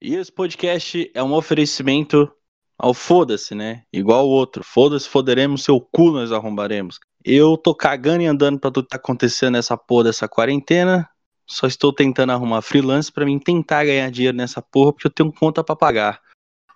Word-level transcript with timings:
E 0.00 0.14
esse 0.14 0.30
podcast 0.30 1.10
é 1.12 1.22
um 1.22 1.32
oferecimento 1.32 2.30
ao 2.78 2.94
foda-se, 2.94 3.52
né? 3.52 3.82
Igual 3.92 4.26
o 4.26 4.30
outro. 4.30 4.62
Foda-se, 4.62 5.08
foderemos, 5.08 5.64
seu 5.64 5.80
cu 5.80 6.12
nós 6.12 6.30
arrombaremos. 6.30 7.00
Eu 7.24 7.56
tô 7.56 7.74
cagando 7.74 8.22
e 8.22 8.26
andando 8.26 8.60
pra 8.60 8.70
tudo 8.70 8.84
que 8.84 8.90
tá 8.90 8.96
acontecendo 8.96 9.54
nessa 9.54 9.76
porra 9.76 10.04
dessa 10.04 10.28
quarentena. 10.28 11.08
Só 11.44 11.66
estou 11.66 11.92
tentando 11.92 12.30
arrumar 12.30 12.62
freelance 12.62 13.10
pra 13.10 13.24
mim 13.24 13.40
tentar 13.40 13.84
ganhar 13.84 14.08
dinheiro 14.10 14.36
nessa 14.36 14.62
porra, 14.62 14.92
porque 14.92 15.08
eu 15.08 15.10
tenho 15.10 15.32
conta 15.32 15.64
pra 15.64 15.74
pagar. 15.74 16.20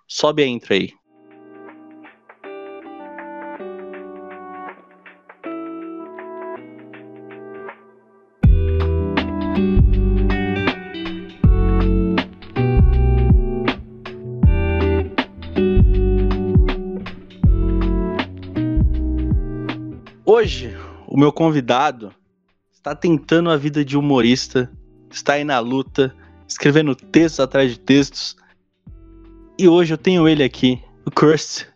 Sobe 0.05 0.43
a 0.43 0.47
intro 0.47 0.73
aí. 0.73 0.91
O 21.13 21.17
meu 21.17 21.31
convidado 21.31 22.11
está 22.71 22.95
tentando 22.95 23.51
a 23.51 23.55
vida 23.55 23.85
de 23.85 23.95
humorista, 23.95 24.67
está 25.11 25.33
aí 25.33 25.43
na 25.43 25.59
luta, 25.59 26.11
escrevendo 26.47 26.95
textos 26.95 27.39
atrás 27.39 27.69
de 27.69 27.79
textos. 27.79 28.35
E 29.59 29.67
hoje 29.67 29.93
eu 29.93 29.97
tenho 29.97 30.27
ele 30.27 30.43
aqui, 30.43 30.81
o 31.05 31.11
Kurst. 31.11 31.67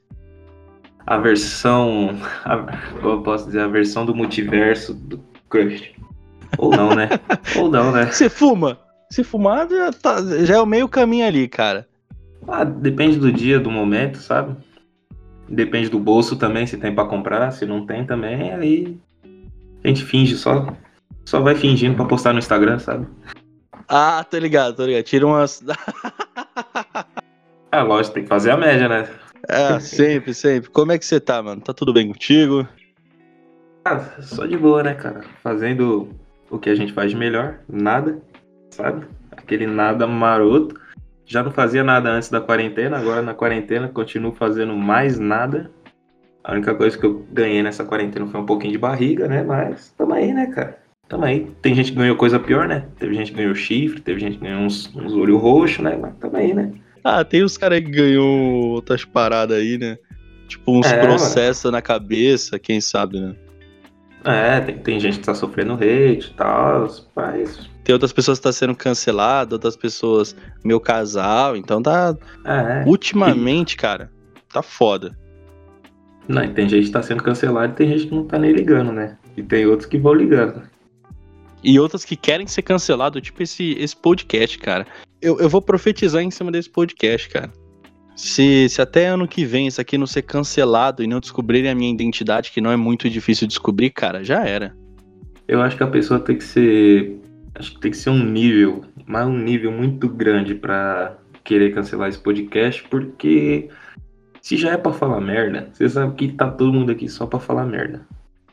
A 1.05 1.19
versão. 1.19 2.17
A, 2.45 2.65
eu 3.03 3.21
posso 3.21 3.45
dizer, 3.45 3.59
a 3.59 3.67
versão 3.67 4.07
do 4.07 4.15
multiverso 4.15 4.95
do 4.95 5.23
Kurst. 5.47 5.91
Ou 6.57 6.71
não, 6.71 6.95
né? 6.95 7.07
Ou 7.59 7.69
não, 7.69 7.91
né? 7.91 8.07
Você 8.07 8.29
fuma? 8.29 8.79
Se 9.11 9.23
fumar, 9.23 9.69
já, 9.69 9.93
tá, 9.93 10.15
já 10.45 10.55
é 10.55 10.59
o 10.59 10.65
meio 10.65 10.89
caminho 10.89 11.27
ali, 11.27 11.47
cara. 11.47 11.87
Ah, 12.47 12.63
depende 12.63 13.19
do 13.19 13.31
dia, 13.31 13.59
do 13.59 13.69
momento, 13.69 14.17
sabe? 14.17 14.55
Depende 15.47 15.89
do 15.89 15.99
bolso 15.99 16.35
também, 16.37 16.65
se 16.65 16.75
tem 16.75 16.93
para 16.93 17.07
comprar, 17.07 17.51
se 17.51 17.67
não 17.67 17.85
tem 17.85 18.03
também, 18.03 18.51
aí 18.51 18.97
a 19.83 19.87
gente 19.87 20.05
finge 20.05 20.35
só. 20.35 20.67
Só 21.25 21.41
vai 21.41 21.55
fingindo 21.55 21.95
pra 21.95 22.05
postar 22.05 22.33
no 22.33 22.39
Instagram, 22.39 22.79
sabe? 22.79 23.07
Ah, 23.87 24.23
tô 24.23 24.37
ligado, 24.37 24.75
tô 24.75 24.85
ligado. 24.85 25.03
Tira 25.03 25.25
umas. 25.25 25.63
é 27.71 27.81
lógico, 27.81 28.15
tem 28.15 28.23
que 28.23 28.29
fazer 28.29 28.51
a 28.51 28.57
média, 28.57 28.87
né? 28.87 29.09
É, 29.47 29.79
sempre, 29.79 30.33
sempre. 30.33 30.69
Como 30.69 30.91
é 30.91 30.97
que 30.97 31.05
você 31.05 31.19
tá, 31.19 31.41
mano? 31.41 31.61
Tá 31.61 31.73
tudo 31.73 31.93
bem 31.93 32.07
contigo? 32.07 32.67
Ah, 33.85 33.99
só 34.21 34.45
de 34.45 34.57
boa, 34.57 34.83
né, 34.83 34.93
cara? 34.93 35.23
Fazendo 35.41 36.09
o 36.49 36.57
que 36.57 36.69
a 36.69 36.75
gente 36.75 36.93
faz 36.93 37.11
de 37.11 37.17
melhor, 37.17 37.59
nada, 37.69 38.21
sabe? 38.71 39.05
Aquele 39.31 39.65
nada 39.65 40.05
maroto. 40.05 40.79
Já 41.25 41.43
não 41.43 41.51
fazia 41.51 41.83
nada 41.83 42.09
antes 42.09 42.29
da 42.29 42.39
quarentena, 42.39 42.97
agora 42.97 43.21
na 43.21 43.33
quarentena 43.33 43.89
continuo 43.89 44.33
fazendo 44.33 44.75
mais 44.75 45.19
nada. 45.19 45.69
A 46.47 46.53
única 46.53 46.73
coisa 46.73 46.97
que 46.97 47.05
eu 47.05 47.27
ganhei 47.29 47.61
nessa 47.61 47.83
quarentena 47.83 48.25
foi 48.25 48.39
um 48.39 48.45
pouquinho 48.45 48.71
de 48.71 48.77
barriga, 48.77 49.27
né? 49.27 49.43
Mas 49.43 49.93
tamo 49.97 50.13
aí, 50.13 50.33
né, 50.33 50.45
cara? 50.47 50.77
Tamo 51.09 51.25
aí. 51.25 51.51
Tem 51.61 51.75
gente 51.75 51.91
que 51.91 51.97
ganhou 51.97 52.15
coisa 52.15 52.39
pior, 52.39 52.69
né? 52.69 52.85
Teve 52.97 53.15
gente 53.15 53.31
que 53.31 53.37
ganhou 53.37 53.53
chifre, 53.53 53.99
teve 53.99 54.21
gente 54.21 54.37
que 54.37 54.45
ganhou 54.45 54.61
uns, 54.61 54.89
uns 54.95 55.13
olhos 55.13 55.41
roxos, 55.41 55.79
né? 55.79 55.97
Mas 56.01 56.15
tamo 56.15 56.37
aí, 56.37 56.53
né? 56.53 56.71
Ah, 57.03 57.25
tem 57.25 57.43
os 57.43 57.57
caras 57.57 57.81
que 57.81 57.91
ganhou 57.91 58.69
outras 58.69 59.03
paradas 59.03 59.57
aí, 59.57 59.77
né? 59.77 59.97
Tipo, 60.47 60.79
uns 60.79 60.89
é, 60.89 61.01
processos 61.01 61.69
na 61.69 61.81
cabeça, 61.81 62.57
quem 62.57 62.79
sabe, 62.79 63.19
né? 63.19 63.35
É, 64.23 64.61
tem, 64.61 64.77
tem 64.77 64.99
gente 65.01 65.19
que 65.19 65.25
tá 65.25 65.35
sofrendo 65.35 65.73
hate 65.73 66.31
e 66.31 66.33
tal, 66.37 66.87
mas 67.13 67.69
tem 67.83 67.91
outras 67.91 68.13
pessoas 68.13 68.39
que 68.39 68.43
tá 68.43 68.53
sendo 68.53 68.73
cancelado, 68.73 69.55
outras 69.55 69.75
pessoas, 69.75 70.33
meu 70.63 70.79
casal, 70.79 71.57
então 71.57 71.81
tá. 71.81 72.15
É, 72.45 72.83
ultimamente, 72.87 73.73
e... 73.73 73.77
cara, 73.77 74.09
tá 74.51 74.61
foda. 74.61 75.13
Não, 76.27 76.43
e 76.43 76.49
tem 76.49 76.67
gente 76.67 76.87
que 76.87 76.91
tá 76.91 77.01
sendo 77.01 77.23
cancelado 77.23 77.73
e 77.73 77.75
tem 77.75 77.87
gente 77.89 78.07
que 78.07 78.15
não 78.15 78.25
tá 78.25 78.37
nem 78.37 78.51
ligando, 78.51 78.91
né? 78.91 79.17
E 79.35 79.41
tem 79.41 79.65
outros 79.65 79.87
que 79.87 79.97
vão 79.97 80.13
ligando. 80.13 80.61
E 81.63 81.79
outras 81.79 82.03
que 82.03 82.15
querem 82.15 82.45
ser 82.47 82.61
cancelado, 82.61 83.21
tipo 83.21 83.41
esse, 83.41 83.75
esse 83.79 83.95
podcast, 83.95 84.57
cara. 84.59 84.85
Eu, 85.21 85.39
eu 85.39 85.49
vou 85.49 85.61
profetizar 85.61 86.21
em 86.21 86.31
cima 86.31 86.51
desse 86.51 86.69
podcast, 86.69 87.29
cara. 87.29 87.51
Se, 88.15 88.67
se 88.69 88.81
até 88.81 89.07
ano 89.07 89.27
que 89.27 89.45
vem 89.45 89.67
isso 89.67 89.79
aqui 89.79 89.97
não 89.97 90.07
ser 90.07 90.23
cancelado 90.23 91.03
e 91.03 91.07
não 91.07 91.19
descobrirem 91.19 91.69
a 91.69 91.75
minha 91.75 91.93
identidade, 91.93 92.51
que 92.51 92.61
não 92.61 92.71
é 92.71 92.75
muito 92.75 93.09
difícil 93.09 93.47
descobrir, 93.47 93.91
cara, 93.91 94.23
já 94.23 94.45
era. 94.45 94.75
Eu 95.47 95.61
acho 95.61 95.77
que 95.77 95.83
a 95.83 95.87
pessoa 95.87 96.19
tem 96.19 96.37
que 96.37 96.43
ser 96.43 97.19
acho 97.55 97.73
que 97.73 97.79
tem 97.79 97.91
que 97.91 97.97
ser 97.97 98.09
um 98.09 98.23
nível, 98.23 98.83
mas 99.05 99.25
um 99.25 99.37
nível 99.37 99.71
muito 99.71 100.07
grande 100.07 100.53
para 100.53 101.17
querer 101.43 101.73
cancelar 101.73 102.09
esse 102.09 102.19
podcast, 102.19 102.83
porque 102.89 103.69
se 104.47 104.55
já 104.55 104.71
é 104.71 104.77
para 104.77 104.93
falar 104.93 105.19
merda, 105.19 105.67
você 105.73 105.89
sabe 105.89 106.15
que 106.15 106.29
tá 106.29 106.49
todo 106.49 106.71
mundo 106.71 106.89
aqui 106.89 107.09
só 107.09 107.25
para 107.25 107.37
falar 107.37 107.65
merda. 107.65 107.99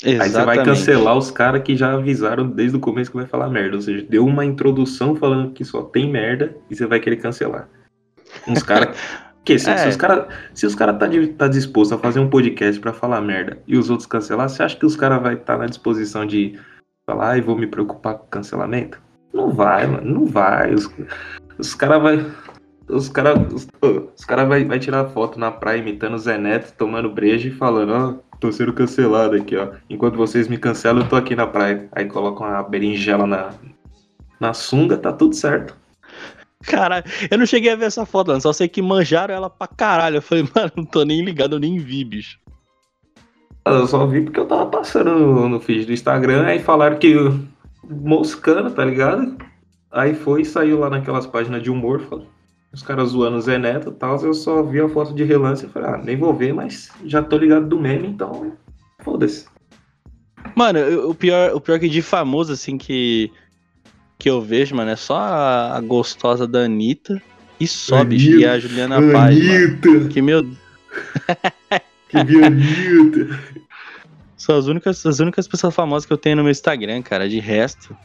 Exatamente. 0.02 0.22
Aí 0.22 0.28
você 0.28 0.44
vai 0.44 0.64
cancelar 0.64 1.16
os 1.16 1.30
caras 1.30 1.62
que 1.62 1.76
já 1.76 1.92
avisaram 1.92 2.48
desde 2.48 2.76
o 2.76 2.80
começo 2.80 3.12
que 3.12 3.16
vai 3.16 3.26
falar 3.26 3.48
merda. 3.48 3.76
Ou 3.76 3.80
seja, 3.80 4.04
deu 4.10 4.26
uma 4.26 4.44
introdução 4.44 5.14
falando 5.14 5.52
que 5.52 5.64
só 5.64 5.82
tem 5.82 6.10
merda 6.10 6.52
e 6.68 6.74
você 6.74 6.84
vai 6.84 6.98
querer 6.98 7.18
cancelar. 7.18 7.68
Uns 8.48 8.60
caras. 8.64 8.98
que 9.46 9.56
se, 9.56 9.70
é. 9.70 9.76
se, 9.76 9.88
os 9.90 9.94
caras 9.94 10.26
se 10.52 10.66
os 10.66 10.74
caras 10.74 10.98
tá, 10.98 11.06
tá 11.38 11.46
disposto 11.46 11.94
a 11.94 11.98
fazer 11.98 12.18
um 12.18 12.28
podcast 12.28 12.80
para 12.80 12.92
falar 12.92 13.20
merda 13.20 13.60
e 13.64 13.78
os 13.78 13.88
outros 13.88 14.08
cancelar, 14.08 14.48
você 14.48 14.64
acha 14.64 14.76
que 14.76 14.84
os 14.84 14.96
caras 14.96 15.22
vai 15.22 15.34
estar 15.34 15.52
tá 15.52 15.58
na 15.60 15.66
disposição 15.66 16.26
de 16.26 16.58
falar 17.06 17.38
e 17.38 17.40
vou 17.40 17.56
me 17.56 17.68
preocupar 17.68 18.14
com 18.14 18.26
cancelamento? 18.26 19.00
Não 19.32 19.52
vai, 19.52 19.86
mano, 19.86 20.10
não 20.12 20.26
vai. 20.26 20.74
Os, 20.74 20.90
os 21.56 21.72
caras 21.72 22.02
vai. 22.02 22.26
Os 22.88 23.08
caras 23.08 23.52
os, 23.52 23.68
os 24.14 24.24
cara 24.24 24.44
vai, 24.44 24.64
vai 24.64 24.78
tirar 24.78 25.08
foto 25.08 25.38
na 25.38 25.50
praia 25.50 25.78
imitando 25.78 26.14
o 26.14 26.18
Zé 26.18 26.36
Neto, 26.36 26.74
tomando 26.76 27.10
breja 27.10 27.48
e 27.48 27.52
falando, 27.52 27.92
ó, 27.92 28.10
oh, 28.10 28.36
tô 28.38 28.52
sendo 28.52 28.72
cancelado 28.72 29.36
aqui, 29.36 29.56
ó. 29.56 29.70
Enquanto 29.88 30.16
vocês 30.16 30.48
me 30.48 30.58
cancelam, 30.58 31.02
eu 31.02 31.08
tô 31.08 31.16
aqui 31.16 31.34
na 31.34 31.46
praia. 31.46 31.88
Aí 31.92 32.06
colocam 32.06 32.46
a 32.46 32.62
berinjela 32.62 33.26
na, 33.26 33.54
na 34.38 34.52
sunga, 34.52 34.98
tá 34.98 35.12
tudo 35.12 35.34
certo. 35.34 35.76
Cara, 36.66 37.04
eu 37.30 37.38
não 37.38 37.46
cheguei 37.46 37.72
a 37.72 37.76
ver 37.76 37.86
essa 37.86 38.06
foto, 38.06 38.32
não. 38.32 38.40
Só 38.40 38.52
sei 38.52 38.68
que 38.68 38.80
manjaram 38.80 39.34
ela 39.34 39.50
pra 39.50 39.66
caralho. 39.66 40.16
Eu 40.16 40.22
falei, 40.22 40.44
mano, 40.54 40.72
não 40.76 40.84
tô 40.84 41.04
nem 41.04 41.24
ligado, 41.24 41.56
eu 41.56 41.60
nem 41.60 41.78
vi, 41.78 42.04
bicho. 42.04 42.38
Eu 43.66 43.86
só 43.86 44.06
vi 44.06 44.20
porque 44.20 44.38
eu 44.38 44.46
tava 44.46 44.66
passando 44.66 45.10
no, 45.10 45.48
no 45.48 45.60
feed 45.60 45.86
do 45.86 45.92
Instagram, 45.92 46.44
aí 46.44 46.58
falaram 46.58 46.98
que 46.98 47.14
moscando, 47.82 48.70
tá 48.70 48.84
ligado? 48.84 49.38
Aí 49.90 50.14
foi 50.14 50.42
e 50.42 50.44
saiu 50.44 50.80
lá 50.80 50.90
naquelas 50.90 51.26
páginas 51.26 51.62
de 51.62 51.70
humor, 51.70 52.00
falou, 52.02 52.26
os 52.74 52.82
caras 52.82 53.10
zoando 53.10 53.36
o 53.36 53.40
Zé 53.40 53.56
Neto 53.56 53.90
e 53.90 53.94
tal, 53.94 54.20
eu 54.22 54.34
só 54.34 54.62
vi 54.62 54.80
a 54.80 54.88
foto 54.88 55.14
de 55.14 55.22
relance 55.22 55.64
e 55.64 55.68
falei, 55.68 55.90
ah, 55.90 55.98
nem 55.98 56.16
vou 56.16 56.34
ver, 56.34 56.52
mas 56.52 56.90
já 57.06 57.22
tô 57.22 57.38
ligado 57.38 57.66
do 57.66 57.78
meme, 57.78 58.08
então 58.08 58.52
foda-se. 59.00 59.46
Mano, 60.56 61.08
o 61.08 61.14
pior, 61.14 61.54
o 61.54 61.60
pior 61.60 61.78
que 61.78 61.88
de 61.88 62.02
famoso, 62.02 62.52
assim, 62.52 62.76
que, 62.76 63.30
que 64.18 64.28
eu 64.28 64.42
vejo, 64.42 64.74
mano, 64.74 64.90
é 64.90 64.96
só 64.96 65.16
a, 65.16 65.76
a 65.76 65.80
gostosa 65.80 66.46
da 66.46 66.64
Anitta 66.64 67.22
e 67.58 67.66
só, 67.66 68.04
bicho, 68.04 68.38
e 68.38 68.44
a 68.44 68.58
Juliana 68.58 68.96
Paz, 69.12 69.38
mano. 69.42 70.08
Que 70.08 70.20
meu... 70.20 70.44
Que 72.08 72.22
bonito. 72.22 73.36
São 74.36 74.56
as 74.56 74.66
únicas, 74.66 75.04
as 75.04 75.18
únicas 75.18 75.48
pessoas 75.48 75.74
famosas 75.74 76.06
que 76.06 76.12
eu 76.12 76.16
tenho 76.16 76.36
no 76.36 76.42
meu 76.42 76.52
Instagram, 76.52 77.02
cara. 77.02 77.28
De 77.28 77.40
resto, 77.40 77.96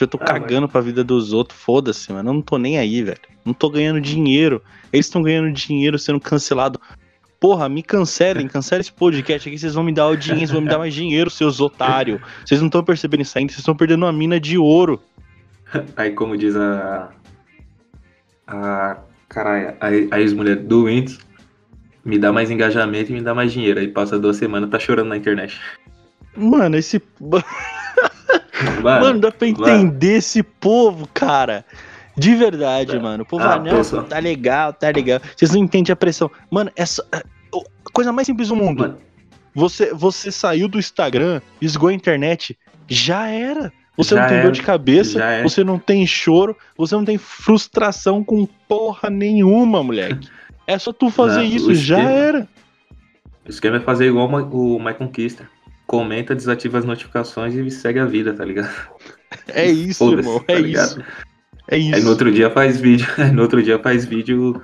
eu 0.00 0.08
tô 0.08 0.18
ah, 0.20 0.24
cagando 0.24 0.62
mas... 0.62 0.72
pra 0.72 0.80
vida 0.80 1.02
dos 1.02 1.32
outros. 1.32 1.58
Foda-se, 1.60 2.12
mano. 2.12 2.30
Eu 2.30 2.34
não 2.34 2.42
tô 2.42 2.58
nem 2.58 2.78
aí, 2.78 3.02
velho. 3.02 3.20
Não 3.44 3.52
tô 3.52 3.70
ganhando 3.70 4.00
dinheiro. 4.00 4.62
Eles 4.92 5.06
estão 5.06 5.22
ganhando 5.22 5.52
dinheiro 5.52 5.98
sendo 5.98 6.20
cancelado. 6.20 6.80
Porra, 7.40 7.70
me 7.70 7.82
cancelem, 7.82 8.46
cancelem 8.46 8.82
esse 8.82 8.92
podcast 8.92 9.48
aqui, 9.48 9.58
vocês 9.58 9.72
vão 9.72 9.82
me 9.82 9.94
dar 9.94 10.02
audiência, 10.02 10.52
vão 10.52 10.60
me 10.60 10.68
dar 10.68 10.76
mais 10.76 10.92
dinheiro, 10.92 11.30
seus 11.30 11.58
otários. 11.58 12.20
Vocês 12.44 12.60
não 12.60 12.66
estão 12.66 12.84
percebendo 12.84 13.22
isso 13.22 13.38
ainda, 13.38 13.50
vocês 13.50 13.60
estão 13.60 13.74
perdendo 13.74 14.04
uma 14.04 14.12
mina 14.12 14.38
de 14.38 14.58
ouro. 14.58 15.00
Aí, 15.96 16.10
como 16.10 16.36
diz 16.36 16.54
a. 16.54 17.10
A. 18.46 18.98
Caralho, 19.26 19.74
a, 19.80 20.16
a 20.16 20.20
ex-mulher 20.20 20.56
do 20.56 20.84
Windows, 20.84 21.18
me 22.04 22.18
dá 22.18 22.30
mais 22.30 22.50
engajamento 22.50 23.10
e 23.10 23.14
me 23.14 23.22
dá 23.22 23.34
mais 23.34 23.52
dinheiro. 23.52 23.80
Aí 23.80 23.88
passa 23.88 24.18
duas 24.18 24.36
semanas, 24.36 24.68
tá 24.68 24.78
chorando 24.78 25.08
na 25.08 25.16
internet. 25.16 25.58
Mano, 26.36 26.76
esse. 26.76 27.00
Mano, 28.82 29.00
mano 29.00 29.20
dá 29.20 29.32
pra 29.32 29.48
entender 29.48 30.06
mano. 30.06 30.18
esse 30.18 30.42
povo, 30.42 31.08
cara. 31.12 31.64
De 32.16 32.34
verdade, 32.34 32.96
é. 32.96 32.98
mano. 32.98 33.22
O 33.22 33.26
povo, 33.26 33.42
ah, 33.42 33.58
não, 33.58 34.04
tá 34.04 34.18
legal, 34.18 34.72
tá 34.72 34.90
legal. 34.90 35.20
Vocês 35.34 35.52
não 35.52 35.60
entendem 35.60 35.92
a 35.92 35.96
pressão. 35.96 36.30
Mano, 36.50 36.70
essa. 36.76 37.06
É, 37.12 37.18
a 37.18 37.90
coisa 37.92 38.12
mais 38.12 38.26
simples 38.26 38.48
do 38.48 38.56
mundo. 38.56 38.80
Mano. 38.80 38.98
Você, 39.54 39.92
você 39.92 40.30
saiu 40.30 40.68
do 40.68 40.78
Instagram, 40.78 41.40
esgou 41.60 41.88
a 41.88 41.92
internet, 41.92 42.56
já 42.86 43.26
era. 43.26 43.72
Você 43.96 44.14
já 44.14 44.20
não 44.20 44.28
tem 44.28 44.36
era, 44.36 44.46
dor 44.46 44.52
de 44.52 44.62
cabeça, 44.62 45.22
é. 45.22 45.42
você 45.42 45.64
não 45.64 45.78
tem 45.78 46.06
choro, 46.06 46.56
você 46.76 46.94
não 46.94 47.04
tem 47.04 47.18
frustração 47.18 48.22
com 48.24 48.46
porra 48.68 49.10
nenhuma, 49.10 49.82
moleque. 49.82 50.28
É 50.66 50.78
só 50.78 50.92
tu 50.92 51.10
fazer 51.10 51.40
não, 51.40 51.44
isso, 51.44 51.74
já 51.74 51.98
esquema, 51.98 52.18
era. 52.18 52.48
O 53.44 53.50
esquema 53.50 53.76
é 53.78 53.80
fazer 53.80 54.06
igual 54.06 54.28
o 54.28 54.78
My 54.78 54.94
Conquista. 54.94 55.48
Comenta, 55.90 56.36
desativa 56.36 56.78
as 56.78 56.84
notificações 56.84 57.52
e 57.52 57.68
segue 57.68 57.98
a 57.98 58.04
vida, 58.04 58.32
tá 58.32 58.44
ligado? 58.44 58.70
É 59.48 59.68
isso, 59.68 60.12
irmão, 60.12 60.40
é 60.46 60.54
tá 60.54 60.60
isso. 60.60 61.02
É 61.66 61.76
isso. 61.76 61.96
Aí 61.96 62.00
no 62.00 62.10
outro 62.10 62.30
dia 62.30 62.48
faz 62.48 62.80
vídeo, 62.80 63.08
no 63.34 63.42
outro 63.42 63.60
dia 63.60 63.76
faz 63.76 64.04
vídeo 64.04 64.62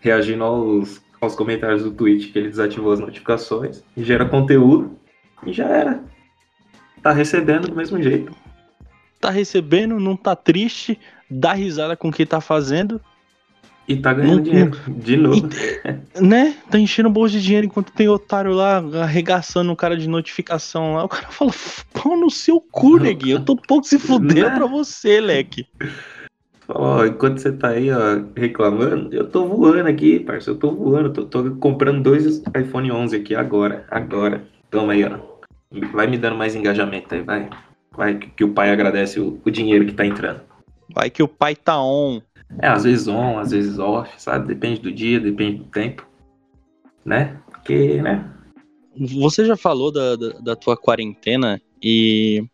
reagindo 0.00 0.44
aos, 0.44 1.00
aos 1.18 1.34
comentários 1.34 1.82
do 1.82 1.92
Twitch 1.92 2.30
que 2.30 2.38
ele 2.38 2.50
desativou 2.50 2.92
as 2.92 3.00
notificações 3.00 3.82
e 3.96 4.04
gera 4.04 4.26
conteúdo 4.26 4.98
e 5.46 5.52
já 5.54 5.64
era. 5.64 6.04
Tá 7.02 7.10
recebendo 7.10 7.68
do 7.68 7.74
mesmo 7.74 8.02
jeito. 8.02 8.36
Tá 9.18 9.30
recebendo, 9.30 9.98
não 9.98 10.14
tá 10.14 10.36
triste, 10.36 11.00
dá 11.30 11.54
risada 11.54 11.96
com 11.96 12.10
o 12.10 12.12
que 12.12 12.26
tá 12.26 12.42
fazendo. 12.42 13.00
E 13.88 13.96
tá 13.96 14.12
ganhando 14.12 14.36
não, 14.36 14.42
dinheiro 14.42 14.76
de 14.88 15.16
novo. 15.16 15.48
E, 16.16 16.20
né? 16.20 16.56
Tá 16.68 16.78
enchendo 16.78 17.08
o 17.08 17.12
bolso 17.12 17.34
de 17.34 17.42
dinheiro 17.42 17.66
enquanto 17.66 17.92
tem 17.92 18.08
otário 18.08 18.52
lá 18.52 18.78
arregaçando 19.02 19.70
o 19.70 19.76
cara 19.76 19.96
de 19.96 20.08
notificação 20.08 20.94
lá. 20.94 21.04
O 21.04 21.08
cara 21.08 21.28
fala, 21.28 21.52
pau 21.92 22.16
no 22.16 22.28
seu 22.28 22.60
cu, 22.60 22.98
neguinho. 22.98 23.36
Eu 23.36 23.44
tô 23.44 23.56
pouco 23.56 23.86
se 23.86 23.98
fudendo 23.98 24.48
né? 24.48 24.56
pra 24.56 24.66
você, 24.66 25.20
leque. 25.20 25.66
Ó, 26.68 27.04
enquanto 27.04 27.38
você 27.38 27.52
tá 27.52 27.68
aí, 27.68 27.92
ó, 27.92 28.24
reclamando, 28.36 29.14
eu 29.14 29.28
tô 29.28 29.46
voando 29.46 29.88
aqui, 29.88 30.18
parceiro. 30.18 30.56
Eu 30.56 30.60
tô 30.60 30.74
voando. 30.74 31.12
Tô, 31.12 31.24
tô 31.24 31.50
comprando 31.56 32.02
dois 32.02 32.42
iPhone 32.58 32.90
11 32.90 33.16
aqui 33.16 33.34
agora. 33.36 33.86
Agora. 33.88 34.42
Toma 34.68 34.94
aí, 34.94 35.04
ó. 35.04 35.18
Vai 35.92 36.08
me 36.08 36.18
dando 36.18 36.36
mais 36.36 36.56
engajamento 36.56 37.14
aí, 37.14 37.22
vai. 37.22 37.48
Vai 37.92 38.18
que, 38.18 38.28
que 38.30 38.44
o 38.44 38.52
pai 38.52 38.70
agradece 38.70 39.20
o, 39.20 39.40
o 39.44 39.50
dinheiro 39.50 39.86
que 39.86 39.92
tá 39.92 40.04
entrando. 40.04 40.40
Vai 40.92 41.08
que 41.08 41.22
o 41.22 41.28
pai 41.28 41.54
tá 41.54 41.80
on. 41.80 42.20
É, 42.60 42.68
às 42.68 42.84
vezes 42.84 43.08
on, 43.08 43.38
às 43.38 43.50
vezes 43.50 43.78
off, 43.78 44.10
sabe? 44.16 44.48
Depende 44.48 44.80
do 44.80 44.92
dia, 44.92 45.20
depende 45.20 45.58
do 45.58 45.64
tempo. 45.64 46.06
Né? 47.04 47.40
Porque, 47.50 48.00
né? 48.00 48.32
Você 48.96 49.44
já 49.44 49.56
falou 49.56 49.92
da, 49.92 50.16
da, 50.16 50.28
da 50.40 50.56
tua 50.56 50.76
quarentena 50.76 51.60
e 51.82 52.44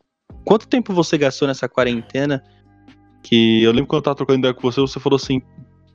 quanto 0.45 0.67
tempo 0.67 0.93
você 0.93 1.17
gastou 1.17 1.47
nessa 1.47 1.69
quarentena? 1.69 2.43
Que 3.23 3.63
eu 3.63 3.71
lembro 3.71 3.87
quando 3.87 4.01
eu 4.01 4.05
tava 4.05 4.17
trocando 4.17 4.41
ideia 4.41 4.55
com 4.55 4.63
você, 4.63 4.81
você 4.81 4.99
falou 4.99 5.17
assim, 5.17 5.41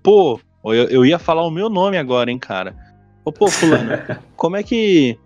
pô, 0.02 0.40
eu, 0.64 0.88
eu 0.90 1.06
ia 1.06 1.20
falar 1.20 1.46
o 1.46 1.52
meu 1.52 1.70
nome 1.70 1.98
agora, 1.98 2.32
hein, 2.32 2.40
cara. 2.40 2.76
Ô, 3.26 3.32
pô, 3.32 3.48
fulano, 3.48 3.92
como 4.38 4.56
é 4.56 4.64
que 4.64 5.20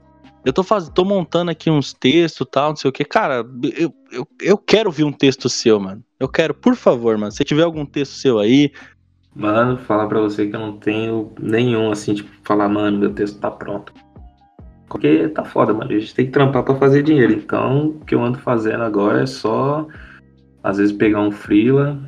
eu 0.43 0.51
tô, 0.51 0.63
faz... 0.63 0.89
tô 0.89 1.05
montando 1.05 1.51
aqui 1.51 1.69
uns 1.69 1.93
textos 1.93 2.47
tal, 2.49 2.69
não 2.69 2.75
sei 2.75 2.89
o 2.89 2.91
que. 2.91 3.05
Cara, 3.05 3.45
eu, 3.77 3.93
eu, 4.11 4.27
eu 4.41 4.57
quero 4.57 4.91
ver 4.91 5.03
um 5.03 5.11
texto 5.11 5.47
seu, 5.47 5.79
mano. 5.79 6.03
Eu 6.21 6.29
quero, 6.29 6.53
por 6.53 6.75
favor, 6.75 7.17
mano. 7.17 7.31
Se 7.31 7.43
tiver 7.43 7.63
algum 7.63 7.83
texto 7.83 8.11
seu 8.11 8.37
aí. 8.37 8.71
Mano, 9.35 9.75
falar 9.75 10.05
pra 10.05 10.19
você 10.21 10.45
que 10.45 10.55
eu 10.55 10.59
não 10.59 10.77
tenho 10.77 11.33
nenhum, 11.39 11.91
assim, 11.91 12.13
tipo, 12.13 12.29
falar, 12.43 12.69
mano, 12.69 12.99
meu 12.99 13.11
texto 13.11 13.39
tá 13.39 13.49
pronto. 13.49 13.91
Porque 14.87 15.29
tá 15.29 15.43
foda, 15.43 15.73
mano. 15.73 15.89
A 15.89 15.99
gente 15.99 16.13
tem 16.13 16.27
que 16.27 16.31
trampar 16.31 16.61
pra 16.61 16.75
fazer 16.75 17.01
dinheiro. 17.01 17.33
Então, 17.33 17.87
o 17.87 18.05
que 18.05 18.13
eu 18.13 18.23
ando 18.23 18.37
fazendo 18.37 18.83
agora 18.83 19.23
é 19.23 19.25
só, 19.25 19.87
às 20.61 20.77
vezes, 20.77 20.93
pegar 20.93 21.21
um 21.21 21.31
freela, 21.31 21.99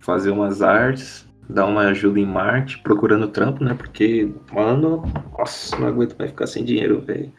fazer 0.00 0.30
umas 0.30 0.62
artes, 0.62 1.28
dar 1.46 1.66
uma 1.66 1.82
ajuda 1.88 2.18
em 2.18 2.24
Marte, 2.24 2.78
procurando 2.78 3.28
trampo, 3.28 3.62
né? 3.62 3.74
Porque, 3.74 4.32
mano, 4.54 5.02
nossa, 5.38 5.76
não 5.76 5.86
aguento 5.86 6.16
mais 6.18 6.30
ficar 6.30 6.46
sem 6.46 6.64
dinheiro, 6.64 7.02
velho. 7.02 7.30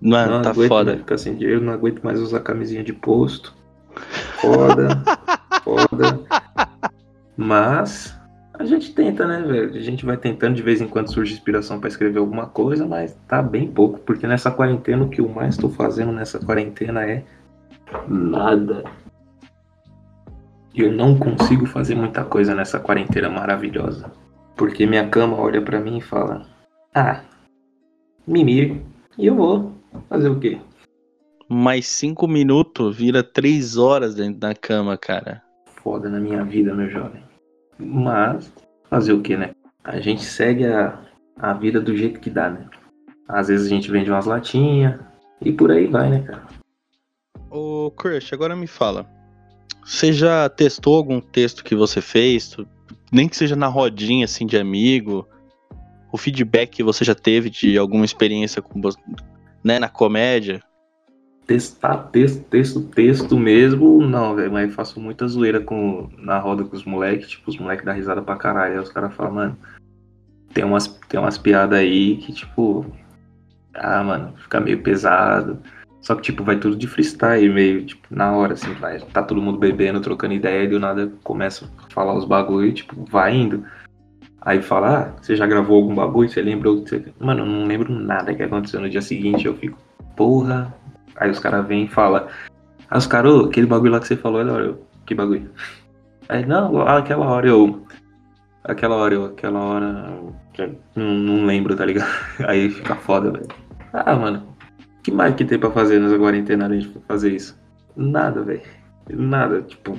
Mano, 0.00 0.36
não 0.36 0.42
tá 0.42 0.48
aguento 0.48 0.68
foda. 0.68 0.90
Mais 0.92 1.00
ficar 1.00 1.18
sem 1.18 1.34
dinheiro, 1.34 1.60
não 1.60 1.74
aguento 1.74 2.00
mais 2.02 2.18
usar 2.18 2.40
camisinha 2.40 2.82
de 2.82 2.94
posto. 2.94 3.54
Foda, 4.40 5.02
foda. 5.68 6.20
Mas 7.36 8.18
a 8.54 8.64
gente 8.64 8.92
tenta, 8.94 9.26
né, 9.26 9.42
velho? 9.42 9.74
A 9.74 9.80
gente 9.80 10.04
vai 10.04 10.16
tentando 10.16 10.54
de 10.54 10.62
vez 10.62 10.80
em 10.80 10.88
quando 10.88 11.12
surge 11.12 11.34
inspiração 11.34 11.78
para 11.78 11.88
escrever 11.88 12.18
alguma 12.18 12.46
coisa, 12.46 12.86
mas 12.86 13.16
tá 13.28 13.42
bem 13.42 13.70
pouco, 13.70 14.00
porque 14.00 14.26
nessa 14.26 14.50
quarentena 14.50 15.04
o 15.04 15.08
que 15.08 15.20
eu 15.20 15.28
mais 15.28 15.56
tô 15.56 15.68
fazendo 15.68 16.10
nessa 16.10 16.38
quarentena 16.38 17.04
é 17.04 17.22
nada. 18.08 18.82
Eu 20.74 20.92
não 20.92 21.18
consigo 21.18 21.66
fazer 21.66 21.94
muita 21.94 22.24
coisa 22.24 22.54
nessa 22.54 22.80
quarentena 22.80 23.28
maravilhosa. 23.28 24.10
Porque 24.56 24.86
minha 24.86 25.08
cama 25.08 25.36
olha 25.36 25.62
para 25.62 25.80
mim 25.80 25.98
e 25.98 26.00
fala: 26.00 26.46
Ah, 26.94 27.20
mimir, 28.26 28.80
e 29.16 29.26
eu 29.26 29.36
vou. 29.36 29.72
Fazer 30.08 30.28
o 30.28 30.38
quê? 30.38 30.58
Mais 31.48 31.86
cinco 31.86 32.28
minutos 32.28 32.96
vira 32.96 33.22
três 33.22 33.76
horas 33.78 34.14
dentro 34.14 34.38
da 34.38 34.54
cama, 34.54 34.98
cara. 34.98 35.42
Foda 35.82 36.08
na 36.08 36.18
minha 36.18 36.44
vida, 36.44 36.74
meu 36.74 36.90
jovem. 36.90 37.22
Mas, 37.78 38.52
fazer 38.90 39.12
o 39.12 39.22
quê, 39.22 39.36
né? 39.36 39.52
A 39.84 40.00
gente 40.00 40.22
segue 40.22 40.66
a, 40.66 41.00
a 41.38 41.52
vida 41.52 41.80
do 41.80 41.96
jeito 41.96 42.20
que 42.20 42.30
dá, 42.30 42.50
né? 42.50 42.68
Às 43.28 43.48
vezes 43.48 43.66
a 43.66 43.70
gente 43.70 43.90
vende 43.90 44.10
umas 44.10 44.26
latinhas 44.26 44.98
e 45.40 45.52
por 45.52 45.70
aí 45.70 45.86
vai, 45.86 46.10
né, 46.10 46.22
cara? 46.22 46.46
Ô, 47.50 47.90
Crush, 47.90 48.32
agora 48.32 48.56
me 48.56 48.66
fala. 48.66 49.06
Você 49.84 50.12
já 50.12 50.48
testou 50.48 50.96
algum 50.96 51.20
texto 51.20 51.64
que 51.64 51.74
você 51.74 52.00
fez? 52.00 52.56
Nem 53.10 53.28
que 53.28 53.36
seja 53.36 53.56
na 53.56 53.68
rodinha, 53.68 54.24
assim, 54.24 54.46
de 54.46 54.58
amigo? 54.58 55.26
O 56.12 56.18
feedback 56.18 56.70
que 56.70 56.82
você 56.82 57.04
já 57.04 57.14
teve 57.14 57.48
de 57.48 57.78
alguma 57.78 58.04
experiência 58.04 58.60
com, 58.60 58.80
né, 59.64 59.78
na 59.78 59.88
comédia. 59.88 60.62
Testar 61.48 61.96
texto, 62.12 62.44
texto, 62.44 62.82
texto 62.82 63.38
mesmo, 63.38 64.00
não, 64.06 64.36
velho, 64.36 64.52
mas 64.52 64.74
faço 64.74 65.00
muita 65.00 65.26
zoeira 65.26 65.60
com, 65.60 66.08
na 66.18 66.38
roda 66.38 66.62
com 66.62 66.76
os 66.76 66.84
moleques, 66.84 67.30
tipo, 67.30 67.50
os 67.50 67.58
moleques 67.58 67.84
dão 67.84 67.94
risada 67.94 68.22
pra 68.22 68.36
caralho, 68.36 68.74
aí 68.74 68.78
os 68.78 68.92
caras 68.92 69.14
falam, 69.14 69.34
mano, 69.34 69.58
tem 70.52 70.62
umas, 70.62 70.86
tem 71.08 71.18
umas 71.18 71.38
piadas 71.38 71.78
aí 71.78 72.18
que, 72.18 72.32
tipo, 72.34 72.84
ah, 73.74 74.04
mano, 74.04 74.34
fica 74.36 74.60
meio 74.60 74.82
pesado. 74.82 75.58
Só 76.00 76.14
que, 76.14 76.22
tipo, 76.22 76.44
vai 76.44 76.58
tudo 76.58 76.76
de 76.76 76.86
freestyle, 76.86 77.52
meio, 77.52 77.84
tipo, 77.84 78.06
na 78.10 78.32
hora, 78.32 78.54
assim, 78.54 78.72
vai. 78.74 79.00
Tá 79.00 79.22
todo 79.22 79.42
mundo 79.42 79.58
bebendo, 79.58 80.00
trocando 80.00 80.34
ideia, 80.34 80.64
e 80.64 80.68
do 80.68 80.78
nada 80.78 81.12
começa 81.24 81.68
a 81.78 81.90
falar 81.92 82.14
os 82.14 82.24
bagulho, 82.24 82.72
tipo, 82.72 83.04
vai 83.10 83.34
indo. 83.34 83.64
Aí 84.40 84.62
fala, 84.62 84.98
ah, 84.98 85.22
você 85.22 85.34
já 85.34 85.46
gravou 85.46 85.76
algum 85.76 85.94
bagulho? 85.94 86.28
Você 86.28 86.40
lembrou? 86.40 86.80
Você... 86.80 87.04
Mano, 87.18 87.40
eu 87.40 87.46
não 87.46 87.66
lembro 87.66 87.92
nada 87.92 88.34
que 88.34 88.42
aconteceu 88.42 88.80
no 88.80 88.88
dia 88.88 89.02
seguinte. 89.02 89.46
Eu 89.46 89.56
fico, 89.56 89.78
porra. 90.16 90.72
Aí 91.18 91.30
os 91.30 91.38
caras 91.38 91.66
vêm 91.66 91.84
e 91.84 91.88
falam, 91.88 92.26
ah, 92.88 92.98
os 92.98 93.06
caras, 93.06 93.32
oh, 93.32 93.46
aquele 93.46 93.66
bagulho 93.66 93.92
lá 93.92 94.00
que 94.00 94.06
você 94.06 94.16
falou, 94.16 94.40
olha, 94.40 94.64
eu, 94.64 94.86
que 95.06 95.14
bagulho? 95.14 95.50
Aí, 96.28 96.44
não, 96.46 96.80
aquela 96.86 97.26
hora 97.26 97.48
eu. 97.48 97.84
Aquela 98.64 98.96
hora 98.96 99.14
eu, 99.14 99.24
aquela 99.26 99.60
hora. 99.60 100.20
Eu, 100.58 100.78
não, 100.94 101.14
não 101.14 101.46
lembro, 101.46 101.76
tá 101.76 101.84
ligado? 101.84 102.10
Aí 102.46 102.70
fica 102.70 102.94
foda, 102.96 103.30
velho. 103.30 103.48
Ah, 103.92 104.14
mano, 104.14 104.56
que 105.02 105.10
mais 105.10 105.34
que 105.34 105.44
tem 105.44 105.58
pra 105.58 105.70
fazer 105.70 105.98
nessa 105.98 106.18
quarentena 106.18 106.66
além 106.66 106.80
de 106.80 106.94
fazer 107.06 107.32
isso? 107.32 107.58
Nada, 107.96 108.42
velho. 108.42 108.62
Nada, 109.10 109.62
tipo 109.62 109.98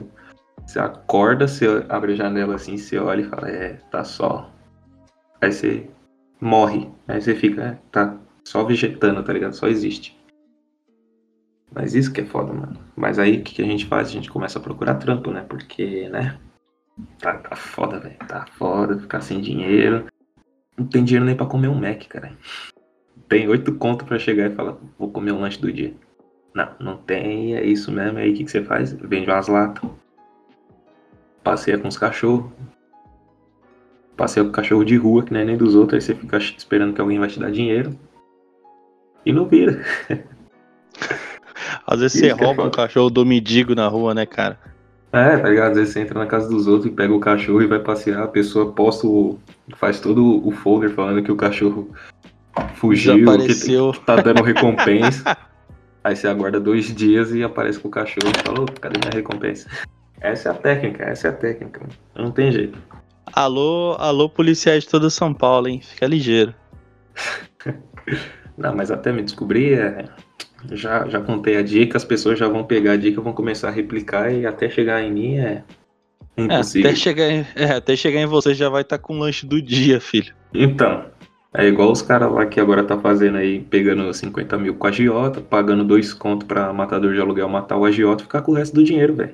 você 0.70 0.80
acorda, 0.80 1.48
você 1.48 1.84
abre 1.90 2.14
a 2.14 2.16
janela 2.16 2.54
assim, 2.54 2.78
você 2.78 3.00
olha 3.00 3.22
e 3.22 3.24
fala, 3.24 3.50
é, 3.50 3.74
tá 3.90 4.04
só. 4.04 4.52
Aí 5.42 5.52
você 5.52 5.90
morre. 6.40 6.88
Aí 7.08 7.20
você 7.20 7.34
fica, 7.34 7.64
é, 7.64 7.78
tá 7.92 8.16
só 8.44 8.64
vegetando, 8.64 9.24
tá 9.24 9.34
ligado? 9.34 9.54
Só 9.54 9.68
existe. 9.68 10.16
Mas 11.74 11.94
isso 11.94 12.12
que 12.12 12.22
é 12.22 12.26
foda, 12.26 12.54
mano. 12.54 12.78
Mas 12.96 13.20
aí 13.20 13.38
o 13.38 13.44
que, 13.44 13.56
que 13.56 13.62
a 13.62 13.66
gente 13.66 13.86
faz? 13.86 14.08
A 14.08 14.12
gente 14.12 14.30
começa 14.30 14.60
a 14.60 14.62
procurar 14.62 14.96
trampo, 14.96 15.32
né? 15.32 15.46
Porque, 15.48 16.10
né? 16.10 16.38
Tá, 17.20 17.38
tá 17.38 17.56
foda, 17.56 18.00
velho. 18.00 18.18
Tá 18.28 18.46
foda, 18.58 19.00
ficar 19.00 19.22
sem 19.22 19.40
dinheiro. 19.40 20.06
Não 20.78 20.86
tem 20.88 21.04
dinheiro 21.04 21.26
nem 21.26 21.36
pra 21.36 21.46
comer 21.46 21.68
um 21.68 21.80
Mac, 21.80 22.08
cara. 22.08 22.32
Tem 23.28 23.48
oito 23.48 23.76
contos 23.76 24.08
pra 24.08 24.18
chegar 24.18 24.50
e 24.50 24.56
falar, 24.56 24.78
vou 24.98 25.12
comer 25.12 25.32
um 25.32 25.42
lanche 25.42 25.60
do 25.60 25.72
dia. 25.72 25.94
Não, 26.54 26.70
não 26.80 26.98
tem, 26.98 27.56
é 27.56 27.64
isso 27.64 27.92
mesmo. 27.92 28.18
Aí 28.18 28.32
o 28.32 28.34
que, 28.34 28.44
que 28.44 28.52
você 28.52 28.64
faz? 28.64 28.92
Vende 28.94 29.30
umas 29.30 29.48
latas 29.48 29.90
passeia 31.50 31.80
com 31.80 31.88
os 31.88 31.98
cachorros. 31.98 32.52
Passeia 34.16 34.46
com 34.46 34.52
cachorro 34.52 34.84
de 34.84 34.96
rua, 34.98 35.24
que 35.24 35.34
não 35.34 35.40
é 35.40 35.46
nem 35.46 35.58
dos 35.58 35.76
outros, 35.76 35.96
aí 35.96 36.02
você 36.02 36.14
fica 36.14 36.38
esperando 36.38 36.94
que 36.94 37.02
alguém 37.02 37.18
vai 37.18 37.28
te 37.28 37.40
dar 37.40 37.52
dinheiro. 37.52 37.98
E 39.26 39.34
não 39.34 39.46
vira. 39.46 39.82
Às 41.90 42.02
vezes 42.02 42.16
Isso 42.16 42.26
você 42.26 42.32
é 42.32 42.46
rouba 42.46 42.62
é 42.62 42.66
um 42.68 42.70
cachorro 42.70 43.10
do 43.10 43.26
mendigo 43.26 43.74
na 43.74 43.88
rua, 43.88 44.14
né, 44.14 44.24
cara? 44.24 44.60
É, 45.12 45.38
tá 45.38 45.50
ligado? 45.50 45.72
Às 45.72 45.78
vezes 45.78 45.94
você 45.94 46.02
entra 46.02 46.20
na 46.20 46.28
casa 46.28 46.48
dos 46.48 46.68
outros 46.68 46.86
e 46.92 46.96
pega 46.96 47.12
o 47.12 47.20
cachorro 47.20 47.64
e 47.64 47.68
vai 47.68 47.80
passear, 47.80 48.22
a 48.22 48.28
pessoa 48.28 48.72
posta 48.72 49.08
o. 49.08 49.40
faz 49.76 50.00
todo 50.00 50.48
o 50.48 50.52
folder 50.52 50.92
falando 50.92 51.24
que 51.24 51.32
o 51.32 51.36
cachorro 51.36 51.90
fugiu, 52.76 53.26
que, 53.40 54.06
tá 54.06 54.18
dando 54.18 54.44
recompensa. 54.44 55.36
Aí 56.04 56.16
você 56.16 56.28
aguarda 56.28 56.60
dois 56.60 56.94
dias 56.94 57.34
e 57.34 57.44
aparece 57.44 57.80
com 57.80 57.88
o 57.88 57.92
cachorro 57.92 58.32
e 58.32 58.48
fala, 58.48 58.66
cadê 58.80 59.00
minha 59.00 59.12
recompensa? 59.12 59.68
Essa 60.22 60.50
é 60.50 60.52
a 60.52 60.56
técnica, 60.56 61.04
essa 61.04 61.28
é 61.28 61.32
a 61.32 61.34
técnica. 61.34 61.82
Não 62.16 62.30
tem 62.30 62.52
jeito. 62.52 62.78
Alô, 63.34 63.96
alô, 64.00 64.30
policiais 64.30 64.84
de 64.84 64.90
todo 64.90 65.10
São 65.10 65.34
Paulo, 65.34 65.68
hein? 65.68 65.82
Fica 65.82 66.06
ligeiro. 66.06 66.54
Não, 68.58 68.76
mas 68.76 68.92
até 68.92 69.12
me 69.12 69.24
descobrir, 69.24 69.74
é... 69.74 70.06
já, 70.72 71.08
já 71.08 71.20
contei 71.22 71.58
a 71.58 71.62
dica, 71.62 71.98
as 71.98 72.04
pessoas 72.04 72.38
já 72.38 72.48
vão 72.48 72.64
pegar 72.64 72.94
a 72.94 72.98
dica, 72.98 73.22
vão 73.22 73.34
começar 73.34 73.70
a 73.70 73.72
replicar 73.72 74.32
e 74.32 74.46
até 74.46 74.70
chegar 74.70 75.02
em 75.02 75.12
mim 75.12 75.38
é, 75.38 75.64
é 76.38 76.42
impossível. 76.42 76.90
É, 76.90 76.92
até, 76.92 77.00
chegar 77.00 77.30
em, 77.30 77.46
é, 77.56 77.66
até 77.72 77.96
chegar 77.96 78.20
em 78.22 78.26
você 78.26 78.54
já 78.54 78.70
vai 78.70 78.82
estar 78.82 78.98
tá 78.98 79.04
com 79.04 79.16
o 79.16 79.20
lanche 79.20 79.46
do 79.46 79.62
dia, 79.62 80.00
filho. 80.00 80.34
Então, 80.54 81.06
É 81.52 81.66
igual 81.66 81.92
os 81.92 82.04
caras 82.04 82.32
lá 82.32 82.46
que 82.46 82.60
agora 82.60 82.84
tá 82.84 82.96
fazendo 83.00 83.38
aí, 83.38 83.60
pegando 83.60 84.14
50 84.14 84.56
mil 84.60 84.76
com 84.76 84.86
a 84.86 84.92
agiota, 84.92 85.42
pagando 85.42 85.84
dois 85.84 86.14
contos 86.14 86.48
pra 86.48 86.72
matador 86.72 87.12
de 87.12 87.20
aluguel 87.20 87.50
matar 87.50 87.76
o 87.76 87.86
agiota 87.86 88.22
e 88.22 88.26
ficar 88.26 88.44
com 88.44 88.52
o 88.52 88.56
resto 88.56 88.76
do 88.76 88.84
dinheiro, 88.84 89.16
velho. 89.16 89.34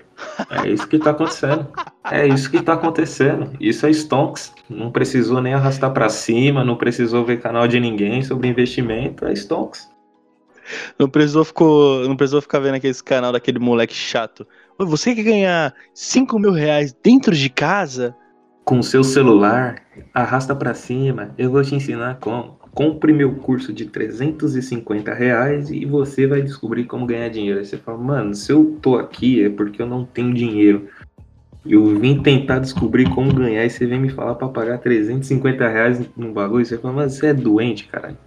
É 0.50 0.70
isso 0.70 0.88
que 0.88 0.98
tá 0.98 1.10
acontecendo. 1.10 1.68
É 2.10 2.26
isso 2.26 2.50
que 2.50 2.62
tá 2.62 2.74
acontecendo. 2.74 3.52
Isso 3.60 3.86
é 3.86 3.90
stonks. 3.90 4.54
Não 4.70 4.92
precisou 4.92 5.42
nem 5.42 5.54
arrastar 5.54 5.92
para 5.92 6.08
cima, 6.08 6.64
não 6.64 6.78
precisou 6.78 7.26
ver 7.26 7.42
canal 7.42 7.68
de 7.68 7.82
ninguém 7.82 8.24
sobre 8.24 8.48
investimento. 8.48 9.26
É 9.26 9.34
stonks. 9.34 9.90
Não 10.98 11.10
precisou, 11.10 11.44
ficou, 11.44 12.08
não 12.08 12.16
precisou 12.16 12.42
ficar 12.42 12.60
vendo 12.60 12.76
aquele 12.76 12.94
canal 13.04 13.32
daquele 13.32 13.60
moleque 13.60 13.94
chato. 13.94 14.46
Você 14.78 15.16
quer 15.16 15.24
ganhar 15.24 15.74
5 15.94 16.38
mil 16.40 16.52
reais 16.52 16.96
dentro 17.04 17.36
de 17.36 17.50
casa? 17.50 18.16
com 18.66 18.82
seu 18.82 19.04
celular, 19.04 19.84
arrasta 20.12 20.56
para 20.56 20.74
cima, 20.74 21.30
eu 21.38 21.52
vou 21.52 21.62
te 21.62 21.76
ensinar 21.76 22.18
como. 22.20 22.66
Compre 22.76 23.14
meu 23.14 23.36
curso 23.36 23.72
de 23.72 23.86
350 23.86 25.14
reais 25.14 25.70
e 25.70 25.86
você 25.86 26.28
vai 26.28 26.42
descobrir 26.42 26.84
como 26.84 27.06
ganhar 27.06 27.30
dinheiro. 27.30 27.60
Aí 27.60 27.64
você 27.64 27.78
fala, 27.78 27.98
mano, 27.98 28.36
se 28.36 28.52
eu 28.52 28.78
tô 28.82 28.98
aqui 28.98 29.46
é 29.46 29.50
porque 29.50 29.82
eu 29.82 29.86
não 29.86 30.04
tenho 30.04 30.34
dinheiro. 30.34 30.90
Eu 31.66 31.98
vim 31.98 32.22
tentar 32.22 32.60
descobrir 32.60 33.10
como 33.12 33.34
ganhar 33.34 33.64
e 33.64 33.70
você 33.70 33.86
vem 33.86 34.02
me 34.02 34.10
falar 34.10 34.36
para 34.36 34.50
pagar 34.50 34.80
350 34.80 35.66
reais 35.70 36.02
num 36.18 36.34
bagulho. 36.34 36.66
Você 36.66 36.78
fala, 36.78 36.96
mas 36.96 37.14
você 37.14 37.28
é 37.28 37.34
doente, 37.34 37.88
cara. 37.88 38.18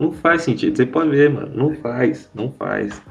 Não 0.00 0.10
faz 0.10 0.42
sentido. 0.42 0.74
Você 0.74 0.86
pode 0.86 1.10
ver, 1.10 1.28
mano. 1.28 1.52
Não 1.54 1.74
faz, 1.74 2.30
não 2.34 2.50
faz. 2.58 3.02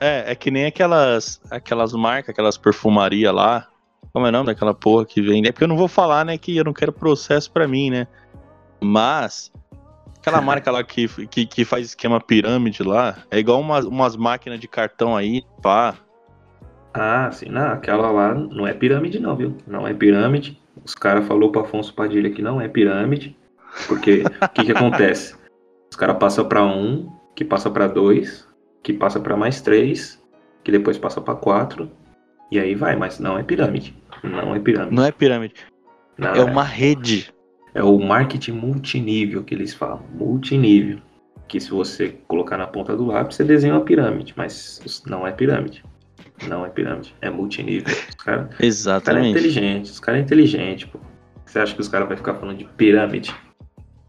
É, 0.00 0.32
é 0.32 0.34
que 0.34 0.50
nem 0.50 0.66
aquelas, 0.66 1.40
aquelas 1.48 1.92
marcas, 1.92 2.30
aquelas 2.30 2.58
perfumarias 2.58 3.32
lá, 3.32 3.68
como 4.12 4.26
é 4.26 4.30
o 4.30 4.32
nome 4.32 4.46
daquela 4.46 4.74
porra 4.74 5.06
que 5.06 5.22
vem? 5.22 5.46
É 5.46 5.52
porque 5.52 5.62
eu 5.62 5.68
não 5.68 5.76
vou 5.76 5.86
falar, 5.86 6.24
né, 6.24 6.36
que 6.36 6.56
eu 6.56 6.64
não 6.64 6.72
quero 6.72 6.92
processo 6.92 7.50
pra 7.52 7.68
mim, 7.68 7.90
né? 7.90 8.08
Mas. 8.80 9.52
Aquela 10.18 10.40
marca 10.42 10.72
lá 10.72 10.82
que, 10.82 11.06
que, 11.28 11.46
que, 11.46 11.64
faz 11.64 11.86
esquema 11.86 12.20
pirâmide 12.20 12.82
lá, 12.82 13.18
é 13.30 13.38
igual 13.38 13.60
umas, 13.60 13.84
umas 13.84 14.16
máquinas 14.16 14.58
de 14.58 14.66
cartão 14.66 15.16
aí, 15.16 15.44
pá. 15.62 15.94
Ah, 16.92 17.30
sim, 17.30 17.48
não, 17.48 17.68
aquela 17.68 18.10
lá 18.10 18.34
não 18.34 18.66
é 18.66 18.74
pirâmide 18.74 19.20
não, 19.20 19.36
viu? 19.36 19.56
Não 19.66 19.86
é 19.86 19.94
pirâmide. 19.94 20.60
Os 20.84 20.94
caras 20.96 21.26
falou 21.26 21.52
pro 21.52 21.62
Afonso 21.62 21.94
Padilha 21.94 22.30
que 22.30 22.42
não 22.42 22.60
é 22.60 22.66
pirâmide. 22.66 23.36
Porque 23.86 24.24
o 24.24 24.48
que 24.48 24.64
que 24.64 24.72
acontece? 24.76 25.40
Os 25.92 25.96
caras 25.96 26.16
passam 26.16 26.48
para 26.48 26.64
um, 26.64 27.06
que 27.34 27.44
passa 27.44 27.68
para 27.68 27.86
dois, 27.86 28.48
que 28.82 28.94
passa 28.94 29.20
para 29.20 29.36
mais 29.36 29.60
três, 29.60 30.18
que 30.64 30.72
depois 30.72 30.96
passa 30.96 31.20
para 31.20 31.34
quatro, 31.34 31.90
e 32.50 32.58
aí 32.58 32.74
vai, 32.74 32.96
mas 32.96 33.18
não 33.18 33.38
é 33.38 33.42
pirâmide. 33.42 33.94
Não 34.24 34.54
é 34.54 34.58
pirâmide. 34.58 34.96
Não 34.96 35.04
é 35.04 35.12
pirâmide. 35.12 35.54
Não 36.16 36.32
é, 36.32 36.38
é 36.38 36.44
uma 36.44 36.64
rede. 36.64 37.30
É 37.74 37.82
o 37.84 37.98
marketing 37.98 38.52
multinível 38.52 39.44
que 39.44 39.54
eles 39.54 39.74
falam. 39.74 40.02
Multinível. 40.14 40.98
Que 41.46 41.60
se 41.60 41.70
você 41.70 42.16
colocar 42.26 42.56
na 42.56 42.66
ponta 42.66 42.96
do 42.96 43.04
lápis, 43.04 43.36
você 43.36 43.44
desenha 43.44 43.74
uma 43.74 43.84
pirâmide. 43.84 44.32
Mas 44.34 45.02
não 45.06 45.26
é 45.26 45.32
pirâmide. 45.32 45.84
Não 46.48 46.64
é 46.64 46.70
pirâmide. 46.70 47.14
É 47.20 47.28
multinível. 47.28 47.94
Os 48.08 48.14
cara, 48.14 48.48
Exatamente. 48.58 48.96
Os 48.96 49.04
caras 49.04 49.26
é 49.26 49.28
inteligente. 49.28 49.90
Os 49.90 50.00
caras 50.00 50.20
é 50.20 50.22
inteligente, 50.22 50.86
pô. 50.86 50.98
Você 51.44 51.58
acha 51.58 51.74
que 51.74 51.82
os 51.82 51.88
caras 51.88 52.08
vão 52.08 52.16
ficar 52.16 52.32
falando 52.36 52.56
de 52.56 52.64
pirâmide? 52.64 53.34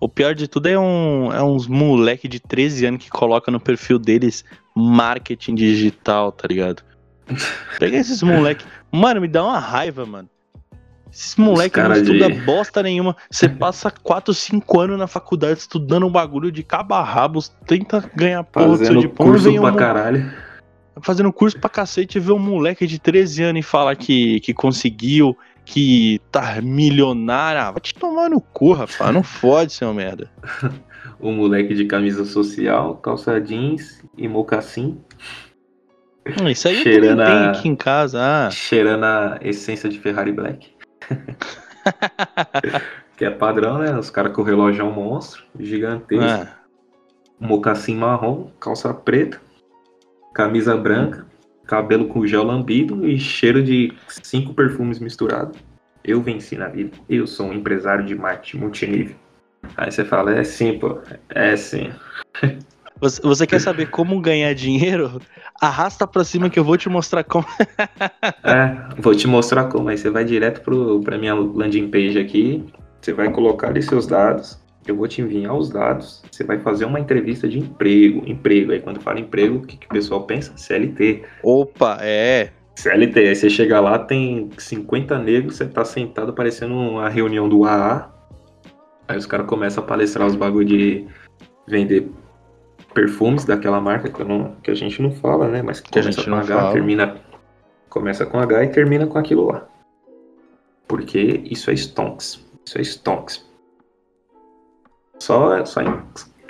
O 0.04 0.10
pior 0.10 0.36
de 0.36 0.50
tudo 0.50 0.68
é, 0.68 0.78
um, 0.78 1.32
é 1.32 1.42
uns 1.42 1.66
moleque 1.66 2.28
de 2.28 2.38
13 2.38 2.88
anos 2.88 3.06
que 3.06 3.10
coloca 3.10 3.50
no 3.50 3.58
perfil 3.58 3.98
deles 3.98 4.44
marketing 4.76 5.56
digital, 5.56 6.30
tá 6.34 6.46
ligado? 6.46 6.84
Pega 7.80 7.96
esses 7.96 8.22
moleque. 8.22 8.66
Mano, 8.92 9.22
me 9.22 9.30
dá 9.30 9.46
uma 9.46 9.60
raiva, 9.60 10.06
mano. 10.06 10.28
Esses 11.10 11.38
moleque 11.38 11.80
não 11.80 11.94
estuda 11.94 12.30
de... 12.30 12.42
bosta 12.42 12.84
nenhuma. 12.84 13.16
Você 13.32 13.48
passa 13.48 13.90
4, 13.90 14.34
5 14.34 14.82
anos 14.82 15.00
na 15.00 15.08
faculdade 15.08 15.60
estudando 15.60 16.06
um 16.06 16.12
bagulho 16.12 16.52
de 16.52 16.64
cabo 16.64 16.96
a 16.96 17.02
rabos, 17.02 17.56
tenta 17.66 18.04
ganhar 18.14 18.44
porra 18.44 18.78
do 18.78 18.86
seu 18.86 19.00
diploma. 19.00 19.32
Curso 19.32 19.46
vem 19.46 19.58
um... 19.58 19.62
pra 19.62 19.72
caralho. 19.72 20.34
Fazendo 21.02 21.32
curso 21.32 21.58
pra 21.58 21.70
cacete 21.70 22.18
e 22.18 22.22
vê 22.22 22.34
um 22.34 22.40
moleque 22.40 22.86
de 22.86 23.00
13 23.00 23.44
anos 23.44 23.60
e 23.62 23.64
fala 23.64 23.96
que, 23.96 24.42
que 24.42 24.54
conseguiu, 24.54 25.38
que 25.65 26.20
tá 26.32 26.62
milionário. 26.62 27.62
Ah, 27.62 27.72
vai 27.72 27.82
te 27.82 27.93
tomar 27.93 28.29
no 28.29 28.41
cu, 28.41 28.74
rapaz. 28.74 29.13
Não 29.13 29.24
fode, 29.24 29.74
seu 29.74 29.93
merda. 29.93 30.29
o 31.20 31.32
moleque 31.32 31.74
de 31.74 31.86
camisa 31.86 32.25
social, 32.25 32.98
calça 32.98 33.39
jeans 33.39 34.03
e 34.17 34.27
mocassim 34.27 35.00
isso 36.50 36.67
aí 36.67 36.82
cheirando 36.82 37.22
eu 37.22 37.27
a... 37.27 37.51
aqui 37.51 37.67
em 37.67 37.75
casa. 37.75 38.20
Ah. 38.22 38.50
Cheirando 38.50 39.03
a 39.03 39.38
essência 39.41 39.89
de 39.89 40.00
Ferrari 40.00 40.32
Black. 40.32 40.72
que 43.17 43.25
é 43.25 43.29
padrão, 43.29 43.79
né? 43.79 43.98
Os 43.98 44.10
caras 44.10 44.34
com 44.34 44.41
o 44.41 44.46
relógio 44.46 44.82
é 44.82 44.86
um 44.86 44.91
monstro, 44.91 45.43
gigantesco. 45.60 46.25
Ah. 46.25 46.60
Mocassim 47.39 47.98
marrom, 47.98 48.50
calça 48.60 48.93
preta, 48.93 49.41
camisa 50.34 50.77
branca, 50.77 51.25
cabelo 51.65 52.08
com 52.08 52.25
gel 52.25 52.43
lambido 52.43 53.08
e 53.08 53.20
cheiro 53.20 53.63
de 53.63 53.93
cinco 54.08 54.53
perfumes 54.53 55.00
misturados. 55.00 55.58
Eu 56.03 56.22
venci 56.22 56.58
na 56.58 56.67
vida. 56.67 56.91
Eu 57.10 57.25
sou 57.25 57.48
um 57.48 57.53
empresário 57.53 58.05
de 58.05 58.13
marketing 58.15 58.58
multinível. 58.58 59.15
Aí 59.77 59.91
você 59.91 60.03
fala, 60.03 60.36
é 60.36 60.43
sim, 60.43 60.77
pô. 60.77 61.00
É 61.29 61.55
sim. 61.55 61.91
Você, 63.01 63.22
você 63.22 63.46
quer 63.46 63.60
saber 63.60 63.89
como 63.89 64.22
ganhar 64.22 64.53
dinheiro? 64.53 65.20
Arrasta 65.60 66.08
pra 66.08 66.24
cima 66.24 66.50
que 66.50 66.58
eu 66.58 66.63
vou 66.63 66.77
te 66.77 66.88
mostrar 66.88 67.22
como. 67.25 67.46
é, 68.46 69.01
vou 69.01 69.13
te 69.13 69.27
mostrar 69.27 69.65
como. 69.65 69.89
Aí 69.89 69.98
você 69.98 70.10
vai 70.10 70.24
direto 70.24 70.62
pro, 70.62 71.01
pra 71.01 71.17
minha 71.17 71.34
landing 71.34 71.89
page 71.89 72.17
aqui. 72.17 72.63
Você 73.01 73.12
vai 73.12 73.29
colocar 73.29 73.67
ali 73.67 73.82
seus 73.82 74.08
dados. 74.08 74.58
Eu 74.86 74.96
vou 74.96 75.08
te 75.08 75.22
enviar 75.22 75.56
os 75.56 75.70
dados. 75.70 76.24
Você 76.32 76.44
vai 76.44 76.60
fazer 76.60 76.86
uma 76.86 77.00
entrevista 77.00 77.48
de 77.48 77.60
emprego. 77.60 78.24
Emprego. 78.25 78.72
Aí 78.72 78.82
quando 78.82 79.02
fala 79.02 79.20
emprego, 79.20 79.58
o 79.58 79.62
que, 79.62 79.78
que 79.78 79.86
o 79.86 79.90
pessoal 79.90 80.24
pensa? 80.24 80.54
CLT. 80.58 81.24
Opa, 81.42 81.98
é. 82.02 82.50
CLT. 82.75 83.20
Aí 83.20 83.36
você 83.36 83.50
chega 83.50 83.80
lá, 83.80 84.00
tem 84.00 84.50
50 84.58 85.18
negros, 85.20 85.56
você 85.56 85.66
tá 85.66 85.86
sentado 85.86 86.34
parecendo 86.34 86.74
uma 86.74 87.08
reunião 87.10 87.48
do 87.48 87.66
AA. 87.66 88.12
Aí 89.08 89.18
os 89.18 89.25
caras 89.25 89.48
começam 89.48 89.84
a 89.84 89.88
palestrar 89.88 90.28
os 90.28 90.36
bagulho 90.36 90.66
de 90.66 91.08
vender 91.68 92.10
perfumes 92.94 93.46
daquela 93.46 93.82
marca 93.82 94.10
que, 94.10 94.24
não, 94.24 94.56
que 94.62 94.72
a 94.72 94.75
gente 94.75 95.02
não 95.02 95.12
fala, 95.12 95.48
né? 95.48 95.62
Mas 95.62 95.80
que, 95.80 95.92
que 95.92 96.00
começa 96.00 96.24
com 96.24 96.36
H, 96.36 96.46
fala. 96.46 96.74
termina. 96.74 97.16
Começa 97.90 98.25
com 98.25 98.40
H 98.40 98.63
e 98.63 98.68
termina 98.70 99.08
com 99.08 99.18
aquilo 99.18 99.46
lá. 99.46 99.68
Porque 100.88 101.42
isso 101.46 101.70
é 101.70 101.74
stonks. 101.74 102.44
Isso 102.66 102.78
é 102.78 102.82
stonks. 102.82 103.53
Só, 105.24 105.63
só 105.63 105.80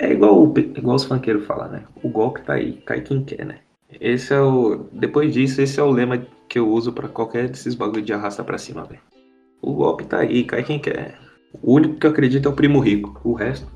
é 0.00 0.12
igual, 0.12 0.52
igual 0.56 0.96
os 0.96 1.04
funkeiros 1.04 1.46
falam, 1.46 1.68
né? 1.68 1.84
O 2.02 2.08
golpe 2.08 2.40
tá 2.40 2.54
aí, 2.54 2.72
cai 2.84 3.02
quem 3.02 3.22
quer, 3.22 3.46
né? 3.46 3.58
Esse 4.00 4.34
é 4.34 4.40
o. 4.40 4.88
Depois 4.92 5.32
disso, 5.32 5.62
esse 5.62 5.78
é 5.78 5.82
o 5.84 5.92
lema 5.92 6.26
que 6.48 6.58
eu 6.58 6.68
uso 6.68 6.92
para 6.92 7.06
qualquer 7.06 7.48
desses 7.48 7.76
bagulho 7.76 8.02
de 8.02 8.12
arrasta 8.12 8.42
pra 8.42 8.58
cima, 8.58 8.82
velho. 8.82 9.00
O 9.62 9.74
golpe 9.74 10.02
tá 10.02 10.18
aí, 10.18 10.42
cai 10.42 10.64
quem 10.64 10.80
quer. 10.80 11.16
O 11.62 11.74
único 11.74 11.94
que 11.94 12.04
eu 12.04 12.10
acredito 12.10 12.48
é 12.48 12.50
o 12.50 12.54
primo 12.54 12.80
rico. 12.80 13.20
O 13.22 13.32
resto, 13.32 13.70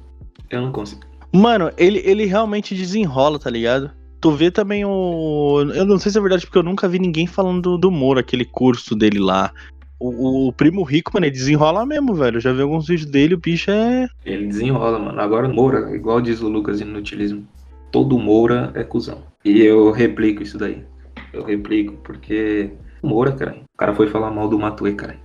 eu 0.51 0.63
não 0.63 0.73
consigo. 0.73 1.03
Mano, 1.33 1.71
ele, 1.77 2.03
ele 2.05 2.25
realmente 2.25 2.75
desenrola, 2.75 3.39
tá 3.39 3.51
ligado? 3.51 3.93
Tu 4.21 4.33
vê 4.33 4.51
também 4.51 4.85
o. 4.85 5.61
Eu 5.77 5.85
não 5.85 6.01
sei 6.01 6.11
se 6.11 6.19
é 6.19 6.21
verdade, 6.21 6.45
porque 6.45 6.59
eu 6.59 6.65
nunca 6.65 6.89
vi 6.89 6.99
ninguém 6.99 7.29
falando 7.29 7.63
do, 7.63 7.79
do 7.79 7.91
Moro, 7.93 8.19
aquele 8.19 8.45
curso 8.45 8.97
dele 8.97 9.21
lá. 9.21 9.53
O, 10.01 10.49
o, 10.49 10.53
primo 10.53 10.83
rico, 10.85 11.11
mano, 11.15 11.27
ele 11.27 11.33
desenrola 11.33 11.85
mesmo, 11.85 12.15
velho. 12.15 12.37
Eu 12.37 12.41
já 12.41 12.53
vi 12.53 12.63
alguns 12.63 12.87
vídeos 12.87 13.11
dele, 13.11 13.35
o 13.35 13.39
bicho 13.39 13.71
é. 13.71 14.09
Ele 14.25 14.47
desenrola, 14.47 14.99
mano. 14.99 15.21
Agora 15.21 15.49
Moura, 15.49 15.95
igual 15.95 16.21
diz 16.21 16.41
o 16.41 16.49
Lucas 16.49 16.81
Inutilismo, 16.81 17.47
todo 17.91 18.19
Moura 18.19 18.71
é 18.75 18.85
cuzão. 18.85 19.23
E 19.45 19.61
eu 19.61 19.91
replico 19.91 20.43
isso 20.43 20.57
daí. 20.57 20.85
Eu 21.33 21.45
replico, 21.45 21.95
porque. 22.05 22.71
Moura, 23.03 23.33
cara. 23.33 23.57
O 23.75 23.79
cara 23.79 23.95
foi 23.95 24.07
falar 24.07 24.31
mal 24.31 24.49
do 24.49 24.59
Matue, 24.59 24.95
cara. 24.95 25.17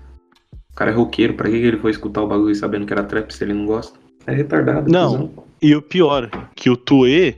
O 0.72 0.76
cara 0.76 0.90
é 0.90 0.94
roqueiro, 0.94 1.36
pra 1.36 1.50
que 1.50 1.56
ele 1.56 1.78
foi 1.78 1.92
escutar 1.92 2.24
o 2.24 2.28
bagulho 2.28 2.56
sabendo 2.56 2.86
que 2.86 2.94
era 2.94 3.04
trap 3.04 3.32
se 3.32 3.44
ele 3.44 3.54
não 3.54 3.68
gosta? 3.68 4.00
É 4.26 4.34
retardado. 4.34 4.92
Não, 4.92 5.12
cuzão. 5.12 5.44
E 5.62 5.76
o 5.76 5.82
pior, 5.82 6.30
que 6.56 6.70
o 6.70 6.76
Tue, 6.76 7.38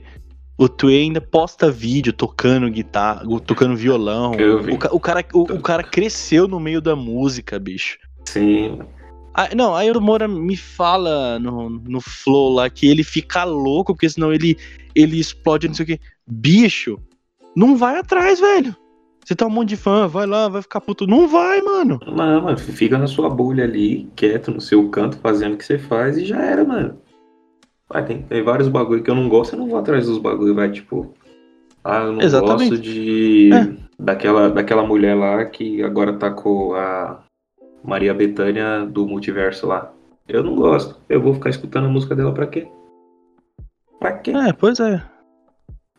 o 0.58 0.68
Tue 0.68 0.96
ainda 0.96 1.20
posta 1.20 1.70
vídeo 1.70 2.12
tocando 2.12 2.70
guitarra, 2.70 3.22
tocando 3.44 3.76
violão. 3.76 4.32
O, 4.32 4.96
o, 4.96 5.00
cara, 5.00 5.24
o, 5.34 5.42
o, 5.42 5.60
cara 5.60 5.82
cresceu 5.82 6.48
no 6.48 6.58
meio 6.58 6.80
da 6.80 6.96
música, 6.96 7.58
bicho. 7.58 7.98
Sim. 8.24 8.78
Ah, 9.34 9.50
não, 9.54 9.74
aí 9.74 9.90
o 9.90 10.00
Moura 10.00 10.26
me 10.26 10.56
fala 10.56 11.38
no, 11.38 11.68
no 11.68 12.00
flow 12.00 12.54
lá 12.54 12.70
que 12.70 12.88
ele 12.88 13.04
fica 13.04 13.44
louco, 13.44 13.92
porque 13.92 14.08
senão 14.08 14.32
ele, 14.32 14.56
ele 14.94 15.20
explode, 15.20 15.68
não 15.68 15.74
sei 15.74 15.84
o 15.84 15.86
que. 15.86 16.00
Bicho, 16.26 16.98
não 17.54 17.76
vai 17.76 17.98
atrás, 17.98 18.40
velho. 18.40 18.74
Você 19.22 19.34
tá 19.34 19.44
um 19.44 19.50
monte 19.50 19.70
de 19.70 19.76
fã, 19.76 20.06
vai 20.06 20.24
lá, 20.24 20.48
vai 20.48 20.62
ficar 20.62 20.80
puto. 20.80 21.06
Não 21.06 21.28
vai, 21.28 21.60
mano. 21.60 22.00
Não, 22.06 22.42
mano, 22.42 22.56
fica 22.56 22.96
na 22.96 23.08
sua 23.08 23.28
bolha 23.28 23.64
ali, 23.64 24.08
quieto 24.16 24.52
no 24.52 24.60
seu 24.60 24.88
canto, 24.88 25.18
fazendo 25.18 25.54
o 25.54 25.56
que 25.58 25.64
você 25.64 25.78
faz 25.78 26.16
e 26.16 26.24
já 26.24 26.40
era, 26.40 26.64
mano. 26.64 26.96
Vai, 27.88 28.04
tem, 28.04 28.22
tem 28.22 28.42
vários 28.42 28.68
bagulho 28.68 29.02
que 29.02 29.10
eu 29.10 29.14
não 29.14 29.28
gosto, 29.28 29.54
eu 29.54 29.60
não 29.60 29.68
vou 29.68 29.78
atrás 29.78 30.06
dos 30.06 30.18
bagulho, 30.18 30.54
vai, 30.54 30.70
tipo. 30.70 31.14
Ah, 31.84 32.02
eu 32.04 32.12
não 32.12 32.20
Exatamente. 32.20 32.70
gosto 32.70 32.82
de. 32.82 33.50
É. 33.52 33.86
Daquela, 33.98 34.50
daquela 34.50 34.86
mulher 34.86 35.14
lá 35.14 35.44
que 35.46 35.82
agora 35.82 36.12
tá 36.12 36.30
com 36.30 36.74
a 36.74 37.22
Maria 37.82 38.12
Bethânia 38.12 38.84
do 38.84 39.06
multiverso 39.06 39.66
lá. 39.66 39.92
Eu 40.28 40.42
não 40.42 40.56
gosto. 40.56 41.00
Eu 41.08 41.20
vou 41.20 41.32
ficar 41.34 41.50
escutando 41.50 41.86
a 41.86 41.88
música 41.88 42.14
dela 42.14 42.34
pra 42.34 42.46
quê? 42.46 42.66
Pra 44.00 44.12
quê? 44.12 44.32
É, 44.32 44.52
pois 44.52 44.80
é. 44.80 45.00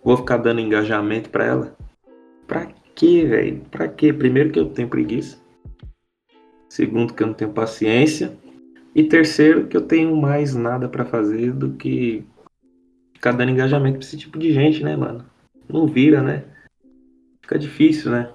Vou 0.04 0.18
ficar 0.18 0.38
dando 0.38 0.60
engajamento 0.60 1.30
pra 1.30 1.46
ela? 1.46 1.76
Pra 2.46 2.68
quê, 2.94 3.26
velho? 3.26 3.62
Pra 3.72 3.88
quê? 3.88 4.12
Primeiro 4.12 4.52
que 4.52 4.60
eu 4.60 4.70
tenho 4.70 4.90
preguiça. 4.90 5.38
Segundo 6.70 7.14
que 7.14 7.24
eu 7.24 7.28
não 7.28 7.34
tenho 7.34 7.52
paciência. 7.52 8.38
E 8.98 9.04
terceiro 9.04 9.68
que 9.68 9.78
eu 9.78 9.82
tenho 9.82 10.18
mais 10.18 10.56
nada 10.56 10.90
para 10.90 11.06
fazer 11.06 11.54
do 11.54 11.74
que 11.74 12.26
ficar 13.14 13.32
dando 13.32 13.52
engajamento 13.52 14.00
pra 14.00 14.08
esse 14.08 14.18
tipo 14.18 14.40
de 14.40 14.52
gente, 14.52 14.84
né, 14.84 14.96
mano? 14.96 15.24
Não 15.70 15.86
vira, 15.86 16.20
né? 16.24 16.46
Fica 17.40 17.60
difícil, 17.60 18.10
né? 18.10 18.32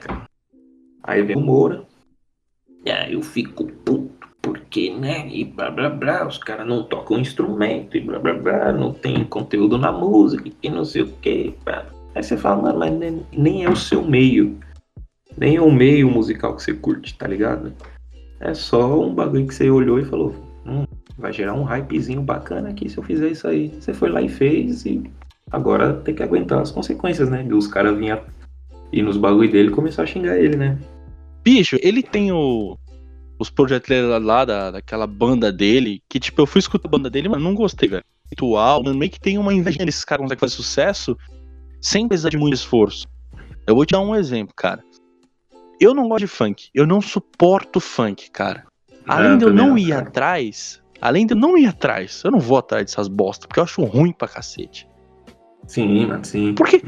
Aí 1.02 1.20
vem 1.20 1.34
o 1.34 1.40
Moura. 1.40 1.84
E 2.86 2.92
aí 2.92 3.14
eu 3.14 3.22
fico 3.22 3.66
puto, 3.66 4.28
porque, 4.40 4.94
né? 4.94 5.26
E 5.30 5.44
blá 5.44 5.68
blá 5.68 5.90
blá, 5.90 6.28
os 6.28 6.38
caras 6.38 6.64
não 6.64 6.84
tocam 6.84 7.18
instrumento 7.18 7.96
e 7.96 8.00
blá 8.00 8.20
blá 8.20 8.34
blá, 8.34 8.72
não 8.72 8.94
tem 8.94 9.24
conteúdo 9.24 9.76
na 9.76 9.90
música 9.90 10.48
e 10.62 10.70
não 10.70 10.84
sei 10.84 11.02
o 11.02 11.08
que. 11.16 11.56
Aí 12.14 12.22
você 12.22 12.36
fala, 12.36 12.62
mano, 12.62 12.78
mas 12.78 12.92
nem, 12.92 13.26
nem 13.32 13.64
é 13.64 13.68
o 13.68 13.74
seu 13.74 14.00
meio. 14.00 14.60
Nem 15.36 15.56
é 15.56 15.60
o 15.60 15.72
meio 15.72 16.08
musical 16.08 16.54
que 16.54 16.62
você 16.62 16.72
curte, 16.72 17.18
tá 17.18 17.26
ligado? 17.26 17.72
É 18.38 18.54
só 18.54 19.00
um 19.00 19.12
bagulho 19.12 19.48
que 19.48 19.54
você 19.54 19.68
olhou 19.68 19.98
e 19.98 20.04
falou, 20.04 20.51
vai 21.16 21.32
gerar 21.32 21.54
um 21.54 21.64
hypezinho 21.64 22.22
bacana 22.22 22.70
aqui 22.70 22.88
se 22.88 22.98
eu 22.98 23.02
fizer 23.02 23.28
isso 23.30 23.46
aí. 23.46 23.68
Você 23.68 23.92
foi 23.92 24.10
lá 24.10 24.20
e 24.20 24.28
fez 24.28 24.84
e 24.84 25.02
agora 25.50 25.94
tem 25.94 26.14
que 26.14 26.22
aguentar 26.22 26.60
as 26.60 26.70
consequências, 26.70 27.28
né? 27.28 27.46
Os 27.52 27.66
caras 27.66 27.96
vinham 27.96 28.20
e 28.92 29.02
nos 29.02 29.16
bagulho 29.16 29.50
dele 29.50 29.70
começou 29.70 30.04
a 30.04 30.06
xingar 30.06 30.38
ele, 30.38 30.56
né? 30.56 30.78
Bicho, 31.42 31.76
ele 31.82 32.02
tem 32.02 32.30
o, 32.30 32.78
os 33.38 33.50
projetos 33.50 33.90
lá 34.22 34.44
da, 34.44 34.70
daquela 34.70 35.06
banda 35.06 35.52
dele, 35.52 36.02
que 36.08 36.20
tipo, 36.20 36.40
eu 36.40 36.46
fui 36.46 36.60
escutar 36.60 36.88
a 36.88 36.90
banda 36.90 37.10
dele, 37.10 37.28
mas 37.28 37.42
não 37.42 37.54
gostei, 37.54 37.88
velho. 37.88 38.04
Ritual, 38.30 38.82
meio 38.94 39.10
que 39.10 39.20
tem 39.20 39.36
uma 39.36 39.52
inveja 39.52 39.84
desses 39.84 40.04
caras 40.04 40.20
que 40.20 40.24
conseguem 40.24 40.40
fazer 40.40 40.54
sucesso 40.54 41.18
sem 41.80 42.08
precisar 42.08 42.30
de 42.30 42.38
muito 42.38 42.54
esforço. 42.54 43.06
Eu 43.66 43.74
vou 43.74 43.84
te 43.84 43.92
dar 43.92 44.00
um 44.00 44.14
exemplo, 44.14 44.54
cara. 44.56 44.82
Eu 45.78 45.94
não 45.94 46.08
gosto 46.08 46.20
de 46.20 46.28
funk, 46.28 46.68
eu 46.72 46.86
não 46.86 47.00
suporto 47.00 47.80
funk, 47.80 48.30
cara. 48.30 48.64
Além 49.06 49.32
é, 49.32 49.36
de 49.36 49.44
eu 49.44 49.52
não 49.52 49.76
ir 49.76 49.88
cara. 49.88 50.02
atrás, 50.02 50.81
além 51.02 51.26
de 51.26 51.34
eu 51.34 51.38
não 51.38 51.58
ir 51.58 51.66
atrás, 51.66 52.22
eu 52.24 52.30
não 52.30 52.38
vou 52.38 52.56
atrás 52.56 52.86
dessas 52.86 53.08
bostas, 53.08 53.46
porque 53.46 53.58
eu 53.58 53.64
acho 53.64 53.82
ruim 53.84 54.12
pra 54.12 54.28
cacete. 54.28 54.88
Sim, 55.66 56.06
mano, 56.06 56.24
sim. 56.24 56.54
Porque, 56.54 56.82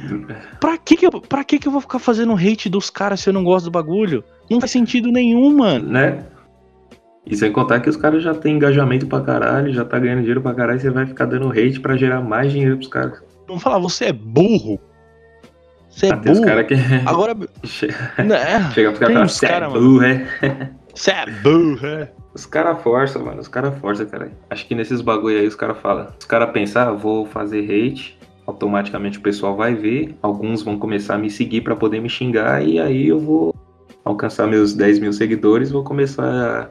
pra 0.61 0.79
que 0.79 0.97
que, 0.97 1.07
eu, 1.07 1.21
pra 1.21 1.45
que 1.45 1.59
que 1.59 1.69
eu 1.69 1.73
vou 1.73 1.81
ficar 1.81 1.99
fazendo 1.99 2.35
hate 2.35 2.69
dos 2.69 2.91
caras 2.91 3.21
se 3.21 3.29
eu 3.29 3.33
não 3.33 3.45
gosto 3.45 3.67
do 3.67 3.71
bagulho? 3.71 4.25
Não 4.51 4.61
faz 4.61 4.73
sentido 4.73 5.11
nenhum, 5.11 5.57
mano. 5.57 5.89
Né? 5.89 6.25
E 7.27 7.37
sem 7.37 7.51
contar 7.53 7.81
que 7.81 7.89
os 7.89 7.97
caras 7.97 8.23
já 8.23 8.35
têm 8.35 8.57
engajamento 8.57 9.07
pra 9.07 9.21
caralho, 9.21 9.73
já 9.73 9.85
tá 9.85 9.99
ganhando 9.99 10.21
dinheiro 10.21 10.43
pra 10.43 10.55
caralho, 10.55 10.81
você 10.81 10.91
vai 10.91 11.07
ficar 11.07 11.27
dando 11.27 11.51
hate 11.51 11.81
pra 11.81 11.97
gerar 11.97 12.21
mais 12.21 12.53
dinheiro 12.53 12.77
pros 12.77 12.89
caras. 12.89 13.23
Vamos 13.47 13.63
falar, 13.63 13.79
você 13.79 14.07
é 14.07 14.13
burro. 14.13 14.79
Você 15.89 16.07
é 16.07 16.13
ah, 16.13 16.17
burro. 16.17 16.43
Cara 16.43 16.65
que... 16.65 16.75
Agora. 17.07 17.35
né? 18.19 18.71
Chega 18.73 18.91
a 18.91 18.93
ficar 18.93 19.07
pra 19.11 19.29
você 19.29 19.47
é 19.47 19.69
burro, 19.69 20.03
é. 20.03 20.71
Você 20.95 21.11
é 21.11 21.27
burro, 21.43 21.87
é. 21.87 22.13
Os 22.35 22.45
caras 22.45 22.83
forçam, 22.83 23.25
mano. 23.25 23.41
Os 23.41 23.49
caras 23.49 23.79
forçam, 23.79 24.07
cara. 24.07 24.33
Acho 24.51 24.67
que 24.67 24.75
nesses 24.75 25.01
bagulho 25.01 25.39
aí 25.39 25.47
os 25.47 25.55
caras 25.55 25.79
falam. 25.79 26.09
Os 26.19 26.27
caras 26.27 26.51
pensam, 26.51 26.83
ah, 26.83 26.93
vou 26.93 27.27
fazer 27.27 27.61
hate 27.63 28.19
automaticamente 28.47 29.19
o 29.19 29.23
pessoal 29.23 29.57
vai 29.57 29.75
ver, 29.75 30.15
alguns 30.21 30.63
vão 30.63 30.79
começar 30.79 31.15
a 31.15 31.19
me 31.19 31.31
seguir 31.31 31.63
para 31.63 31.75
poder 31.75 32.01
me 32.01 32.09
xingar 32.09 32.63
e 32.63 32.79
aí 32.79 33.09
eu 33.09 33.19
vou 33.19 33.55
alcançar 34.05 34.47
meus 34.47 34.75
10 34.75 34.99
mil 34.99 35.13
seguidores, 35.13 35.71
vou 35.71 35.83
começar 35.83 36.71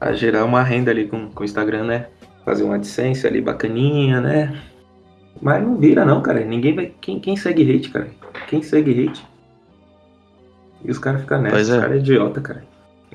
a, 0.00 0.08
a 0.08 0.12
gerar 0.12 0.44
uma 0.44 0.62
renda 0.62 0.90
ali 0.90 1.06
com, 1.06 1.30
com 1.30 1.42
o 1.42 1.44
Instagram, 1.44 1.84
né? 1.84 2.08
Fazer 2.44 2.64
uma 2.64 2.76
AdSense 2.76 3.26
ali 3.26 3.40
bacaninha, 3.40 4.20
né? 4.20 4.60
Mas 5.40 5.62
não 5.62 5.76
vira 5.76 6.04
não, 6.04 6.20
cara. 6.20 6.44
Ninguém 6.44 6.74
vai. 6.74 6.92
Quem, 7.00 7.20
quem 7.20 7.36
segue 7.36 7.62
hate, 7.70 7.90
cara? 7.90 8.08
Quem 8.48 8.62
segue 8.62 9.06
hate? 9.06 9.24
E 10.84 10.90
os 10.90 10.98
caras 10.98 11.20
ficam 11.20 11.40
nessa. 11.40 11.54
Pois 11.54 11.70
é. 11.70 11.74
Os 11.74 11.80
caras 11.80 11.96
é 11.96 11.98
idiota, 12.00 12.40
cara. 12.40 12.64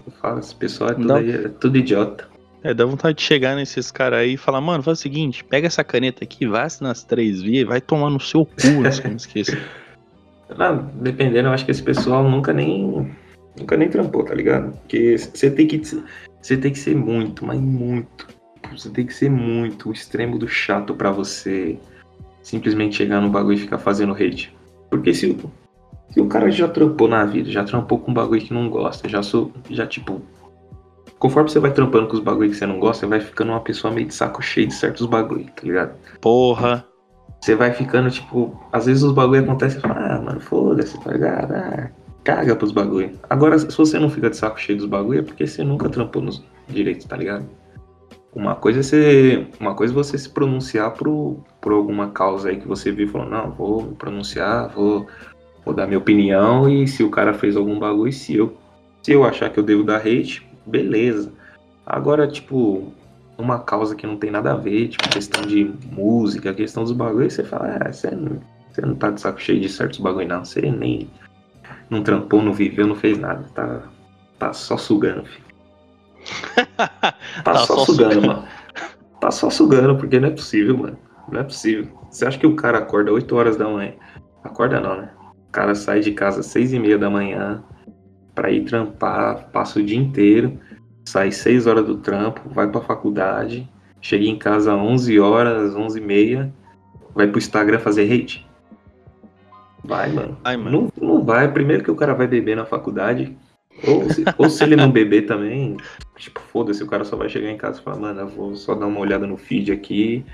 Eu 0.06 0.12
falo, 0.14 0.40
esse 0.40 0.56
pessoal 0.56 0.92
é 0.92 0.94
tudo, 0.96 1.14
aí, 1.14 1.32
é 1.32 1.48
tudo 1.50 1.78
idiota. 1.78 2.28
É, 2.64 2.74
dá 2.74 2.86
vontade 2.86 3.18
de 3.18 3.24
chegar 3.24 3.56
nesses 3.56 3.92
caras 3.92 4.20
aí 4.20 4.34
e 4.34 4.38
falar, 4.38 4.62
mano, 4.62 4.82
faz 4.84 5.00
o 5.00 5.02
seguinte, 5.02 5.44
pega 5.44 5.68
essa 5.68 5.84
caneta 5.84 6.24
aqui, 6.24 6.48
vai 6.48 6.68
nas 6.80 7.04
três 7.04 7.42
vias 7.42 7.68
vai 7.68 7.82
tomar 7.82 8.10
no 8.10 8.20
seu 8.20 8.46
cu, 8.46 8.82
não 9.08 9.16
esqueça. 9.16 9.58
Não, 10.58 10.90
dependendo, 10.96 11.50
eu 11.50 11.54
acho 11.54 11.66
que 11.66 11.72
esse 11.72 11.84
pessoal 11.84 12.30
nunca 12.30 12.54
nem. 12.54 13.12
Nunca 13.58 13.78
nem 13.78 13.90
trampou, 13.90 14.24
tá 14.24 14.34
ligado? 14.34 14.72
Porque 14.80 15.18
você 15.18 15.50
tem 15.50 15.68
que. 15.68 15.82
Você 16.42 16.58
tem 16.58 16.72
que 16.72 16.80
ser 16.80 16.96
muito, 16.96 17.46
mas 17.46 17.60
muito. 17.60 18.28
Você 18.72 18.90
tem 18.90 19.06
que 19.06 19.14
ser 19.14 19.30
muito 19.30 19.90
o 19.90 19.94
extremo 19.94 20.40
do 20.40 20.48
chato 20.48 20.96
para 20.96 21.12
você 21.12 21.78
simplesmente 22.42 22.96
chegar 22.96 23.22
no 23.22 23.30
bagulho 23.30 23.56
e 23.56 23.62
ficar 23.62 23.78
fazendo 23.78 24.14
hate. 24.14 24.56
Porque 24.90 25.14
se, 25.14 25.38
se 26.14 26.22
o 26.22 26.28
cara 26.28 26.52
já 26.52 26.68
trampou 26.68 27.08
na 27.08 27.26
vida, 27.26 27.50
já 27.50 27.64
trampou 27.64 28.00
com 28.00 28.12
um 28.12 28.14
bagulho 28.14 28.42
que 28.42 28.54
não 28.54 28.70
gosta, 28.70 29.10
já, 29.10 29.24
sou, 29.24 29.52
já 29.70 29.86
tipo, 29.88 30.22
Conforme 31.24 31.50
você 31.50 31.58
vai 31.58 31.72
trampando 31.72 32.10
com 32.10 32.16
os 32.16 32.20
bagulho 32.20 32.50
que 32.50 32.58
você 32.58 32.66
não 32.66 32.82
gosta, 32.82 33.00
você 33.00 33.06
vai 33.06 33.22
ficando 33.22 33.54
uma 33.54 33.62
pessoa 33.62 33.94
meio 33.94 34.06
de 34.06 34.14
saco 34.14 34.42
cheio 34.42 34.68
de 34.68 34.74
certos 34.74 35.06
bagulho, 35.06 35.46
tá 35.46 35.62
ligado? 35.64 35.94
Porra. 36.20 36.86
Você 37.40 37.56
vai 37.56 37.72
ficando, 37.72 38.12
tipo, 38.12 38.62
às 38.74 38.88
vezes 38.88 39.04
os 39.04 39.14
bagulho 39.14 39.42
acontecem 39.42 39.80
e 39.80 39.82
fala, 39.82 39.96
ah, 39.96 40.22
mano, 40.22 40.42
foda-se, 40.42 41.02
tá 41.02 41.14
ligado? 41.14 41.54
Ah, 41.54 41.90
caga 42.26 42.58
pros 42.58 42.74
bagulho. 42.74 43.18
Agora, 43.30 43.58
se 43.58 43.68
você 43.68 43.98
não 43.98 44.10
fica 44.10 44.30
de 44.30 44.36
saco 44.36 44.60
cheio 44.60 44.78
dos 44.78 44.86
bagulho, 44.86 45.20
é 45.20 45.24
porque 45.24 45.48
você 45.48 45.64
nunca 45.64 45.88
trampou 45.88 46.22
nos 46.22 46.44
direitos, 46.68 47.06
tá 47.06 47.16
ligado? 47.16 47.46
Uma 48.36 48.56
coisa 48.56 48.82
é 48.82 48.84
você, 48.84 49.48
uma 49.62 49.76
coisa 49.76 49.94
é 49.94 49.96
você 49.96 50.18
se 50.18 50.30
pronunciar 50.30 50.92
por, 50.92 51.38
por 51.62 51.72
alguma 51.72 52.10
causa 52.10 52.50
aí 52.50 52.58
que 52.58 52.68
você 52.68 52.92
viu 52.92 53.08
e 53.08 53.10
falou, 53.10 53.30
não, 53.30 53.50
vou 53.50 53.82
me 53.82 53.96
pronunciar, 53.96 54.68
vou, 54.76 55.08
vou 55.66 55.74
dar 55.74 55.88
minha 55.88 56.00
opinião 56.00 56.70
e 56.70 56.88
se 56.88 57.04
o 57.04 57.10
cara 57.10 57.34
fez 57.34 57.56
algum 57.56 57.80
bagulho, 57.80 58.12
se 58.12 58.36
eu, 58.36 58.58
se 59.02 59.12
eu 59.12 59.24
achar 59.24 59.50
que 59.50 59.60
eu 59.60 59.64
devo 59.64 59.84
dar 59.84 59.98
hate, 59.98 60.48
beleza. 60.66 61.32
Agora, 61.86 62.28
tipo, 62.28 62.92
uma 63.38 63.60
causa 63.60 63.96
que 63.96 64.08
não 64.08 64.18
tem 64.18 64.32
nada 64.32 64.54
a 64.54 64.58
ver, 64.58 64.90
tipo, 64.90 65.10
questão 65.10 65.44
de 65.44 65.72
música, 65.92 66.54
questão 66.54 66.84
dos 66.84 66.94
bagulhos, 66.94 67.34
você 67.34 67.44
fala, 67.44 67.78
ah, 67.82 67.92
você 67.92 68.12
não, 68.12 68.40
você 68.72 68.82
não 68.82 68.96
tá 68.96 69.12
de 69.12 69.22
saco 69.22 69.42
cheio 69.42 69.60
de 69.60 69.70
certos 69.70 70.00
bagulho, 70.00 70.28
não. 70.28 70.44
Você 70.44 70.62
nem 70.62 71.10
não 71.90 72.02
trampou, 72.02 72.42
não 72.42 72.54
viveu, 72.54 72.88
não 72.88 72.96
fez 72.96 73.18
nada. 73.18 73.44
Tá, 73.54 73.84
tá 74.40 74.54
só 74.54 74.78
sugando, 74.78 75.26
filho. 75.26 75.44
Tá, 77.44 77.52
tá 77.52 77.56
só, 77.56 77.78
só, 77.78 77.86
sugando, 77.86 78.14
sugando, 78.14 78.28
mano. 78.28 78.48
Tá 79.20 79.32
só 79.32 79.50
sugando, 79.50 79.98
porque 79.98 80.20
não 80.20 80.30
é 80.30 80.32
possível, 80.32 80.78
mano. 80.78 80.98
Não 81.30 81.42
é 81.42 81.44
possível. 81.44 81.88
Você 82.10 82.26
acha 82.26 82.38
que 82.38 82.48
o 82.48 82.56
cara 82.56 82.78
acorda 82.78 83.12
8 83.12 83.36
horas 83.36 83.58
da 83.58 83.68
manhã? 83.68 83.94
Acorda 84.44 84.80
não, 84.80 84.98
né? 84.98 85.10
O 85.54 85.56
cara 85.56 85.76
sai 85.76 86.00
de 86.00 86.12
casa 86.14 86.40
às 86.40 86.48
6 86.48 86.74
e 86.74 86.80
meia 86.80 86.98
da 86.98 87.12
manhã, 87.12 87.64
para 88.34 88.50
ir 88.50 88.66
trampar, 88.66 89.52
passa 89.52 89.78
o 89.78 89.84
dia 89.84 90.00
inteiro, 90.00 90.60
sai 91.06 91.32
6 91.32 91.68
horas 91.68 91.86
do 91.86 91.98
trampo, 91.98 92.42
vai 92.50 92.68
para 92.68 92.82
a 92.82 92.84
faculdade, 92.84 93.70
chega 94.02 94.26
em 94.26 94.36
casa 94.36 94.74
às 94.74 94.80
11 94.80 95.20
horas, 95.20 95.76
11 95.76 96.00
e 96.00 96.02
meia, 96.02 96.54
vai 97.14 97.28
pro 97.28 97.38
Instagram 97.38 97.78
fazer 97.78 98.12
hate. 98.12 98.48
Vai, 99.84 100.12
mano. 100.12 100.36
Ai, 100.44 100.58
mano. 100.58 100.92
Não, 101.00 101.08
não 101.08 101.24
vai. 101.24 101.48
Primeiro 101.52 101.84
que 101.84 101.92
o 101.92 101.96
cara 101.96 102.16
vai 102.16 102.26
beber 102.26 102.58
na 102.58 102.66
faculdade. 102.66 103.38
Ou 103.88 104.10
se, 104.10 104.26
ou 104.40 104.50
se 104.50 104.64
ele 104.64 104.76
não 104.76 104.90
beber 104.90 105.28
também, 105.28 105.78
tipo, 106.18 106.40
foda-se, 106.40 106.84
o 106.84 106.88
cara 106.88 107.04
só 107.04 107.16
vai 107.16 107.30
chegar 107.30 107.52
em 107.52 107.58
casa 107.58 107.80
e 107.80 107.84
falar, 107.84 108.00
mano, 108.00 108.22
eu 108.22 108.28
vou 108.28 108.56
só 108.56 108.74
dar 108.74 108.88
uma 108.88 109.00
olhada 109.00 109.28
no 109.28 109.38
feed 109.38 109.72
aqui, 109.72 110.26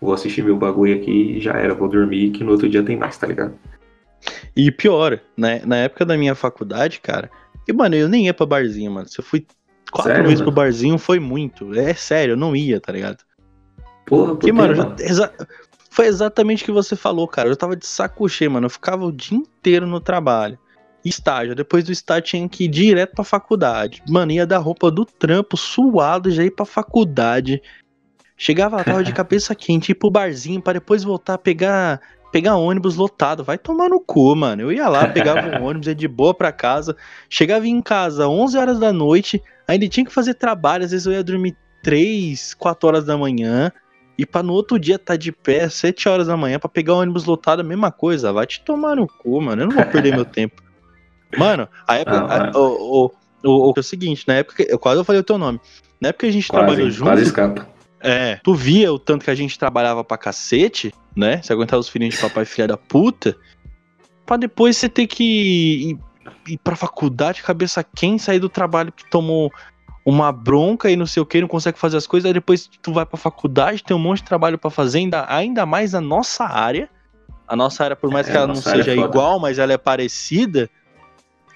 vou 0.00 0.14
assistir 0.14 0.44
meu 0.44 0.56
bagulho 0.56 0.94
aqui 0.94 1.36
e 1.36 1.40
já 1.40 1.54
era, 1.54 1.74
vou 1.74 1.88
dormir, 1.88 2.30
que 2.30 2.44
no 2.44 2.52
outro 2.52 2.68
dia 2.68 2.84
tem 2.84 2.96
mais, 2.96 3.18
tá 3.18 3.26
ligado? 3.26 3.54
E 4.56 4.70
pior, 4.70 5.20
né? 5.36 5.62
Na 5.64 5.76
época 5.76 6.04
da 6.04 6.16
minha 6.16 6.34
faculdade, 6.34 7.00
cara, 7.00 7.30
e, 7.66 7.72
mano, 7.72 7.94
eu 7.94 8.08
nem 8.08 8.26
ia 8.26 8.34
pra 8.34 8.46
barzinho, 8.46 8.90
mano. 8.90 9.08
Se 9.08 9.18
eu 9.20 9.24
fui 9.24 9.46
quatro 9.90 10.10
sério, 10.10 10.24
vezes 10.24 10.40
mano? 10.40 10.52
pro 10.52 10.62
barzinho, 10.62 10.98
foi 10.98 11.18
muito. 11.18 11.74
É 11.74 11.94
sério, 11.94 12.32
eu 12.32 12.36
não 12.36 12.56
ia, 12.56 12.80
tá 12.80 12.92
ligado? 12.92 13.18
Porra, 14.06 14.32
Porque, 14.32 14.52
mano, 14.52 14.76
mano? 14.76 14.96
Exa 14.98 15.32
foi 15.90 16.06
exatamente 16.06 16.62
o 16.62 16.66
que 16.66 16.72
você 16.72 16.96
falou, 16.96 17.28
cara. 17.28 17.50
Eu 17.50 17.56
tava 17.56 17.76
de 17.76 17.86
saco 17.86 18.26
cheio, 18.26 18.50
mano. 18.50 18.64
Eu 18.64 18.70
ficava 18.70 19.04
o 19.04 19.12
dia 19.12 19.36
inteiro 19.36 19.86
no 19.86 20.00
trabalho. 20.00 20.58
Estágio. 21.04 21.54
Depois 21.54 21.84
do 21.84 21.92
estágio 21.92 22.22
tinha 22.22 22.48
que 22.48 22.64
ir 22.64 22.68
direto 22.68 23.14
pra 23.14 23.24
faculdade. 23.24 24.02
Mano, 24.08 24.32
ia 24.32 24.46
dar 24.46 24.58
roupa 24.58 24.90
do 24.90 25.04
trampo, 25.04 25.54
suado, 25.54 26.30
já 26.30 26.42
ir 26.42 26.50
pra 26.50 26.64
faculdade. 26.64 27.60
Chegava 28.38 28.76
lá, 28.76 28.84
tava 28.84 29.04
de 29.04 29.12
cabeça 29.12 29.54
quente, 29.54 29.92
ir 29.92 29.94
pro 29.94 30.10
barzinho 30.10 30.62
pra 30.62 30.72
depois 30.72 31.04
voltar 31.04 31.34
a 31.34 31.38
pegar 31.38 32.00
pegar 32.32 32.56
ônibus 32.56 32.96
lotado. 32.96 33.44
Vai 33.44 33.58
tomar 33.58 33.88
no 33.88 34.00
cu, 34.00 34.34
mano. 34.34 34.62
Eu 34.62 34.72
ia 34.72 34.88
lá, 34.88 35.06
pegava 35.06 35.46
um 35.60 35.64
ônibus, 35.64 35.86
ia 35.86 35.94
de 35.94 36.08
boa 36.08 36.34
pra 36.34 36.50
casa. 36.50 36.96
Chegava 37.28 37.68
em 37.68 37.80
casa 37.80 38.26
11 38.26 38.58
horas 38.58 38.78
da 38.80 38.92
noite, 38.92 39.40
ainda 39.68 39.86
tinha 39.86 40.04
que 40.04 40.12
fazer 40.12 40.34
trabalho. 40.34 40.84
Às 40.84 40.90
vezes 40.90 41.06
eu 41.06 41.12
ia 41.12 41.22
dormir 41.22 41.54
3, 41.82 42.54
4 42.54 42.88
horas 42.88 43.04
da 43.04 43.16
manhã. 43.16 43.70
E 44.18 44.26
pra 44.26 44.42
no 44.42 44.52
outro 44.52 44.78
dia 44.78 44.96
estar 44.96 45.14
tá 45.14 45.16
de 45.16 45.30
pé, 45.30 45.68
7 45.68 46.08
horas 46.08 46.26
da 46.26 46.36
manhã, 46.36 46.58
pra 46.58 46.68
pegar 46.68 46.94
ônibus 46.94 47.24
lotado, 47.24 47.60
a 47.60 47.64
mesma 47.64 47.92
coisa. 47.92 48.32
Vai 48.32 48.46
te 48.46 48.60
tomar 48.64 48.96
no 48.96 49.06
cu, 49.06 49.40
mano. 49.40 49.62
Eu 49.62 49.68
não 49.68 49.76
vou 49.76 49.84
perder 49.86 50.14
meu 50.14 50.24
tempo. 50.26 50.62
Mano, 51.36 51.68
a 51.86 51.96
época. 51.96 52.20
Não, 52.20 52.26
a, 52.26 52.50
o, 52.54 53.04
o, 53.04 53.10
o, 53.44 53.70
o, 53.70 53.74
é 53.76 53.80
o 53.80 53.82
seguinte, 53.82 54.24
na 54.26 54.34
época, 54.34 54.64
eu 54.68 54.78
quase 54.78 55.00
eu 55.00 55.04
falei 55.04 55.20
o 55.20 55.24
teu 55.24 55.38
nome. 55.38 55.60
Na 56.00 56.08
época 56.08 56.26
que 56.26 56.30
a 56.30 56.32
gente 56.32 56.48
quase, 56.48 56.66
trabalhou 56.66 56.90
junto. 56.90 57.08
Quase 57.08 57.22
escapa. 57.22 57.71
É, 58.02 58.40
tu 58.42 58.54
via 58.54 58.92
o 58.92 58.98
tanto 58.98 59.24
que 59.24 59.30
a 59.30 59.34
gente 59.34 59.58
trabalhava 59.58 60.02
pra 60.02 60.18
cacete, 60.18 60.92
né? 61.14 61.40
Se 61.40 61.52
aguentava 61.52 61.80
os 61.80 61.88
filhinhos 61.88 62.16
de 62.16 62.20
papai 62.20 62.44
filha 62.44 62.66
da 62.66 62.76
puta, 62.76 63.36
pra 64.26 64.36
depois 64.36 64.76
você 64.76 64.88
ter 64.88 65.06
que 65.06 65.90
ir, 65.90 65.98
ir 66.48 66.58
pra 66.58 66.74
faculdade, 66.74 67.42
cabeça 67.42 67.84
quem, 67.84 68.18
sair 68.18 68.40
do 68.40 68.48
trabalho 68.48 68.90
que 68.90 69.08
tomou 69.08 69.52
uma 70.04 70.32
bronca 70.32 70.90
e 70.90 70.96
não 70.96 71.06
sei 71.06 71.22
o 71.22 71.26
que, 71.26 71.40
não 71.40 71.46
consegue 71.46 71.78
fazer 71.78 71.96
as 71.96 72.06
coisas, 72.06 72.26
aí 72.26 72.32
depois 72.32 72.68
tu 72.82 72.92
vai 72.92 73.06
pra 73.06 73.16
faculdade, 73.16 73.84
tem 73.84 73.96
um 73.96 74.00
monte 74.00 74.18
de 74.18 74.24
trabalho 74.24 74.58
para 74.58 74.70
fazer, 74.70 74.98
ainda, 74.98 75.24
ainda 75.28 75.64
mais 75.64 75.92
na 75.92 76.00
nossa 76.00 76.44
área. 76.44 76.90
A 77.46 77.54
nossa 77.54 77.84
área, 77.84 77.94
por 77.94 78.10
mais 78.10 78.26
é, 78.28 78.32
que 78.32 78.36
ela 78.36 78.48
não 78.48 78.54
é 78.54 78.62
seja 78.62 78.90
é 78.90 78.96
igual, 78.96 79.38
mas 79.38 79.60
ela 79.60 79.72
é 79.72 79.78
parecida, 79.78 80.68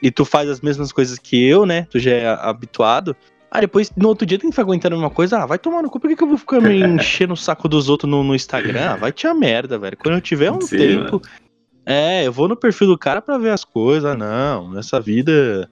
e 0.01 0.11
tu 0.11 0.25
faz 0.25 0.49
as 0.49 0.61
mesmas 0.61 0.93
coisas 0.93 1.19
que 1.19 1.45
eu, 1.45 1.67
né? 1.67 1.87
Tu 1.91 1.99
já 1.99 2.13
é 2.13 2.29
habituado. 2.29 3.17
Ah, 3.51 3.61
depois, 3.61 3.91
no 3.97 4.09
outro 4.09 4.27
dia, 4.27 4.39
tem 4.39 4.51
que 4.51 4.55
ficar 4.55 4.63
aguentando 4.63 4.97
uma 4.97 5.11
coisa. 5.11 5.39
Ah, 5.39 5.47
vai 5.47 5.59
tomar 5.59 5.83
no 5.83 5.91
cu. 5.91 6.01
Por 6.01 6.09
que, 6.09 6.17
que 6.17 6.23
eu 6.23 6.29
vou 6.29 6.39
ficar 6.39 6.61
me 6.61 6.79
enchendo 6.85 7.35
o 7.35 7.37
saco 7.37 7.69
dos 7.69 7.89
outros 7.89 8.11
no, 8.11 8.23
no 8.23 8.35
Instagram? 8.35 8.91
Ah, 8.91 8.97
vai 8.97 9.13
te 9.13 9.27
a 9.27 9.35
merda, 9.35 9.79
velho. 9.79 9.97
Quando 9.97 10.17
eu 10.17 10.21
tiver 10.21 10.51
um 10.51 10.61
Sim, 10.61 10.77
tempo. 10.77 11.23
Mano. 11.23 11.23
É, 11.85 12.27
eu 12.27 12.33
vou 12.33 12.49
no 12.49 12.57
perfil 12.57 12.89
do 12.89 12.99
cara 12.99 13.23
pra 13.23 13.39
ver 13.39 13.51
as 13.51 13.65
coisas. 13.65 14.11
Ah, 14.11 14.17
não, 14.17 14.71
nessa 14.73 15.01
vida 15.01 15.71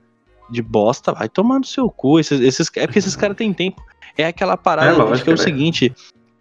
de 0.49 0.63
bosta, 0.63 1.13
vai 1.13 1.29
tomar 1.29 1.59
no 1.59 1.65
seu 1.65 1.91
cu. 1.91 2.21
Esses, 2.21 2.41
esses, 2.41 2.71
é 2.77 2.87
porque 2.87 3.01
esses 3.01 3.17
caras 3.17 3.37
têm 3.37 3.53
tempo. 3.53 3.83
É 4.17 4.27
aquela 4.27 4.57
parada 4.57 4.91
é, 4.91 4.93
lógico, 4.93 5.25
que 5.25 5.31
é 5.31 5.35
o 5.35 5.37
né? 5.37 5.43
seguinte: 5.43 5.93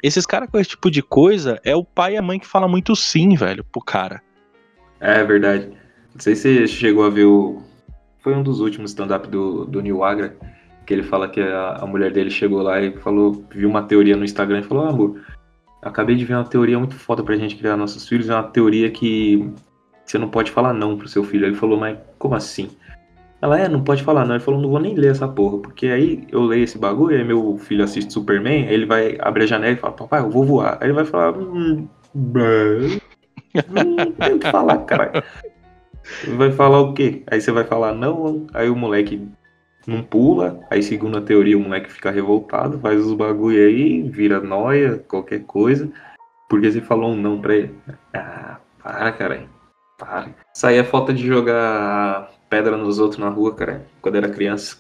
esses 0.04 0.26
caras 0.26 0.50
com 0.50 0.60
esse 0.60 0.72
tipo 0.72 0.92
de 0.92 1.02
coisa 1.02 1.60
é 1.64 1.76
o 1.76 1.84
pai 1.84 2.14
e 2.14 2.18
a 2.18 2.22
mãe 2.22 2.38
que 2.38 2.46
fala 2.46 2.68
muito 2.68 2.96
sim, 2.96 3.36
velho, 3.36 3.64
pro 3.64 3.82
cara. 3.82 4.22
É 5.00 5.24
verdade. 5.24 5.70
Não 6.14 6.22
sei 6.22 6.36
se 6.36 6.42
você 6.42 6.68
chegou 6.68 7.06
a 7.06 7.10
ver 7.10 7.26
o. 7.26 7.62
Foi 8.20 8.34
um 8.36 8.44
dos 8.44 8.60
últimos 8.60 8.92
stand-up 8.92 9.28
do, 9.28 9.66
do 9.66 9.82
Neil 9.82 10.04
Agra 10.04 10.38
que 10.86 10.94
ele 10.94 11.04
fala 11.04 11.30
que 11.30 11.42
a, 11.42 11.78
a, 11.82 11.86
mulher 11.86 12.12
dele 12.12 12.30
chegou 12.30 12.62
lá 12.62 12.82
e 12.82 12.92
falou, 12.98 13.46
viu 13.52 13.70
uma 13.70 13.84
teoria 13.84 14.16
no 14.16 14.24
Instagram 14.24 14.60
e 14.60 14.64
falou, 14.64 14.86
ah, 14.86 14.90
amor, 14.90 15.22
acabei 15.82 16.16
de 16.16 16.26
ver 16.26 16.36
uma 16.36 16.44
teoria 16.44 16.78
muito 16.78 16.96
foda 16.96 17.24
pra 17.24 17.36
gente 17.36 17.56
criar 17.56 17.78
nossos 17.78 18.08
filhos, 18.08 18.30
é 18.30 18.34
uma 18.34 18.44
teoria 18.44 18.90
que 18.92 19.52
você 20.06 20.18
não 20.18 20.30
pode 20.30 20.52
falar 20.52 20.74
não 20.74 20.98
pro 20.98 21.08
seu 21.08 21.24
filho. 21.24 21.46
Ele 21.46 21.56
falou, 21.56 21.78
mas 21.78 21.98
como 22.20 22.36
assim? 22.36 22.70
Ela, 23.42 23.60
é, 23.60 23.68
não 23.68 23.84
pode 23.84 24.04
falar 24.04 24.26
não. 24.26 24.36
Ele 24.36 24.44
falou, 24.44 24.62
não 24.62 24.70
vou 24.70 24.80
nem 24.80 24.96
ler 24.96 25.12
essa 25.12 25.28
porra, 25.28 25.58
porque 25.60 25.88
aí 25.88 26.26
eu 26.32 26.44
leio 26.44 26.64
esse 26.64 26.78
bagulho, 26.78 27.18
aí 27.18 27.24
meu 27.24 27.58
filho 27.58 27.84
assiste 27.84 28.14
Superman, 28.14 28.68
aí 28.68 28.74
ele 28.74 28.86
vai 28.86 29.18
abrir 29.20 29.44
a 29.44 29.48
janela 29.48 29.74
e 29.74 29.78
fala, 29.78 29.94
papai, 29.94 30.22
eu 30.22 30.30
vou 30.30 30.46
voar. 30.46 30.78
Aí 30.80 30.88
ele 30.88 30.94
vai 30.94 31.06
falar, 31.06 31.38
hum, 31.38 31.88
não 32.14 34.12
tem 34.12 34.34
o 34.36 34.40
que 34.40 34.52
falar, 34.52 34.78
cara. 34.80 35.24
Vai 36.38 36.52
falar 36.52 36.80
o 36.82 36.94
quê? 36.94 37.24
Aí 37.28 37.40
você 37.40 37.52
vai 37.52 37.64
falar 37.64 37.94
não, 37.94 38.46
aí 38.54 38.70
o 38.70 38.76
moleque 38.76 39.26
não 39.86 40.02
pula, 40.02 40.60
aí 40.70 40.82
segundo 40.82 41.18
a 41.18 41.22
teoria 41.22 41.58
o 41.58 41.62
moleque 41.62 41.92
fica 41.92 42.12
revoltado, 42.12 42.80
faz 42.80 43.06
os 43.06 43.14
bagulho 43.14 43.58
aí, 43.58 44.02
vira 44.04 44.40
noia, 44.40 45.04
qualquer 45.08 45.44
coisa, 45.44 45.92
porque 46.50 46.72
você 46.72 46.82
falou 46.82 47.12
um 47.12 47.16
não 47.16 47.42
pra 47.42 47.56
ele. 47.56 47.76
Ah, 48.14 48.58
para, 48.82 49.12
cara. 49.12 49.48
Para. 49.98 50.30
Isso 50.54 50.68
aí 50.68 50.78
é 50.78 50.84
falta 50.84 51.14
de 51.14 51.26
jogar 51.26 52.32
pedra 52.50 52.78
nos 52.78 53.00
outros 53.00 53.20
na 53.20 53.30
rua, 53.30 53.54
cara, 53.54 53.86
quando 54.02 54.16
era 54.16 54.30
criança. 54.30 54.78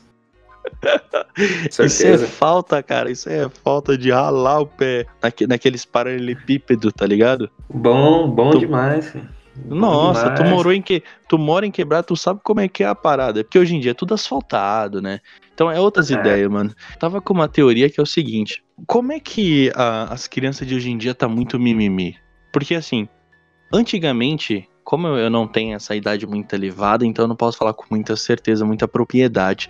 Isso 1.67 2.03
é 2.05 2.17
falta, 2.19 2.81
cara. 2.81 3.11
Isso 3.11 3.29
é 3.29 3.49
falta 3.49 3.97
de 3.97 4.11
ralar 4.11 4.61
o 4.61 4.67
pé 4.67 5.05
naque, 5.21 5.47
naqueles 5.47 5.83
paralelepípedos, 5.83 6.93
tá 6.93 7.05
ligado? 7.05 7.49
Bom, 7.69 8.29
bom 8.29 8.51
tu... 8.51 8.59
demais. 8.59 9.09
Filho. 9.09 9.27
Nossa, 9.55 10.31
tu 10.31 10.43
morou 10.43 10.73
em 10.73 10.81
que 10.81 11.03
tu 11.27 11.37
mora 11.37 11.65
em 11.65 11.71
quebrado, 11.71 12.07
tu 12.07 12.15
sabe 12.15 12.39
como 12.43 12.59
é 12.59 12.67
que 12.67 12.83
é 12.83 12.87
a 12.87 12.95
parada. 12.95 13.43
Porque 13.43 13.59
hoje 13.59 13.75
em 13.75 13.79
dia 13.79 13.91
é 13.91 13.93
tudo 13.93 14.13
asfaltado, 14.13 15.01
né? 15.01 15.19
Então 15.53 15.69
é 15.69 15.79
outras 15.79 16.09
é. 16.09 16.15
ideias, 16.15 16.49
mano. 16.49 16.73
Tava 16.99 17.21
com 17.21 17.33
uma 17.33 17.47
teoria 17.47 17.89
que 17.89 17.99
é 17.99 18.03
o 18.03 18.07
seguinte: 18.07 18.63
como 18.87 19.11
é 19.11 19.19
que 19.19 19.71
a, 19.75 20.11
as 20.13 20.27
crianças 20.27 20.67
de 20.67 20.75
hoje 20.75 20.89
em 20.89 20.97
dia 20.97 21.13
tá 21.13 21.27
muito 21.27 21.59
mimimi? 21.59 22.17
Porque 22.51 22.73
assim, 22.73 23.07
antigamente, 23.71 24.67
como 24.83 25.07
eu 25.07 25.29
não 25.29 25.47
tenho 25.47 25.75
essa 25.75 25.95
idade 25.95 26.25
muito 26.25 26.53
elevada, 26.53 27.05
então 27.05 27.25
eu 27.25 27.29
não 27.29 27.35
posso 27.35 27.57
falar 27.57 27.73
com 27.73 27.85
muita 27.89 28.15
certeza, 28.15 28.65
muita 28.65 28.87
propriedade. 28.87 29.69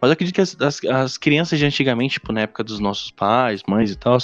Mas 0.00 0.10
eu 0.10 0.12
acredito 0.12 0.34
que 0.34 0.40
as, 0.42 0.56
as, 0.60 0.84
as 0.84 1.16
crianças 1.16 1.58
de 1.58 1.64
antigamente, 1.64 2.14
tipo, 2.14 2.30
na 2.30 2.42
época 2.42 2.62
dos 2.62 2.78
nossos 2.78 3.10
pais, 3.10 3.62
mães 3.66 3.90
e 3.90 3.96
tal, 3.96 4.18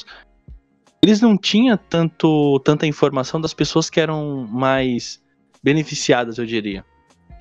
eles 1.02 1.20
não 1.20 1.36
tinham 1.36 1.76
tanto, 1.76 2.60
tanta 2.60 2.86
informação 2.86 3.40
das 3.40 3.54
pessoas 3.54 3.88
que 3.88 4.00
eram 4.00 4.46
mais 4.50 5.20
beneficiadas, 5.62 6.38
eu 6.38 6.46
diria, 6.46 6.84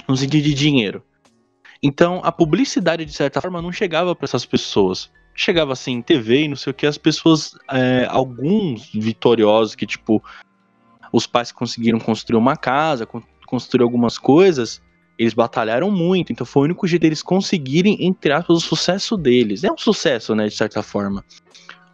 no 0.07 0.15
sentido 0.15 0.43
de 0.43 0.53
dinheiro. 0.53 1.03
Então, 1.81 2.21
a 2.23 2.31
publicidade, 2.31 3.05
de 3.05 3.13
certa 3.13 3.41
forma, 3.41 3.61
não 3.61 3.71
chegava 3.71 4.15
para 4.15 4.25
essas 4.25 4.45
pessoas. 4.45 5.09
Chegava 5.33 5.71
assim 5.71 5.93
em 5.93 6.01
TV 6.01 6.43
e 6.43 6.47
não 6.49 6.55
sei 6.55 6.71
o 6.71 6.73
que, 6.73 6.85
as 6.85 6.97
pessoas, 6.97 7.55
é, 7.71 8.05
alguns 8.09 8.91
vitoriosos 8.93 9.75
que, 9.75 9.85
tipo, 9.85 10.21
os 11.13 11.25
pais 11.25 11.51
conseguiram 11.51 11.99
construir 11.99 12.37
uma 12.37 12.57
casa, 12.57 13.07
construir 13.45 13.83
algumas 13.83 14.17
coisas, 14.17 14.81
eles 15.17 15.33
batalharam 15.33 15.89
muito, 15.91 16.31
então 16.31 16.45
foi 16.45 16.61
o 16.61 16.65
único 16.65 16.87
jeito 16.87 17.01
deles 17.01 17.21
conseguirem, 17.21 17.97
entre 17.99 18.31
aspas, 18.31 18.57
o 18.57 18.61
sucesso 18.61 19.17
deles. 19.17 19.63
É 19.63 19.71
um 19.71 19.77
sucesso, 19.77 20.35
né, 20.35 20.47
de 20.47 20.55
certa 20.55 20.83
forma. 20.83 21.23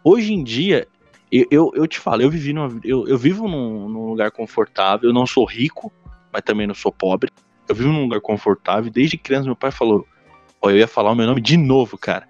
Hoje 0.04 0.32
em 0.32 0.44
dia, 0.44 0.86
eu, 1.30 1.46
eu, 1.50 1.72
eu, 1.74 1.86
te 1.86 1.98
falo, 1.98 2.22
eu 2.22 2.30
vivi 2.30 2.52
numa, 2.52 2.80
eu, 2.84 3.06
eu 3.08 3.18
vivo 3.18 3.48
num, 3.48 3.88
num, 3.88 4.06
lugar 4.06 4.30
confortável, 4.30 5.10
eu 5.10 5.14
não 5.14 5.26
sou 5.26 5.44
rico, 5.44 5.92
mas 6.32 6.42
também 6.42 6.66
não 6.66 6.74
sou 6.74 6.92
pobre. 6.92 7.30
Eu 7.68 7.74
vivo 7.74 7.92
num 7.92 8.02
lugar 8.02 8.20
confortável. 8.20 8.90
Desde 8.90 9.18
criança, 9.18 9.46
meu 9.46 9.56
pai 9.56 9.72
falou. 9.72 10.06
Ó, 10.62 10.70
eu 10.70 10.78
ia 10.78 10.86
falar 10.86 11.10
o 11.10 11.14
meu 11.14 11.26
nome 11.26 11.40
de 11.40 11.56
novo, 11.56 11.98
cara. 11.98 12.28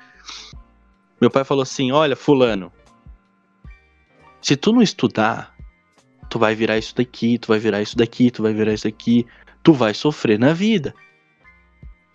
Meu 1.21 1.31
pai 1.31 1.45
falou 1.45 1.63
assim: 1.63 1.93
olha, 1.93 2.17
fulano, 2.17 2.73
se 4.41 4.57
tu 4.57 4.73
não 4.73 4.81
estudar, 4.81 5.55
tu 6.31 6.39
vai 6.39 6.55
virar 6.55 6.79
isso 6.79 6.95
daqui, 6.95 7.39
tu 7.39 7.49
vai 7.49 7.59
virar 7.59 7.83
isso 7.83 7.97
daqui, 7.97 8.31
tu 8.31 8.43
vai 8.43 8.55
virar 8.55 8.73
isso 8.73 8.85
daqui, 8.85 9.27
tu 9.63 9.73
vai 9.73 9.93
sofrer 9.93 10.39
na 10.39 10.53
vida. 10.53 10.95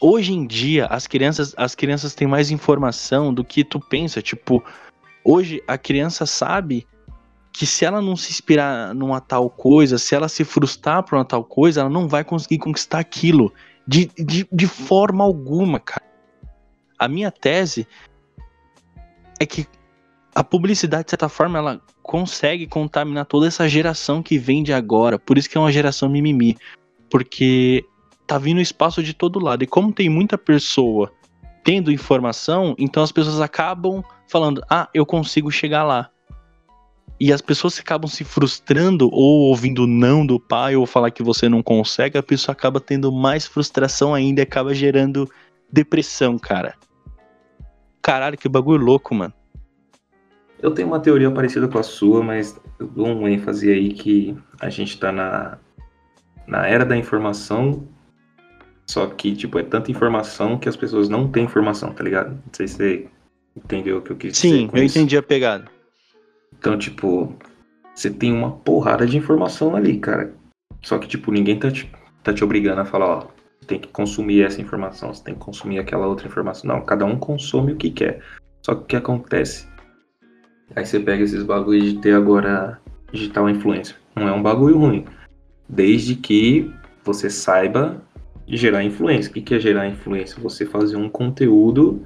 Hoje 0.02 0.34
em 0.34 0.48
dia, 0.48 0.88
as 0.88 1.06
crianças, 1.06 1.54
as 1.56 1.76
crianças 1.76 2.16
têm 2.16 2.28
mais 2.28 2.50
informação 2.50 3.32
do 3.32 3.44
que 3.44 3.64
tu 3.64 3.80
pensa, 3.80 4.20
tipo, 4.20 4.64
Hoje 5.24 5.62
a 5.68 5.78
criança 5.78 6.26
sabe 6.26 6.88
que 7.54 7.66
se 7.66 7.86
ela 7.86 8.02
não 8.02 8.16
se 8.16 8.32
inspirar 8.32 8.94
numa 8.96 9.20
tal 9.20 9.50
coisa, 9.50 9.98
se 9.98 10.16
ela 10.16 10.30
se 10.30 10.44
frustrar 10.44 11.04
por 11.04 11.16
uma 11.16 11.26
tal 11.26 11.44
coisa, 11.44 11.82
ela 11.82 11.90
não 11.90 12.08
vai 12.08 12.24
conseguir 12.24 12.58
conquistar 12.60 13.00
aquilo 13.00 13.54
de, 13.86 14.10
de, 14.18 14.48
de 14.52 14.68
forma 14.68 15.24
alguma, 15.24 15.80
cara. 15.80 16.06
A 16.98 17.08
minha 17.08 17.32
tese 17.32 17.88
é 19.40 19.46
que 19.46 19.68
a 20.34 20.44
publicidade, 20.44 21.06
de 21.06 21.10
certa 21.12 21.28
forma, 21.28 21.58
ela 21.58 21.82
consegue 22.02 22.68
contaminar 22.68 23.26
toda 23.26 23.48
essa 23.48 23.68
geração 23.68 24.24
que 24.24 24.38
vem 24.38 24.64
de 24.64 24.72
agora. 24.72 25.20
Por 25.20 25.38
isso 25.38 25.50
que 25.50 25.58
é 25.58 25.60
uma 25.60 25.72
geração 25.72 26.08
mimimi. 26.08 26.58
Porque 27.10 27.84
tá 28.26 28.38
vindo 28.38 28.62
espaço 28.62 29.04
de 29.04 29.14
todo 29.14 29.44
lado. 29.44 29.64
E 29.64 29.68
como 29.68 29.92
tem 29.92 30.10
muita 30.10 30.38
pessoa 30.38 31.12
tendo 31.64 31.92
informação, 31.92 32.76
então 32.78 33.04
as 33.04 33.12
pessoas 33.12 33.40
acabam 33.40 34.04
falando: 34.28 34.64
ah, 34.70 34.90
eu 34.94 35.06
consigo 35.06 35.52
chegar 35.52 35.84
lá. 35.84 36.10
E 37.20 37.32
as 37.32 37.42
pessoas 37.42 37.80
acabam 37.80 38.10
se 38.10 38.24
frustrando 38.24 39.08
ou 39.12 39.50
ouvindo 39.50 39.86
não 39.86 40.26
do 40.26 40.40
pai 40.40 40.76
ou 40.76 40.88
falar 40.88 41.12
que 41.12 41.22
você 41.22 41.48
não 41.48 41.62
consegue, 41.62 42.18
a 42.18 42.24
pessoa 42.24 42.54
acaba 42.54 42.80
tendo 42.80 43.12
mais 43.12 43.46
frustração 43.46 44.16
ainda 44.16 44.42
e 44.42 44.44
acaba 44.44 44.74
gerando 44.74 45.30
depressão, 45.72 46.40
cara. 46.40 46.74
Caralho, 48.02 48.38
que 48.38 48.50
bagulho 48.50 48.84
louco, 48.84 49.14
mano. 49.14 49.34
Eu 50.60 50.72
tenho 50.72 50.88
uma 50.88 51.00
teoria 51.00 51.30
parecida 51.30 51.68
com 51.68 51.78
a 51.78 51.84
sua, 51.84 52.24
mas 52.24 52.60
eu 52.80 52.88
dou 52.88 53.08
um 53.08 53.28
ênfase 53.28 53.72
aí 53.72 53.94
que 53.94 54.36
a 54.60 54.70
gente 54.70 55.00
tá 55.00 55.12
na, 55.12 55.60
na 56.48 56.68
era 56.68 56.84
da 56.84 56.98
informação 56.98 57.88
só 58.88 59.08
que, 59.08 59.36
tipo, 59.36 59.58
é 59.60 59.64
tanta 59.64 59.92
informação 59.92 60.58
que 60.58 60.68
as 60.68 60.76
pessoas 60.76 61.10
não 61.10 61.30
têm 61.30 61.46
informação, 61.46 61.94
tá 61.94 62.04
ligado? 62.04 62.32
Não 62.32 62.54
sei 62.54 62.68
se 62.68 62.76
você 62.76 63.08
entendeu 63.56 63.98
o 63.98 64.02
que 64.02 64.12
eu 64.12 64.18
quis 64.18 64.38
Sim, 64.38 64.50
dizer. 64.50 64.60
Sim, 64.60 64.70
eu 64.74 64.84
isso. 64.84 64.98
entendi 64.98 65.18
a 65.18 65.24
pegada. 65.24 65.66
Então, 66.58 66.78
tipo, 66.78 67.36
você 67.96 68.10
tem 68.10 68.34
uma 68.34 68.52
porrada 68.52 69.06
de 69.06 69.18
informação 69.18 69.76
ali, 69.76 69.98
cara. 70.00 70.34
Só 70.82 70.98
que, 70.98 71.08
tipo, 71.08 71.32
ninguém 71.32 71.58
tá 71.58 71.72
te, 71.72 71.92
tá 72.24 72.34
te 72.34 72.44
obrigando 72.44 72.82
a 72.82 72.86
falar, 72.86 73.06
ó, 73.08 73.28
tem 73.68 73.80
que 73.80 73.88
consumir 73.88 74.44
essa 74.44 74.62
informação, 74.62 75.14
você 75.14 75.24
tem 75.24 75.34
que 75.34 75.40
consumir 75.40 75.80
aquela 75.80 76.08
outra 76.08 76.28
informação. 76.28 76.68
Não, 76.68 76.82
cada 76.82 77.06
um 77.06 77.18
consome 77.18 77.74
o 77.74 77.78
que 77.78 77.92
quer. 77.92 78.22
Só 78.66 78.76
que 78.76 78.82
o 78.82 78.86
que 78.86 78.96
acontece? 78.96 79.68
Aí 80.76 80.86
você 80.86 81.00
pega 81.00 81.24
esses 81.24 81.44
bagulhos 81.44 81.94
de 81.94 82.00
ter 82.00 82.14
agora 82.14 82.80
digital 83.12 83.50
influencer. 83.50 83.96
Não 84.16 84.28
é 84.28 84.32
um 84.32 84.42
bagulho 84.42 84.78
ruim. 84.78 85.06
Desde 85.68 86.16
que 86.16 86.72
você 87.04 87.30
saiba 87.30 88.02
gerar 88.58 88.84
influência. 88.84 89.30
O 89.30 89.34
que 89.34 89.56
é 89.56 89.60
gerar 89.60 89.88
influência? 89.88 90.42
Você 90.42 90.66
fazer 90.66 90.98
um 90.98 91.10
conteúdo 91.10 92.06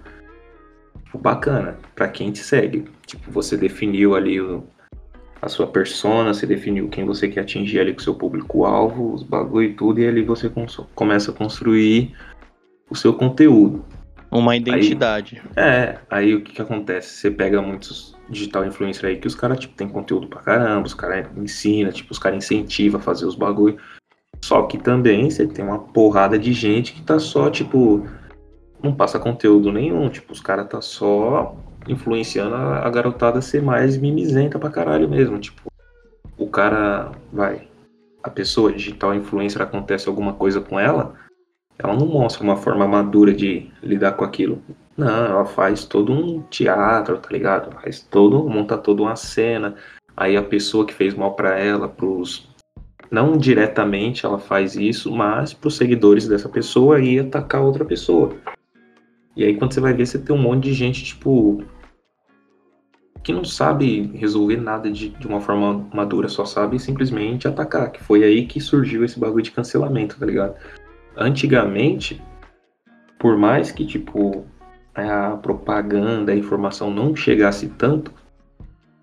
bacana 1.17 1.77
para 1.95 2.07
quem 2.07 2.31
te 2.31 2.39
segue. 2.39 2.85
Tipo, 3.05 3.31
você 3.31 3.55
definiu 3.55 4.15
ali 4.15 4.39
o, 4.39 4.63
a 5.41 5.47
sua 5.47 5.67
persona, 5.67 6.33
você 6.33 6.45
definiu 6.45 6.89
quem 6.89 7.05
você 7.05 7.27
quer 7.27 7.41
atingir 7.41 7.79
ali 7.79 7.93
com 7.93 7.99
o 7.99 8.03
seu 8.03 8.15
público-alvo, 8.15 9.13
os 9.13 9.23
bagulho 9.23 9.69
e 9.69 9.73
tudo, 9.73 9.99
e 9.99 10.07
ali 10.07 10.23
você 10.23 10.51
começa 10.93 11.31
a 11.31 11.33
construir 11.33 12.15
o 12.89 12.95
seu 12.95 13.13
conteúdo. 13.13 13.85
Uma 14.31 14.55
identidade. 14.55 15.41
Aí, 15.55 15.63
é, 15.63 15.99
aí 16.09 16.35
o 16.35 16.41
que, 16.41 16.53
que 16.53 16.61
acontece? 16.61 17.09
Você 17.09 17.31
pega 17.31 17.61
muitos 17.61 18.15
digital 18.29 18.65
influencer 18.65 19.09
aí 19.09 19.17
que 19.17 19.27
os 19.27 19.35
caras, 19.35 19.59
tipo, 19.59 19.75
tem 19.75 19.87
conteúdo 19.87 20.27
pra 20.27 20.41
caramba, 20.41 20.85
os 20.85 20.93
caras 20.93 21.27
ensinam, 21.37 21.91
tipo, 21.91 22.11
os 22.11 22.19
caras 22.19 22.43
incentivam 22.43 22.99
a 22.99 23.03
fazer 23.03 23.25
os 23.25 23.35
bagulho. 23.35 23.77
Só 24.45 24.61
que 24.61 24.77
também 24.77 25.27
você 25.27 25.47
tem 25.47 25.65
uma 25.65 25.79
porrada 25.79 26.37
de 26.37 26.53
gente 26.53 26.93
que 26.93 27.01
tá 27.01 27.17
só, 27.17 27.49
tipo, 27.49 28.05
não 28.81 28.93
passa 28.93 29.17
conteúdo 29.17 29.71
nenhum. 29.71 30.07
Tipo, 30.07 30.33
os 30.33 30.39
caras 30.39 30.67
tá 30.67 30.79
só 30.81 31.55
influenciando 31.87 32.53
a, 32.53 32.85
a 32.85 32.89
garotada 32.91 33.39
a 33.39 33.41
ser 33.41 33.63
mais 33.63 33.97
mimizenta 33.97 34.59
pra 34.59 34.69
caralho 34.69 35.09
mesmo. 35.09 35.39
Tipo, 35.39 35.63
o 36.37 36.47
cara 36.47 37.11
vai. 37.33 37.67
A 38.21 38.29
pessoa 38.29 38.71
digital 38.71 39.15
influencer 39.15 39.63
acontece 39.63 40.07
alguma 40.07 40.33
coisa 40.33 40.61
com 40.61 40.79
ela, 40.79 41.15
ela 41.79 41.95
não 41.95 42.05
mostra 42.05 42.43
uma 42.43 42.55
forma 42.55 42.87
madura 42.87 43.33
de 43.33 43.71
lidar 43.81 44.11
com 44.11 44.23
aquilo. 44.23 44.61
Não, 44.95 45.25
ela 45.25 45.45
faz 45.45 45.85
todo 45.85 46.13
um 46.13 46.43
teatro, 46.43 47.17
tá 47.17 47.29
ligado? 47.31 47.71
Faz 47.81 47.99
todo, 47.99 48.47
monta 48.47 48.77
toda 48.77 49.01
uma 49.01 49.15
cena. 49.15 49.73
Aí 50.15 50.37
a 50.37 50.43
pessoa 50.43 50.85
que 50.85 50.93
fez 50.93 51.15
mal 51.15 51.33
para 51.33 51.57
ela, 51.57 51.89
pros 51.89 52.47
não 53.15 53.37
diretamente 53.37 54.25
ela 54.25 54.37
faz 54.37 54.75
isso, 54.75 55.09
mas 55.09 55.53
pros 55.53 55.77
seguidores 55.77 56.27
dessa 56.27 56.49
pessoa 56.49 56.99
e 56.99 57.17
atacar 57.17 57.61
outra 57.61 57.85
pessoa. 57.85 58.35
E 59.37 59.45
aí 59.45 59.55
quando 59.55 59.73
você 59.73 59.79
vai 59.79 59.93
ver, 59.93 60.05
você 60.05 60.19
tem 60.19 60.35
um 60.35 60.41
monte 60.41 60.65
de 60.65 60.73
gente, 60.73 61.01
tipo, 61.01 61.63
que 63.23 63.31
não 63.31 63.45
sabe 63.45 64.11
resolver 64.13 64.57
nada 64.57 64.91
de, 64.91 65.07
de 65.07 65.27
uma 65.27 65.39
forma 65.39 65.87
madura, 65.93 66.27
só 66.27 66.43
sabe 66.43 66.77
simplesmente 66.77 67.47
atacar. 67.47 67.89
Que 67.89 68.03
foi 68.03 68.21
aí 68.21 68.45
que 68.45 68.59
surgiu 68.59 69.05
esse 69.05 69.17
bagulho 69.17 69.43
de 69.43 69.51
cancelamento, 69.51 70.19
tá 70.19 70.25
ligado? 70.25 70.55
Antigamente, 71.15 72.21
por 73.17 73.37
mais 73.37 73.71
que, 73.71 73.85
tipo, 73.85 74.45
a 74.93 75.37
propaganda, 75.37 76.33
a 76.33 76.35
informação 76.35 76.91
não 76.91 77.15
chegasse 77.15 77.69
tanto, 77.69 78.11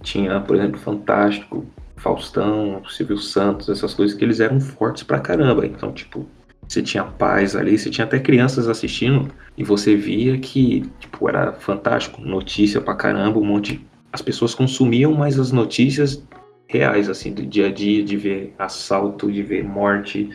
tinha, 0.03 0.39
por 0.43 0.55
exemplo, 0.57 0.79
Fantástico, 0.79 1.67
Faustão, 2.03 2.83
Silvio 2.89 3.17
Santos, 3.17 3.69
essas 3.69 3.95
coisas 3.95 4.17
que 4.17 4.25
eles 4.25 4.41
eram 4.41 4.61
fortes 4.61 5.05
pra 5.05 5.21
caramba. 5.21 5.65
Então, 5.65 5.93
tipo, 5.93 6.27
você 6.67 6.83
tinha 6.83 7.05
paz 7.05 7.55
ali, 7.55 7.79
você 7.79 7.91
tinha 7.91 8.05
até 8.05 8.19
crianças 8.19 8.69
assistindo 8.69 9.33
e 9.57 9.63
você 9.63 9.95
via 9.95 10.37
que, 10.39 10.83
tipo, 10.99 11.29
era 11.29 11.53
fantástico, 11.53 12.21
notícia 12.21 12.81
pra 12.81 12.97
caramba, 12.97 13.39
um 13.39 13.45
monte. 13.45 13.87
As 14.13 14.21
pessoas 14.21 14.55
consumiam 14.55 15.15
mais 15.15 15.39
as 15.39 15.53
notícias 15.53 16.23
reais, 16.67 17.09
assim, 17.09 17.33
do 17.33 17.47
dia 17.47 17.69
a 17.69 17.73
dia, 17.73 18.03
de 18.03 18.17
ver 18.17 18.55
assalto, 18.59 19.31
de 19.31 19.43
ver 19.43 19.63
morte, 19.63 20.31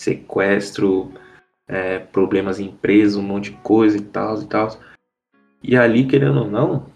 sequestro, 0.00 1.12
é, 1.68 1.98
problemas 1.98 2.58
em 2.58 2.66
empresa, 2.66 3.18
um 3.18 3.22
monte 3.22 3.50
de 3.50 3.58
coisa 3.58 3.98
e 3.98 4.00
tal 4.00 4.40
e 4.40 4.46
tal. 4.46 4.80
E 5.62 5.76
ali, 5.76 6.06
querendo 6.06 6.40
ou 6.40 6.50
não, 6.50 6.86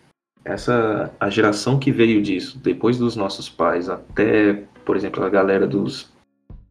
essa 0.44 1.12
a 1.18 1.30
geração 1.30 1.78
que 1.78 1.90
veio 1.90 2.20
disso, 2.20 2.58
depois 2.58 2.98
dos 2.98 3.16
nossos 3.16 3.48
pais, 3.48 3.88
até, 3.88 4.64
por 4.84 4.96
exemplo, 4.96 5.24
a 5.24 5.30
galera 5.30 5.66
dos 5.66 6.12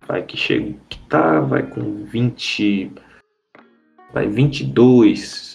vai 0.07 0.21
que 0.21 0.37
chega, 0.37 0.75
que 0.89 0.99
tá, 1.07 1.39
vai 1.39 1.63
com 1.63 2.03
20, 2.05 2.91
vai 4.13 4.27
22, 4.27 5.53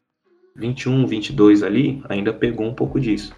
21, 0.57 1.07
22 1.07 1.63
ali, 1.63 2.03
ainda 2.09 2.33
pegou 2.33 2.67
um 2.67 2.75
pouco 2.75 2.99
disso. 2.99 3.33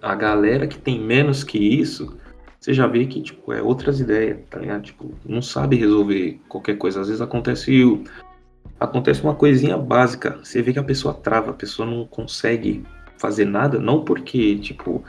A 0.00 0.14
galera 0.14 0.66
que 0.66 0.78
tem 0.78 1.00
menos 1.00 1.42
que 1.42 1.58
isso, 1.58 2.18
você 2.60 2.72
já 2.72 2.86
vê 2.86 3.06
que, 3.06 3.20
tipo, 3.22 3.52
é 3.52 3.62
outras 3.62 4.00
ideias, 4.00 4.38
tá 4.48 4.58
ligado? 4.58 4.82
Tipo, 4.82 5.14
não 5.24 5.42
sabe 5.42 5.76
resolver 5.76 6.40
qualquer 6.48 6.76
coisa. 6.76 7.00
Às 7.00 7.08
vezes 7.08 7.20
acontece 7.20 8.00
acontece 8.78 9.22
uma 9.22 9.34
coisinha 9.34 9.76
básica. 9.76 10.38
Você 10.42 10.62
vê 10.62 10.72
que 10.72 10.78
a 10.78 10.84
pessoa 10.84 11.14
trava, 11.14 11.50
a 11.50 11.54
pessoa 11.54 11.88
não 11.88 12.06
consegue 12.06 12.84
fazer 13.22 13.46
nada, 13.46 13.78
não 13.78 14.04
porque, 14.04 14.56
tipo, 14.58 15.02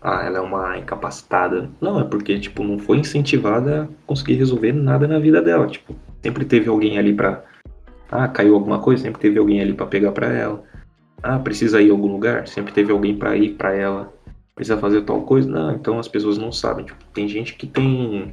ah, 0.00 0.22
ela 0.24 0.38
é 0.38 0.40
uma 0.40 0.78
incapacitada. 0.78 1.68
Não, 1.80 2.00
é 2.00 2.04
porque, 2.04 2.38
tipo, 2.38 2.64
não 2.64 2.78
foi 2.78 2.98
incentivada 2.98 3.84
a 3.84 3.88
conseguir 4.06 4.34
resolver 4.34 4.72
nada 4.72 5.06
na 5.06 5.18
vida 5.18 5.42
dela. 5.42 5.66
Tipo, 5.66 5.94
sempre 6.22 6.44
teve 6.44 6.68
alguém 6.68 6.98
ali 6.98 7.12
pra. 7.12 7.44
Ah, 8.10 8.28
caiu 8.28 8.54
alguma 8.54 8.78
coisa, 8.78 9.02
sempre 9.02 9.20
teve 9.20 9.38
alguém 9.38 9.60
ali 9.60 9.74
para 9.74 9.86
pegar 9.86 10.12
para 10.12 10.28
ela. 10.28 10.62
Ah, 11.22 11.38
precisa 11.38 11.82
ir 11.82 11.90
a 11.90 11.92
algum 11.92 12.10
lugar, 12.10 12.46
sempre 12.46 12.72
teve 12.72 12.92
alguém 12.92 13.16
para 13.16 13.36
ir 13.36 13.54
para 13.54 13.74
ela. 13.74 14.12
Precisa 14.54 14.78
fazer 14.78 15.02
tal 15.02 15.22
coisa? 15.22 15.50
Não, 15.50 15.72
então 15.72 15.98
as 15.98 16.08
pessoas 16.08 16.38
não 16.38 16.52
sabem. 16.52 16.86
Tipo, 16.86 17.04
tem 17.12 17.28
gente 17.28 17.54
que 17.54 17.66
tem 17.66 18.32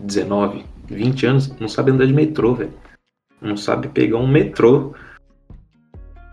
19, 0.00 0.64
20 0.86 1.26
anos, 1.26 1.58
não 1.58 1.68
sabe 1.68 1.90
andar 1.90 2.06
de 2.06 2.14
metrô, 2.14 2.54
velho 2.54 2.72
não 3.40 3.56
sabe 3.56 3.88
pegar 3.88 4.18
um 4.18 4.26
metrô. 4.26 4.94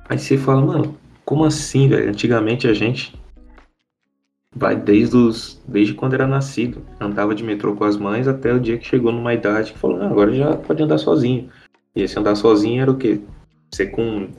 Aí 0.10 0.20
você 0.20 0.38
fala, 0.38 0.62
mano, 0.62 0.98
como 1.28 1.44
assim, 1.44 1.90
velho? 1.90 2.10
Antigamente 2.10 2.70
a 2.70 2.74
gente 2.74 3.14
vai 4.56 4.78
desde 4.78 5.18
os 5.18 5.62
desde 5.68 5.94
quando 5.94 6.14
era 6.14 6.26
nascido, 6.26 6.82
andava 7.02 7.36
de 7.36 7.44
metrô 7.44 7.76
com 7.76 7.84
as 7.84 7.98
mães 7.98 8.30
até 8.30 8.54
o 8.54 8.60
dia 8.62 8.78
que 8.78 8.88
chegou 8.88 9.12
numa 9.12 9.34
idade 9.34 9.74
que 9.74 9.78
falou, 9.78 9.98
não, 9.98 10.08
agora 10.08 10.32
já 10.32 10.56
pode 10.56 10.82
andar 10.82 10.98
sozinho. 10.98 11.52
E 11.94 12.02
esse 12.02 12.18
andar 12.18 12.36
sozinho 12.36 12.82
era 12.82 12.90
o 12.90 12.98
quê? 12.98 13.20
Você 13.70 13.88
com 13.88 14.30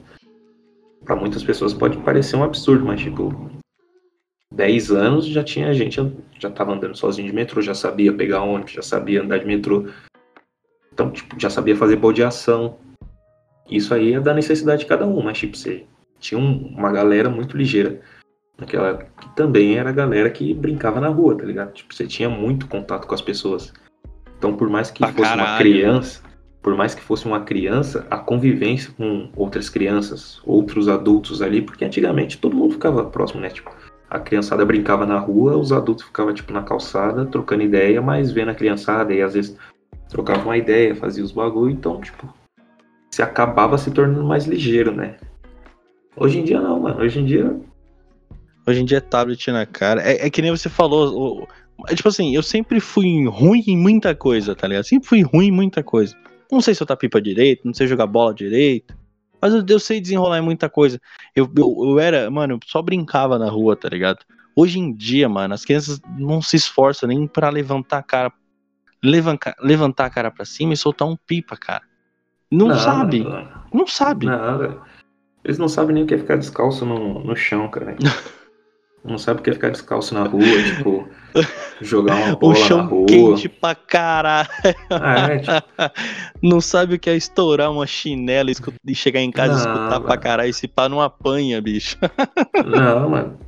para 1.04 1.14
muitas 1.14 1.44
pessoas 1.44 1.74
pode 1.74 1.98
parecer 1.98 2.36
um 2.36 2.42
absurdo, 2.42 2.86
mas 2.86 3.02
tipo 3.02 3.50
10 4.54 4.90
anos 4.90 5.26
já 5.26 5.44
tinha 5.44 5.74
gente 5.74 6.00
já 6.38 6.50
tava 6.50 6.72
andando 6.72 6.96
sozinho 6.96 7.28
de 7.28 7.34
metrô, 7.34 7.60
já 7.60 7.74
sabia 7.74 8.14
pegar 8.14 8.42
ônibus, 8.42 8.72
já 8.72 8.82
sabia 8.82 9.22
andar 9.22 9.38
de 9.38 9.46
metrô. 9.46 9.88
Então, 10.90 11.10
tipo, 11.10 11.38
já 11.38 11.50
sabia 11.50 11.76
fazer 11.76 11.96
baldeação. 11.96 12.78
Isso 13.70 13.92
aí 13.92 14.14
é 14.14 14.20
da 14.20 14.32
necessidade 14.32 14.80
de 14.80 14.86
cada 14.86 15.06
um, 15.06 15.22
mas, 15.22 15.38
tipo, 15.38 15.56
você 15.56 15.86
tinha 16.18 16.40
um, 16.40 16.74
uma 16.76 16.90
galera 16.92 17.28
muito 17.28 17.56
ligeira. 17.56 18.00
Naquela, 18.58 18.94
que 19.20 19.36
também 19.36 19.78
era 19.78 19.90
a 19.90 19.92
galera 19.92 20.30
que 20.30 20.52
brincava 20.52 21.00
na 21.00 21.08
rua, 21.08 21.36
tá 21.36 21.44
ligado? 21.44 21.72
Tipo, 21.72 21.94
você 21.94 22.06
tinha 22.06 22.28
muito 22.28 22.66
contato 22.66 23.06
com 23.06 23.14
as 23.14 23.22
pessoas. 23.22 23.72
Então, 24.36 24.56
por 24.56 24.68
mais 24.68 24.90
que 24.90 24.98
pra 24.98 25.12
fosse 25.12 25.22
caralho. 25.22 25.48
uma 25.48 25.58
criança, 25.58 26.22
por 26.60 26.76
mais 26.76 26.94
que 26.94 27.00
fosse 27.00 27.26
uma 27.26 27.40
criança, 27.40 28.06
a 28.10 28.18
convivência 28.18 28.92
com 28.96 29.30
outras 29.36 29.70
crianças, 29.70 30.40
outros 30.44 30.88
adultos 30.88 31.40
ali, 31.40 31.62
porque 31.62 31.84
antigamente 31.84 32.38
todo 32.38 32.56
mundo 32.56 32.72
ficava 32.72 33.04
próximo, 33.04 33.40
né? 33.40 33.48
Tipo, 33.48 33.70
a 34.10 34.18
criançada 34.18 34.64
brincava 34.64 35.06
na 35.06 35.18
rua, 35.18 35.56
os 35.56 35.72
adultos 35.72 36.04
ficavam, 36.04 36.34
tipo, 36.34 36.52
na 36.52 36.62
calçada, 36.62 37.26
trocando 37.26 37.62
ideia, 37.62 38.02
mas 38.02 38.32
vendo 38.32 38.50
a 38.50 38.54
criançada, 38.54 39.14
e 39.14 39.22
às 39.22 39.34
vezes 39.34 39.56
trocava 40.08 40.42
uma 40.42 40.56
ideia, 40.56 40.96
fazia 40.96 41.22
os 41.22 41.30
bagulho, 41.30 41.70
então, 41.70 42.00
tipo, 42.00 42.32
se 43.10 43.22
acabava 43.22 43.78
se 43.78 43.90
tornando 43.90 44.24
mais 44.24 44.46
ligeiro, 44.46 44.92
né? 44.92 45.16
Hoje 46.20 46.38
em 46.38 46.44
dia 46.44 46.60
não, 46.60 46.80
mano. 46.80 47.00
Hoje 47.00 47.20
em 47.20 47.24
dia. 47.24 47.58
Hoje 48.66 48.82
em 48.82 48.84
dia 48.84 48.98
é 48.98 49.00
tablet 49.00 49.50
na 49.50 49.64
cara. 49.66 50.02
É, 50.02 50.26
é 50.26 50.30
que 50.30 50.42
nem 50.42 50.50
você 50.50 50.68
falou. 50.68 51.42
O, 51.42 51.46
é, 51.88 51.94
tipo 51.94 52.08
assim, 52.08 52.34
eu 52.34 52.42
sempre 52.42 52.80
fui 52.80 53.26
ruim 53.26 53.62
em 53.66 53.76
muita 53.76 54.14
coisa, 54.14 54.54
tá 54.54 54.66
ligado? 54.66 54.84
Sempre 54.84 55.08
fui 55.08 55.22
ruim 55.22 55.46
em 55.46 55.52
muita 55.52 55.82
coisa. 55.82 56.16
Não 56.50 56.60
sei 56.60 56.74
soltar 56.74 56.96
pipa 56.96 57.20
direito, 57.20 57.62
não 57.64 57.74
sei 57.74 57.86
jogar 57.86 58.06
bola 58.06 58.34
direito. 58.34 58.96
Mas 59.40 59.54
eu, 59.54 59.64
eu 59.68 59.78
sei 59.78 60.00
desenrolar 60.00 60.38
em 60.38 60.42
muita 60.42 60.68
coisa. 60.68 61.00
Eu, 61.34 61.48
eu, 61.56 61.76
eu 61.90 61.98
era, 62.00 62.30
mano, 62.30 62.54
eu 62.54 62.60
só 62.66 62.82
brincava 62.82 63.38
na 63.38 63.48
rua, 63.48 63.76
tá 63.76 63.88
ligado? 63.88 64.18
Hoje 64.56 64.78
em 64.80 64.92
dia, 64.92 65.28
mano, 65.28 65.54
as 65.54 65.64
crianças 65.64 66.00
não 66.18 66.42
se 66.42 66.56
esforçam 66.56 67.08
nem 67.08 67.28
para 67.28 67.48
levantar 67.48 67.98
a 67.98 68.02
cara 68.02 68.32
levantar, 69.02 69.54
levantar 69.60 70.06
a 70.06 70.10
cara 70.10 70.30
para 70.30 70.44
cima 70.44 70.72
e 70.72 70.76
soltar 70.76 71.06
um 71.06 71.16
pipa, 71.16 71.56
cara. 71.56 71.82
Não, 72.50 72.68
não 72.68 72.78
sabe. 72.78 73.20
Não, 73.20 73.48
não 73.72 73.86
sabe. 73.86 74.26
Nada. 74.26 74.80
Eles 75.48 75.56
não 75.56 75.66
sabem 75.66 75.94
nem 75.94 76.04
o 76.04 76.06
que 76.06 76.12
é 76.12 76.18
ficar 76.18 76.36
descalço 76.36 76.84
no, 76.84 77.24
no 77.24 77.34
chão, 77.34 77.70
cara. 77.70 77.96
não 79.02 79.16
sabe 79.16 79.40
o 79.40 79.42
que 79.42 79.48
é 79.48 79.54
ficar 79.54 79.70
descalço 79.70 80.12
na 80.12 80.24
rua, 80.24 80.44
tipo, 80.44 81.08
jogar 81.80 82.16
uma 82.16 82.36
bola 82.36 82.52
o 82.52 82.54
chão 82.54 82.76
na 82.76 82.82
rua. 82.82 83.06
quente 83.06 83.48
pra 83.48 83.74
caralho. 83.74 84.46
Ah, 84.90 85.28
é, 85.30 85.38
tipo... 85.38 85.52
Não 86.46 86.60
sabe 86.60 86.96
o 86.96 86.98
que 86.98 87.08
é 87.08 87.16
estourar 87.16 87.72
uma 87.72 87.86
chinela 87.86 88.50
e 88.86 88.94
chegar 88.94 89.20
em 89.20 89.30
casa 89.30 89.54
não, 89.54 89.58
e 89.58 89.60
escutar 89.60 89.90
mano. 89.90 90.04
pra 90.04 90.18
caralho. 90.18 90.50
Esse 90.50 90.68
pá 90.68 90.86
não 90.86 91.00
apanha, 91.00 91.62
bicho. 91.62 91.96
Não, 92.64 93.08
mano. 93.08 93.38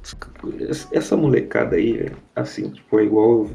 Essa 0.91 1.17
molecada 1.17 1.77
aí, 1.77 2.11
assim, 2.35 2.71
tipo, 2.71 2.99
é 2.99 3.05
igual 3.05 3.47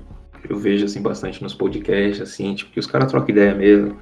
eu 0.47 0.55
vejo 0.55 0.85
assim 0.85 1.01
bastante 1.01 1.41
nos 1.41 1.55
podcasts, 1.55 2.21
assim, 2.21 2.53
tipo, 2.53 2.71
que 2.71 2.79
os 2.79 2.85
caras 2.85 3.11
trocam 3.11 3.29
ideia 3.29 3.55
mesmo. 3.55 3.99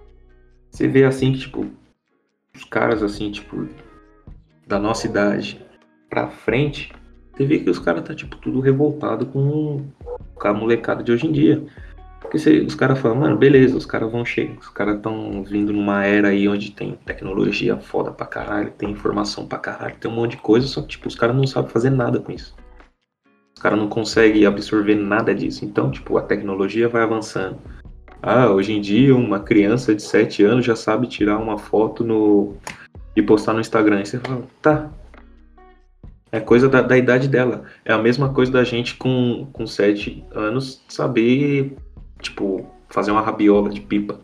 Você 0.70 0.88
vê 0.88 1.06
assim 1.06 1.32
que, 1.32 1.40
tipo, 1.40 1.66
os 2.56 2.66
caras 2.66 3.02
assim, 3.02 3.32
tipo, 3.32 3.68
da 4.68 4.80
nossa 4.80 5.08
idade 5.08 5.64
pra 6.10 6.30
frente, 6.30 6.92
você 7.32 7.46
vê 7.46 7.60
que 7.60 7.70
os 7.70 7.80
caras 7.80 8.04
tá, 8.04 8.14
tipo, 8.14 8.38
tudo 8.38 8.60
revoltado 8.60 9.26
com, 9.26 9.86
com 10.36 10.48
a 10.48 10.54
molecada 10.54 11.04
de 11.04 11.12
hoje 11.12 11.28
em 11.28 11.32
dia. 11.32 11.64
Porque 12.22 12.40
você, 12.40 12.60
os 12.60 12.76
caras 12.76 13.00
falam, 13.00 13.18
mano, 13.18 13.38
beleza, 13.38 13.76
os 13.76 13.86
caras 13.86 14.12
vão 14.12 14.24
chegar, 14.24 14.58
os 14.58 14.70
caras 14.70 14.96
estão 14.96 15.44
vindo 15.44 15.74
numa 15.74 16.06
era 16.06 16.30
aí 16.30 16.48
onde 16.48 16.72
tem 16.72 16.98
tecnologia 17.06 17.78
foda 17.78 18.12
pra 18.12 18.26
caralho, 18.26 18.72
tem 18.72 18.90
informação 18.90 19.46
pra 19.46 19.60
caralho, 19.60 19.98
tem 20.00 20.10
um 20.10 20.16
monte 20.16 20.32
de 20.32 20.38
coisa, 20.38 20.66
só 20.68 20.82
que, 20.82 20.88
tipo, 20.90 21.08
os 21.08 21.16
caras 21.16 21.36
não 21.36 21.46
sabem 21.46 21.70
fazer 21.70 21.90
nada 21.90 22.20
com 22.20 22.32
isso 22.32 22.56
cara 23.64 23.78
não 23.78 23.88
consegue 23.88 24.46
absorver 24.46 24.96
nada 24.96 25.34
disso. 25.34 25.64
Então, 25.64 25.90
tipo, 25.90 26.18
a 26.18 26.22
tecnologia 26.22 26.90
vai 26.90 27.02
avançando. 27.02 27.58
Ah, 28.22 28.50
hoje 28.50 28.74
em 28.74 28.82
dia 28.82 29.16
uma 29.16 29.40
criança 29.40 29.96
de 29.96 30.04
7 30.04 30.44
anos 30.44 30.66
já 30.66 30.76
sabe 30.76 31.08
tirar 31.08 31.38
uma 31.38 31.58
foto 31.58 32.04
no, 32.04 32.56
e 33.16 33.22
postar 33.22 33.54
no 33.54 33.62
Instagram. 33.62 34.02
E 34.02 34.06
você 34.06 34.20
fala, 34.20 34.44
tá. 34.62 34.90
É 36.32 36.40
coisa 36.40 36.68
da, 36.68 36.82
da 36.82 36.98
idade 36.98 37.28
dela. 37.28 37.64
É 37.86 37.94
a 37.94 37.98
mesma 37.98 38.34
coisa 38.34 38.52
da 38.52 38.64
gente 38.64 38.96
com, 38.96 39.48
com 39.54 39.68
7 39.68 40.26
anos 40.32 40.84
saber, 40.88 41.76
tipo, 42.20 42.66
fazer 42.90 43.12
uma 43.12 43.22
rabiola 43.22 43.70
de 43.70 43.82
pipa. 43.82 44.20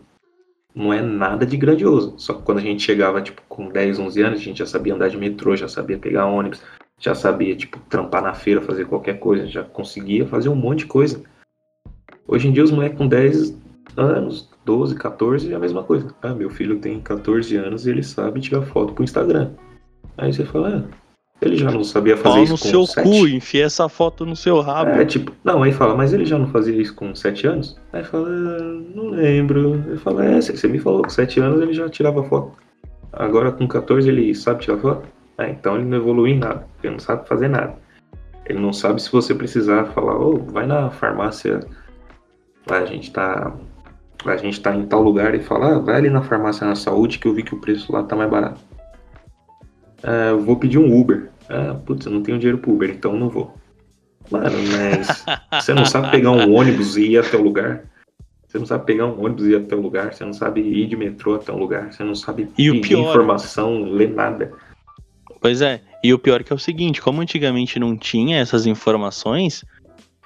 Não 0.74 0.92
é 0.92 1.00
nada 1.00 1.46
de 1.46 1.56
grandioso. 1.56 2.14
Só 2.18 2.34
que 2.34 2.42
quando 2.42 2.58
a 2.58 2.62
gente 2.62 2.82
chegava, 2.82 3.22
tipo, 3.22 3.42
com 3.48 3.68
10, 3.68 3.98
11 3.98 4.22
anos, 4.22 4.40
a 4.40 4.42
gente 4.42 4.58
já 4.58 4.66
sabia 4.66 4.94
andar 4.94 5.08
de 5.08 5.16
metrô, 5.16 5.56
já 5.56 5.68
sabia 5.68 5.98
pegar 5.98 6.26
ônibus, 6.26 6.62
já 6.98 7.14
sabia, 7.14 7.56
tipo, 7.56 7.78
trampar 7.88 8.22
na 8.22 8.34
feira, 8.34 8.60
fazer 8.60 8.86
qualquer 8.86 9.18
coisa, 9.18 9.46
já 9.46 9.62
conseguia 9.62 10.26
fazer 10.26 10.48
um 10.48 10.54
monte 10.54 10.80
de 10.80 10.86
coisa. 10.86 11.22
Hoje 12.26 12.48
em 12.48 12.52
dia, 12.52 12.62
os 12.62 12.70
moleques 12.70 12.98
com 12.98 13.08
10 13.08 13.56
anos, 13.96 14.48
12, 14.64 14.94
14, 14.94 15.52
é 15.52 15.56
a 15.56 15.58
mesma 15.58 15.82
coisa. 15.82 16.14
Ah, 16.22 16.34
meu 16.34 16.50
filho 16.50 16.78
tem 16.78 17.00
14 17.00 17.56
anos 17.56 17.86
e 17.86 17.90
ele 17.90 18.02
sabe 18.02 18.40
tirar 18.40 18.62
foto 18.62 18.92
pro 18.92 19.04
Instagram. 19.04 19.50
Aí 20.18 20.32
você 20.32 20.44
fala, 20.44 20.84
ah, 20.86 20.96
ele 21.40 21.56
já 21.56 21.70
não 21.70 21.82
sabia 21.82 22.16
fazer 22.16 22.34
Pau 22.34 22.44
isso 22.44 22.52
no 22.52 22.58
com 22.58 22.68
seu 22.68 22.86
7. 22.86 23.08
cu, 23.08 23.28
enfia 23.28 23.64
essa 23.64 23.88
foto 23.88 24.26
no 24.26 24.36
seu 24.36 24.60
rabo. 24.60 24.90
É, 24.90 25.04
tipo, 25.04 25.32
não, 25.42 25.62
aí 25.62 25.72
fala, 25.72 25.94
mas 25.94 26.12
ele 26.12 26.24
já 26.24 26.38
não 26.38 26.48
fazia 26.48 26.80
isso 26.80 26.94
com 26.94 27.14
7 27.14 27.46
anos? 27.46 27.80
Aí 27.92 28.04
fala, 28.04 28.28
ah, 28.28 28.80
não 28.94 29.10
lembro. 29.10 29.82
Ele 29.86 29.96
fala, 29.96 30.24
é, 30.24 30.40
você 30.40 30.68
me 30.68 30.78
falou, 30.78 31.02
com 31.02 31.10
7 31.10 31.40
anos 31.40 31.60
ele 31.60 31.72
já 31.72 31.88
tirava 31.88 32.22
foto. 32.24 32.52
Agora 33.12 33.50
com 33.50 33.66
14 33.66 34.08
ele 34.08 34.34
sabe 34.34 34.62
tirar 34.62 34.78
foto? 34.78 35.08
É, 35.38 35.48
então 35.48 35.76
ele 35.76 35.86
não 35.86 35.96
evoluiu 35.96 36.34
em 36.34 36.38
nada, 36.38 36.66
ele 36.82 36.92
não 36.92 37.00
sabe 37.00 37.26
fazer 37.26 37.48
nada. 37.48 37.74
Ele 38.44 38.58
não 38.58 38.72
sabe 38.72 39.00
se 39.00 39.10
você 39.10 39.34
precisar 39.34 39.86
falar, 39.86 40.18
ô, 40.18 40.34
oh, 40.34 40.52
vai 40.52 40.66
na 40.66 40.90
farmácia, 40.90 41.60
lá 42.68 42.78
a 42.78 42.84
gente 42.84 43.10
tá. 43.12 43.52
A 44.28 44.36
gente 44.36 44.60
tá 44.60 44.74
em 44.74 44.86
tal 44.86 45.02
lugar 45.02 45.34
e 45.34 45.40
fala, 45.40 45.76
ah, 45.76 45.78
vai 45.78 45.96
ali 45.96 46.10
na 46.10 46.22
farmácia 46.22 46.66
na 46.66 46.74
saúde 46.74 47.18
que 47.18 47.26
eu 47.26 47.34
vi 47.34 47.42
que 47.42 47.54
o 47.54 47.60
preço 47.60 47.92
lá 47.92 48.02
tá 48.02 48.14
mais 48.14 48.30
barato. 48.30 48.60
Eu 50.02 50.40
vou 50.40 50.56
pedir 50.56 50.78
um 50.78 50.98
Uber. 50.98 51.30
Ah, 51.48 51.74
putz, 51.84 52.06
eu 52.06 52.12
não 52.12 52.22
tenho 52.22 52.38
dinheiro 52.38 52.58
pro 52.58 52.72
Uber, 52.72 52.90
então 52.90 53.16
não 53.16 53.28
vou. 53.28 53.54
Mano, 54.30 54.56
mas 54.72 55.24
você 55.64 55.74
não 55.74 55.84
sabe 55.84 56.10
pegar 56.10 56.30
um 56.30 56.54
ônibus 56.54 56.96
e 56.96 57.12
ir 57.12 57.18
até 57.18 57.36
o 57.36 57.42
lugar? 57.42 57.84
Você 58.46 58.58
não 58.58 58.66
sabe 58.66 58.84
pegar 58.84 59.06
um 59.06 59.24
ônibus 59.24 59.46
e 59.46 59.50
ir 59.50 59.56
até 59.56 59.74
o 59.74 59.80
lugar? 59.80 60.12
Você 60.12 60.24
não 60.24 60.32
sabe 60.32 60.60
ir 60.60 60.86
de 60.86 60.96
metrô 60.96 61.36
até 61.36 61.52
um 61.52 61.58
lugar? 61.58 61.92
Você 61.92 62.02
não 62.02 62.14
sabe 62.14 62.48
e 62.58 62.72
pedir 62.72 62.98
informação, 62.98 63.84
ler 63.84 64.10
nada? 64.10 64.52
Pois 65.40 65.62
é, 65.62 65.80
e 66.02 66.12
o 66.12 66.18
pior 66.18 66.40
é 66.40 66.44
que 66.44 66.52
é 66.52 66.56
o 66.56 66.58
seguinte, 66.58 67.00
como 67.00 67.20
antigamente 67.20 67.78
não 67.78 67.96
tinha 67.96 68.38
essas 68.38 68.66
informações, 68.66 69.64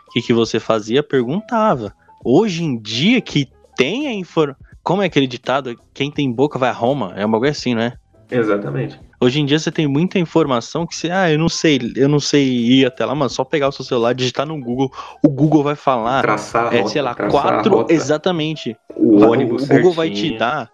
o 0.08 0.12
que, 0.12 0.22
que 0.22 0.32
você 0.32 0.58
fazia? 0.58 1.02
Perguntava. 1.02 1.94
Hoje 2.24 2.64
em 2.64 2.78
dia 2.78 3.20
que 3.20 3.48
tem 3.76 4.06
a 4.06 4.12
informação. 4.12 4.64
Como 4.82 5.02
é 5.02 5.06
aquele 5.06 5.26
ditado? 5.26 5.74
Quem 5.94 6.10
tem 6.10 6.30
boca 6.30 6.58
vai 6.58 6.68
a 6.68 6.72
Roma? 6.72 7.14
É 7.16 7.24
um 7.24 7.30
bagulho 7.30 7.50
assim, 7.50 7.74
né? 7.74 7.94
Exatamente. 8.30 9.00
Hoje 9.20 9.40
em 9.40 9.46
dia 9.46 9.58
você 9.58 9.72
tem 9.72 9.86
muita 9.86 10.18
informação 10.18 10.86
que 10.86 10.94
você, 10.94 11.10
ah, 11.10 11.30
eu 11.30 11.38
não 11.38 11.48
sei, 11.48 11.80
eu 11.96 12.08
não 12.08 12.20
sei 12.20 12.46
ir 12.46 12.84
até 12.84 13.06
lá, 13.06 13.14
mas 13.14 13.32
só 13.32 13.44
pegar 13.44 13.68
o 13.68 13.72
seu 13.72 13.84
celular, 13.84 14.14
digitar 14.14 14.44
no 14.44 14.60
Google, 14.60 14.92
o 15.22 15.28
Google 15.28 15.62
vai 15.62 15.74
falar, 15.74 16.20
traçar, 16.20 16.74
é, 16.74 16.86
sei 16.86 17.00
lá, 17.00 17.14
quatro, 17.14 17.86
exatamente. 17.88 18.76
O 18.94 19.22
ônibus 19.22 19.64
o 19.64 19.68
Google 19.68 19.92
vai 19.92 20.10
te 20.10 20.36
dar 20.36 20.70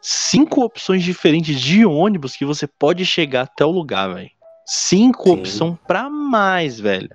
cinco 0.00 0.62
opções 0.62 1.02
diferentes 1.02 1.60
de 1.60 1.84
ônibus 1.84 2.36
que 2.36 2.44
você 2.44 2.66
pode 2.66 3.04
chegar 3.04 3.42
até 3.42 3.64
o 3.64 3.70
lugar, 3.70 4.14
velho. 4.14 4.30
Cinco 4.64 5.32
opções 5.32 5.76
para 5.86 6.08
mais, 6.08 6.80
velho. 6.80 7.10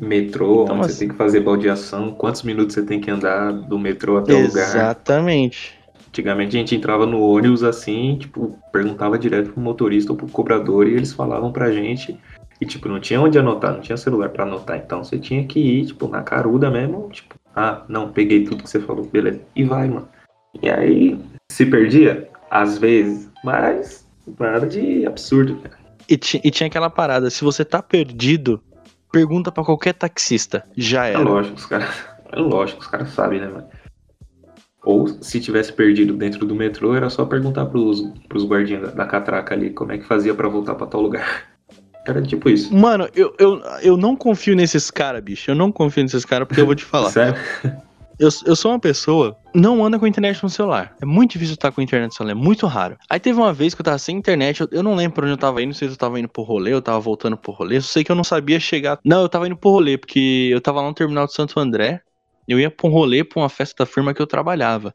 Metrô, 0.00 0.64
então, 0.64 0.76
onde 0.76 0.86
assim, 0.86 0.92
você 0.92 0.98
tem 1.00 1.08
que 1.08 1.14
fazer 1.14 1.40
baldeação, 1.40 2.12
quantos 2.12 2.42
minutos 2.42 2.74
você 2.74 2.82
tem 2.82 3.00
que 3.00 3.10
andar 3.10 3.52
do 3.52 3.78
metrô 3.78 4.18
até 4.18 4.34
o 4.34 4.46
lugar. 4.46 4.68
Exatamente. 4.68 5.78
Antigamente 6.08 6.56
a 6.56 6.58
gente 6.58 6.74
entrava 6.74 7.06
no 7.06 7.20
ônibus 7.20 7.62
assim, 7.62 8.16
tipo, 8.18 8.58
perguntava 8.72 9.18
direto 9.18 9.52
pro 9.52 9.60
motorista 9.60 10.12
ou 10.12 10.18
pro 10.18 10.26
cobrador 10.26 10.88
e 10.88 10.94
eles 10.94 11.12
falavam 11.12 11.52
pra 11.52 11.70
gente. 11.70 12.18
E, 12.60 12.66
tipo, 12.66 12.88
não 12.88 13.00
tinha 13.00 13.20
onde 13.20 13.38
anotar, 13.38 13.72
não 13.72 13.80
tinha 13.80 13.96
celular 13.96 14.28
para 14.28 14.44
anotar. 14.44 14.76
Então 14.76 15.04
você 15.04 15.18
tinha 15.18 15.44
que 15.46 15.60
ir, 15.60 15.86
tipo, 15.86 16.08
na 16.08 16.22
caruda 16.22 16.70
mesmo, 16.70 17.08
tipo, 17.10 17.34
ah, 17.54 17.82
não, 17.88 18.12
peguei 18.12 18.44
tudo 18.44 18.62
que 18.62 18.68
você 18.68 18.80
falou, 18.80 19.04
beleza. 19.04 19.40
E 19.54 19.64
vai, 19.64 19.88
mano. 19.88 20.08
E 20.62 20.68
aí, 20.68 21.18
se 21.50 21.64
perdia? 21.64 22.28
Às 22.50 22.76
vezes, 22.76 23.30
mas 23.44 24.06
nada 24.38 24.66
de 24.66 25.06
absurdo, 25.06 25.56
cara. 25.56 25.78
E, 26.08 26.14
e 26.14 26.50
tinha 26.50 26.66
aquela 26.66 26.90
parada, 26.90 27.30
se 27.30 27.44
você 27.44 27.64
tá 27.64 27.80
perdido, 27.80 28.60
pergunta 29.10 29.50
para 29.52 29.64
qualquer 29.64 29.94
taxista. 29.94 30.64
Já 30.76 31.06
é 31.06 31.10
era. 31.10 31.20
É 31.20 31.24
lógico, 31.24 31.56
os 31.56 31.66
caras. 31.66 31.88
É 32.32 32.38
lógico, 32.38 32.80
os 32.80 32.86
caras 32.86 33.10
sabem, 33.10 33.40
né, 33.40 33.48
mano? 33.48 33.68
Ou 34.82 35.08
se 35.08 35.40
tivesse 35.40 35.72
perdido 35.72 36.14
dentro 36.14 36.46
do 36.46 36.54
metrô, 36.54 36.94
era 36.94 37.10
só 37.10 37.24
perguntar 37.24 37.66
pros, 37.66 38.02
pros 38.28 38.44
guardinhas 38.44 38.82
da, 38.82 38.90
da 38.90 39.06
catraca 39.06 39.54
ali 39.54 39.70
como 39.70 39.92
é 39.92 39.98
que 39.98 40.06
fazia 40.06 40.34
para 40.34 40.48
voltar 40.48 40.74
para 40.74 40.86
tal 40.86 41.02
lugar. 41.02 41.44
Era 42.06 42.22
tipo 42.22 42.48
isso. 42.48 42.74
Mano, 42.74 43.06
eu, 43.14 43.34
eu, 43.38 43.60
eu 43.82 43.96
não 43.96 44.16
confio 44.16 44.56
nesses 44.56 44.90
caras, 44.90 45.22
bicho. 45.22 45.50
Eu 45.50 45.54
não 45.54 45.70
confio 45.70 46.02
nesses 46.02 46.24
caras 46.24 46.48
porque 46.48 46.60
eu 46.60 46.64
vou 46.64 46.74
te 46.74 46.84
falar. 46.84 47.10
Sério? 47.10 47.38
Eu, 48.20 48.28
eu 48.44 48.54
sou 48.54 48.70
uma 48.70 48.78
pessoa 48.78 49.34
não 49.54 49.82
anda 49.82 49.98
com 49.98 50.06
internet 50.06 50.42
no 50.42 50.50
celular. 50.50 50.94
É 51.00 51.06
muito 51.06 51.32
difícil 51.32 51.54
estar 51.54 51.72
com 51.72 51.80
internet 51.80 52.10
no 52.10 52.14
celular, 52.14 52.32
é 52.32 52.34
muito 52.34 52.66
raro. 52.66 52.98
Aí 53.08 53.18
teve 53.18 53.38
uma 53.38 53.50
vez 53.50 53.74
que 53.74 53.80
eu 53.80 53.84
tava 53.84 53.96
sem 53.96 54.14
internet, 54.14 54.60
eu, 54.60 54.68
eu 54.70 54.82
não 54.82 54.94
lembro 54.94 55.14
pra 55.14 55.24
onde 55.24 55.32
eu 55.32 55.38
tava 55.38 55.62
indo, 55.62 55.68
não 55.68 55.74
sei 55.74 55.88
se 55.88 55.94
eu 55.94 55.98
tava 55.98 56.20
indo 56.20 56.28
pro 56.28 56.42
rolê, 56.42 56.70
eu 56.70 56.82
tava 56.82 57.00
voltando 57.00 57.34
pro 57.34 57.50
rolê, 57.50 57.78
eu 57.78 57.82
sei 57.82 58.04
que 58.04 58.12
eu 58.12 58.16
não 58.16 58.22
sabia 58.22 58.60
chegar. 58.60 58.98
Não, 59.02 59.22
eu 59.22 59.28
tava 59.28 59.46
indo 59.46 59.56
pro 59.56 59.70
rolê, 59.70 59.96
porque 59.96 60.50
eu 60.52 60.60
tava 60.60 60.82
lá 60.82 60.88
no 60.88 60.92
terminal 60.92 61.26
de 61.26 61.32
Santo 61.32 61.58
André, 61.58 62.02
eu 62.46 62.60
ia 62.60 62.70
pra 62.70 62.86
um 62.86 62.92
rolê, 62.92 63.24
pra 63.24 63.40
uma 63.40 63.48
festa 63.48 63.84
da 63.84 63.90
firma 63.90 64.12
que 64.12 64.20
eu 64.20 64.26
trabalhava. 64.26 64.94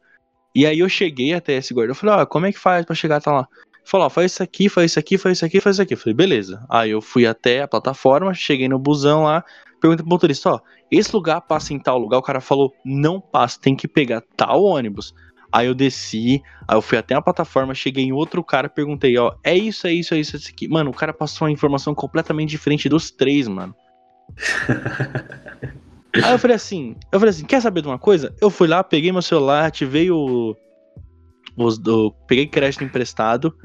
E 0.54 0.64
aí 0.68 0.78
eu 0.78 0.88
cheguei 0.88 1.34
até 1.34 1.54
esse 1.54 1.74
guarda, 1.74 1.92
eu 1.92 1.96
falei, 1.96 2.16
ó, 2.18 2.20
ah, 2.20 2.26
como 2.28 2.46
é 2.46 2.52
que 2.52 2.60
faz 2.60 2.86
pra 2.86 2.94
chegar 2.94 3.16
até 3.16 3.32
lá? 3.32 3.48
Falou, 3.84 4.06
ó, 4.06 4.10
faz 4.10 4.34
isso 4.34 4.44
aqui, 4.44 4.70
faz 4.70 4.92
isso 4.92 5.00
aqui, 5.00 5.18
faz 5.18 5.40
isso 5.40 5.46
aqui, 5.46 5.60
faz 5.60 5.76
isso 5.76 5.82
aqui. 5.82 5.94
Eu 5.96 5.98
falei, 5.98 6.14
beleza. 6.14 6.64
Aí 6.70 6.92
eu 6.92 7.02
fui 7.02 7.26
até 7.26 7.64
a 7.64 7.68
plataforma, 7.68 8.36
cheguei 8.36 8.70
no 8.70 8.78
busão 8.78 9.24
lá, 9.24 9.44
perguntei 9.80 10.04
pro 10.04 10.10
motorista, 10.10 10.52
ó, 10.52 10.60
esse 10.92 11.14
lugar 11.16 11.42
passa 11.42 11.74
em 11.74 11.80
tal 11.80 11.98
lugar? 11.98 12.18
O 12.18 12.24
cara 12.24 12.42
falou, 12.42 12.74
não 12.84 13.20
passa, 13.20 13.60
tem 13.60 13.76
que 13.76 13.88
pegar 13.88 14.24
tal 14.36 14.64
ônibus. 14.64 15.14
Aí 15.52 15.68
eu 15.68 15.74
desci, 15.74 16.44
aí 16.68 16.76
eu 16.76 16.82
fui 16.82 16.98
até 16.98 17.16
a 17.16 17.22
plataforma, 17.22 17.74
cheguei 17.74 18.04
em 18.04 18.12
outro 18.12 18.44
cara, 18.44 18.68
perguntei, 18.68 19.18
ó, 19.18 19.34
é 19.44 19.56
isso, 19.56 19.88
é 19.88 19.94
isso, 19.94 20.14
é 20.14 20.20
isso, 20.20 20.36
é 20.36 20.40
isso 20.40 20.50
aqui. 20.50 20.68
Mano, 20.68 20.90
o 20.90 20.94
cara 20.94 21.14
passou 21.14 21.48
uma 21.48 21.52
informação 21.52 21.96
completamente 21.96 22.50
diferente 22.50 22.90
dos 22.90 23.10
três, 23.10 23.48
mano. 23.48 23.74
aí 26.14 26.32
eu 26.32 26.40
falei 26.40 26.56
assim, 26.56 26.96
eu 27.12 27.20
falei 27.20 27.30
assim, 27.30 27.46
quer 27.46 27.62
saber 27.62 27.82
de 27.82 27.88
uma 27.88 28.00
coisa? 28.00 28.36
Eu 28.42 28.50
fui 28.50 28.68
lá, 28.68 28.84
peguei 28.84 29.12
meu 29.12 29.22
celular, 29.22 29.66
ativei 29.66 30.12
o, 30.12 30.56
o, 31.56 32.12
peguei 32.28 32.48
crédito 32.48 32.84
emprestado 32.84 33.56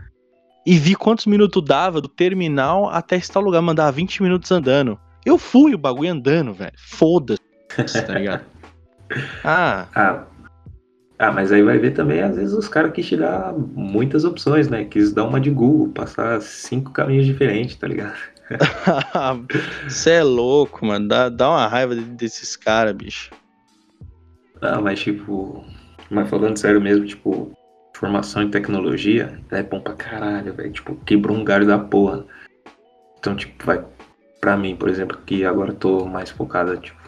e 0.65 0.79
vi 0.79 0.95
quantos 0.95 1.27
minutos 1.27 1.65
dava 1.65 2.01
do 2.01 2.09
terminal 2.09 2.89
até 2.89 3.17
esse 3.17 3.33
tal 3.33 3.43
lugar, 3.43 3.63
mandar 3.63 3.91
20 3.91 4.23
minutos 4.23 4.51
andando. 4.53 4.97
Eu 5.25 5.39
fui 5.39 5.75
o 5.75 5.79
bagulho 5.79 6.13
andando, 6.13 6.53
velho. 6.55 6.73
Foda-se, 6.77 8.03
tá 8.07 8.15
ligado? 8.15 8.45
Ah. 9.43 9.89
ah. 9.97 10.25
Ah, 11.19 11.33
mas 11.33 11.53
aí 11.53 11.63
vai 11.63 11.79
ver 11.79 11.91
também, 11.91 12.23
às 12.23 12.37
vezes, 12.37 12.55
os 12.55 12.67
caras 12.67 12.93
quis 12.93 13.07
te 13.07 13.17
dar 13.17 13.53
muitas 13.53 14.25
opções, 14.25 14.69
né? 14.69 14.85
Quis 14.85 15.13
dar 15.13 15.25
uma 15.25 15.41
de 15.41 15.51
Google, 15.51 15.89
passar 15.89 16.41
cinco 16.41 16.93
caminhos 16.93 17.27
diferentes, 17.27 17.77
tá 17.77 17.89
ligado? 17.89 18.17
Você 19.87 20.13
é 20.13 20.23
louco, 20.23 20.87
mano. 20.87 21.09
Dá, 21.09 21.29
dá 21.29 21.51
uma 21.51 21.67
raiva 21.67 21.95
desses 21.95 22.57
caras, 22.57 22.95
bicho. 22.95 23.31
Ah, 24.63 24.81
mas 24.81 25.01
tipo. 25.01 25.63
Mas 26.09 26.31
falando 26.31 26.57
sério 26.57 26.81
mesmo, 26.81 27.05
tipo, 27.05 27.53
formação 27.95 28.43
em 28.43 28.51
tecnologia 28.51 29.39
é 29.51 29.63
bom 29.63 29.81
pra 29.81 29.93
caralho, 29.93 30.55
velho. 30.55 30.73
Tipo, 30.73 30.97
quebrou 31.05 31.37
um 31.37 31.45
galho 31.45 31.67
da 31.67 31.79
porra. 31.79 32.25
Então, 33.19 33.37
tipo, 33.37 33.67
vai 33.67 33.85
para 34.41 34.57
mim, 34.57 34.75
por 34.75 34.89
exemplo, 34.89 35.19
que 35.25 35.45
agora 35.45 35.73
tô 35.73 36.07
mais 36.07 36.31
focada, 36.31 36.77
tipo, 36.77 36.99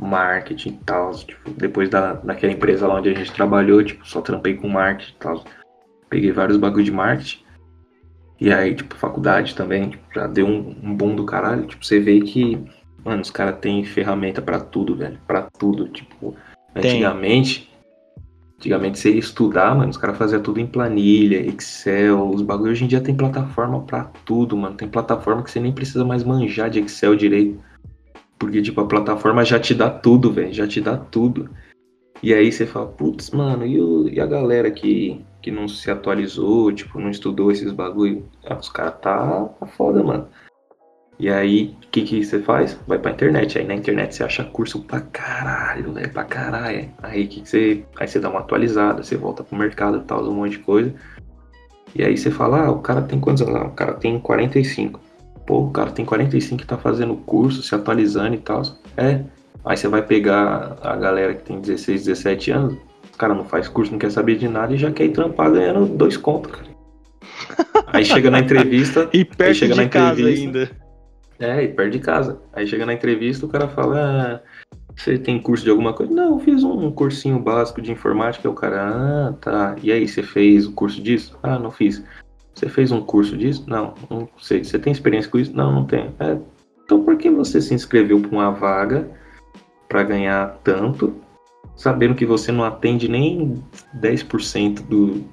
marketing 0.00 0.70
e 0.70 0.84
tal, 0.84 1.12
tipo, 1.12 1.50
depois 1.50 1.88
da, 1.88 2.14
daquela 2.14 2.52
empresa 2.52 2.86
lá 2.86 2.96
onde 2.96 3.08
a 3.08 3.14
gente 3.14 3.32
trabalhou, 3.32 3.82
tipo, 3.82 4.06
só 4.06 4.20
trampei 4.20 4.54
com 4.54 4.68
marketing 4.68 5.12
e 5.12 5.18
tal. 5.18 5.44
Peguei 6.08 6.32
vários 6.32 6.58
bagulho 6.58 6.84
de 6.84 6.92
marketing. 6.92 7.40
E 8.40 8.52
aí, 8.52 8.74
tipo, 8.74 8.94
faculdade 8.96 9.54
também, 9.54 9.90
tipo, 9.90 10.04
já 10.14 10.26
deu 10.26 10.46
um, 10.46 10.76
um 10.82 10.94
boom 10.94 11.14
do 11.14 11.24
caralho. 11.24 11.66
Tipo, 11.66 11.86
você 11.86 12.00
vê 12.00 12.20
que, 12.20 12.58
mano, 13.04 13.22
os 13.22 13.30
caras 13.30 13.58
têm 13.60 13.84
ferramenta 13.84 14.42
para 14.42 14.60
tudo, 14.60 14.96
velho. 14.96 15.18
para 15.26 15.42
tudo. 15.42 15.88
Tipo, 15.88 16.34
antigamente, 16.74 17.71
Antigamente 18.62 18.96
você 18.96 19.10
ia 19.10 19.18
estudar, 19.18 19.74
mano, 19.74 19.90
os 19.90 19.96
caras 19.96 20.16
faziam 20.16 20.40
tudo 20.40 20.60
em 20.60 20.66
planilha, 20.68 21.44
Excel, 21.44 22.30
os 22.30 22.42
bagulhos. 22.42 22.74
Hoje 22.74 22.84
em 22.84 22.86
dia 22.86 23.00
tem 23.00 23.12
plataforma 23.12 23.80
pra 23.80 24.04
tudo, 24.24 24.56
mano. 24.56 24.76
Tem 24.76 24.86
plataforma 24.86 25.42
que 25.42 25.50
você 25.50 25.58
nem 25.58 25.72
precisa 25.72 26.04
mais 26.04 26.22
manjar 26.22 26.70
de 26.70 26.78
Excel 26.78 27.16
direito. 27.16 27.60
Porque, 28.38 28.62
tipo, 28.62 28.80
a 28.80 28.86
plataforma 28.86 29.44
já 29.44 29.58
te 29.58 29.74
dá 29.74 29.90
tudo, 29.90 30.30
velho. 30.30 30.52
Já 30.52 30.64
te 30.64 30.80
dá 30.80 30.96
tudo. 30.96 31.50
E 32.22 32.32
aí 32.32 32.52
você 32.52 32.64
fala, 32.64 32.86
putz, 32.86 33.32
mano, 33.32 33.66
e, 33.66 33.80
o, 33.80 34.08
e, 34.08 34.20
a 34.20 34.26
galera 34.26 34.70
que, 34.70 35.20
que 35.42 35.50
não 35.50 35.66
se 35.66 35.90
atualizou, 35.90 36.70
tipo, 36.72 37.00
não 37.00 37.10
estudou 37.10 37.50
esses 37.50 37.72
bagulho? 37.72 38.24
Ah, 38.46 38.54
os 38.56 38.68
caras 38.68 38.94
tá, 39.00 39.44
tá 39.58 39.66
foda, 39.66 40.04
mano. 40.04 40.28
E 41.22 41.30
aí, 41.30 41.76
o 41.84 41.88
que, 41.92 42.02
que 42.02 42.24
você 42.24 42.40
faz? 42.40 42.76
Vai 42.84 42.98
pra 42.98 43.12
internet. 43.12 43.56
Aí 43.56 43.64
na 43.64 43.76
internet 43.76 44.12
você 44.12 44.24
acha 44.24 44.42
curso 44.42 44.82
pra 44.82 45.00
caralho, 45.00 45.92
velho, 45.92 46.10
pra 46.12 46.24
caralho. 46.24 46.90
Aí 47.00 47.28
que, 47.28 47.42
que 47.42 47.48
você. 47.48 47.84
Aí 47.96 48.08
você 48.08 48.18
dá 48.18 48.28
uma 48.28 48.40
atualizada, 48.40 49.04
você 49.04 49.16
volta 49.16 49.44
pro 49.44 49.56
mercado 49.56 49.98
e 49.98 50.00
tal, 50.00 50.28
um 50.28 50.34
monte 50.34 50.52
de 50.52 50.58
coisa. 50.58 50.92
E 51.94 52.02
aí 52.02 52.16
você 52.16 52.28
fala, 52.28 52.64
ah, 52.64 52.72
o 52.72 52.80
cara 52.80 53.02
tem 53.02 53.20
quantos 53.20 53.40
anos? 53.40 53.54
Ah, 53.54 53.66
o 53.66 53.70
cara 53.70 53.94
tem 53.94 54.18
45. 54.18 54.98
Pô, 55.46 55.60
o 55.60 55.70
cara 55.70 55.92
tem 55.92 56.04
45 56.04 56.60
e 56.60 56.66
tá 56.66 56.76
fazendo 56.76 57.14
curso, 57.14 57.62
se 57.62 57.72
atualizando 57.72 58.34
e 58.34 58.38
tal. 58.38 58.62
É. 58.96 59.20
Aí 59.64 59.76
você 59.76 59.86
vai 59.86 60.02
pegar 60.02 60.76
a 60.82 60.96
galera 60.96 61.34
que 61.34 61.44
tem 61.44 61.60
16, 61.60 62.04
17 62.04 62.50
anos, 62.50 62.74
o 63.14 63.16
cara 63.16 63.32
não 63.32 63.44
faz 63.44 63.68
curso, 63.68 63.92
não 63.92 63.98
quer 64.00 64.10
saber 64.10 64.38
de 64.38 64.48
nada 64.48 64.74
e 64.74 64.76
já 64.76 64.90
quer 64.90 65.04
ir 65.04 65.12
trampar 65.12 65.52
ganhando 65.52 65.86
dois 65.86 66.16
contos, 66.16 66.50
cara. 66.50 66.72
Aí 67.86 68.04
chega 68.04 68.28
na 68.28 68.40
entrevista. 68.40 69.08
e 69.14 69.24
perto 69.24 69.54
chega 69.54 69.74
de 69.74 69.80
na 69.82 69.88
casa 69.88 70.26
ainda. 70.26 70.81
É, 71.42 71.64
e 71.64 71.68
perto 71.68 71.90
de 71.90 71.98
casa. 71.98 72.40
Aí 72.52 72.66
chega 72.68 72.86
na 72.86 72.94
entrevista, 72.94 73.44
o 73.44 73.48
cara 73.48 73.66
fala: 73.66 73.98
ah, 73.98 74.40
você 74.94 75.18
tem 75.18 75.42
curso 75.42 75.64
de 75.64 75.70
alguma 75.70 75.92
coisa? 75.92 76.12
Não, 76.12 76.34
eu 76.34 76.38
fiz 76.38 76.62
um 76.62 76.88
cursinho 76.92 77.40
básico 77.40 77.82
de 77.82 77.90
informática. 77.90 78.48
o 78.48 78.54
cara, 78.54 78.88
ah, 78.88 79.32
tá. 79.40 79.76
E 79.82 79.90
aí, 79.90 80.06
você 80.06 80.22
fez 80.22 80.66
o 80.66 80.72
curso 80.72 81.02
disso? 81.02 81.36
Ah, 81.42 81.58
não 81.58 81.72
fiz. 81.72 82.04
Você 82.54 82.68
fez 82.68 82.92
um 82.92 83.00
curso 83.00 83.36
disso? 83.36 83.64
Não, 83.66 83.94
não 84.08 84.28
sei. 84.38 84.62
Você 84.62 84.78
tem 84.78 84.92
experiência 84.92 85.28
com 85.28 85.38
isso? 85.38 85.56
Não, 85.56 85.72
não 85.72 85.84
tenho. 85.84 86.14
É, 86.20 86.38
então 86.84 87.02
por 87.02 87.16
que 87.16 87.28
você 87.28 87.60
se 87.60 87.74
inscreveu 87.74 88.20
para 88.20 88.30
uma 88.30 88.50
vaga 88.50 89.10
para 89.88 90.02
ganhar 90.04 90.60
tanto, 90.62 91.14
sabendo 91.74 92.14
que 92.14 92.24
você 92.24 92.52
não 92.52 92.64
atende 92.64 93.08
nem 93.08 93.62
10% 94.00 94.82
do, 94.82 95.24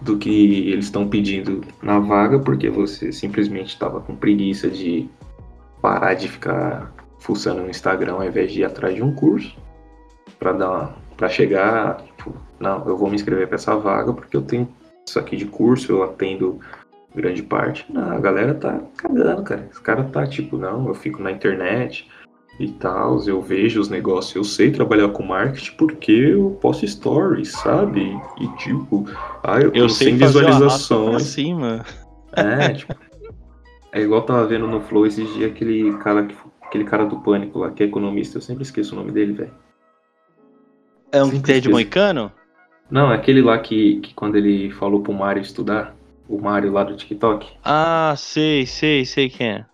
do 0.00 0.18
que 0.18 0.68
eles 0.70 0.86
estão 0.86 1.08
pedindo 1.08 1.62
na 1.82 1.98
vaga, 1.98 2.38
porque 2.38 2.68
você 2.68 3.10
simplesmente 3.10 3.68
estava 3.68 4.00
com 4.00 4.14
preguiça 4.14 4.68
de 4.68 5.08
parar 5.80 6.14
de 6.14 6.28
ficar 6.28 6.92
fuçando 7.18 7.62
no 7.62 7.70
Instagram 7.70 8.14
ao 8.14 8.24
invés 8.24 8.52
de 8.52 8.60
ir 8.60 8.64
atrás 8.64 8.94
de 8.94 9.02
um 9.02 9.14
curso 9.14 9.56
para 10.38 10.52
dar 10.52 10.96
para 11.16 11.28
chegar, 11.28 12.00
tipo, 12.16 12.34
não, 12.58 12.88
eu 12.88 12.96
vou 12.96 13.10
me 13.10 13.14
inscrever 13.14 13.46
para 13.46 13.56
essa 13.56 13.76
vaga 13.76 14.10
porque 14.10 14.34
eu 14.34 14.40
tenho 14.40 14.66
isso 15.06 15.18
aqui 15.18 15.36
de 15.36 15.44
curso, 15.44 15.92
eu 15.92 16.02
atendo 16.02 16.58
grande 17.14 17.42
parte. 17.42 17.84
Não, 17.92 18.12
a 18.12 18.18
galera 18.18 18.54
tá 18.54 18.80
cagando, 18.96 19.42
cara. 19.42 19.68
Os 19.70 19.78
cara 19.78 20.04
tá 20.04 20.26
tipo, 20.26 20.56
não, 20.56 20.88
eu 20.88 20.94
fico 20.94 21.22
na 21.22 21.30
internet 21.30 22.08
e 22.58 22.68
tal, 22.68 23.22
eu 23.26 23.40
vejo 23.40 23.80
os 23.80 23.88
negócios, 23.88 24.34
eu 24.34 24.44
sei 24.44 24.70
trabalhar 24.70 25.08
com 25.10 25.22
marketing 25.22 25.76
porque 25.76 26.12
eu 26.12 26.58
posto 26.60 26.86
stories, 26.86 27.52
sabe? 27.52 28.18
E 28.38 28.48
tipo, 28.56 29.06
ah, 29.42 29.60
eu, 29.60 29.72
eu 29.74 29.88
sei 29.88 30.14
visualizações. 30.14 31.22
Cima. 31.22 31.84
É, 32.32 32.68
tipo, 32.74 32.94
é 33.92 34.00
igual 34.00 34.20
eu 34.20 34.26
tava 34.26 34.46
vendo 34.46 34.66
no 34.66 34.80
Flow 34.80 35.06
esses 35.06 35.32
dias 35.34 35.50
aquele 35.50 35.96
cara, 35.98 36.28
aquele 36.62 36.84
cara 36.84 37.04
do 37.04 37.20
pânico 37.20 37.58
lá, 37.58 37.70
que 37.70 37.82
é 37.82 37.86
economista, 37.86 38.38
eu 38.38 38.42
sempre 38.42 38.62
esqueço 38.62 38.94
o 38.94 38.98
nome 38.98 39.12
dele, 39.12 39.32
velho. 39.32 39.54
É 41.12 41.22
um 41.22 41.30
que 41.30 41.40
tem 41.40 41.60
de 41.60 41.68
moicano? 41.68 42.32
Não, 42.90 43.12
é 43.12 43.16
aquele 43.16 43.42
lá 43.42 43.58
que, 43.58 44.00
que 44.00 44.14
quando 44.14 44.36
ele 44.36 44.70
falou 44.70 45.00
pro 45.00 45.12
Mario 45.12 45.42
estudar, 45.42 45.94
o 46.28 46.40
Mario 46.40 46.72
lá 46.72 46.84
do 46.84 46.96
TikTok. 46.96 47.48
Ah, 47.64 48.14
sei, 48.16 48.64
sei, 48.66 49.04
sei 49.04 49.28
quem 49.28 49.48
é. 49.48 49.66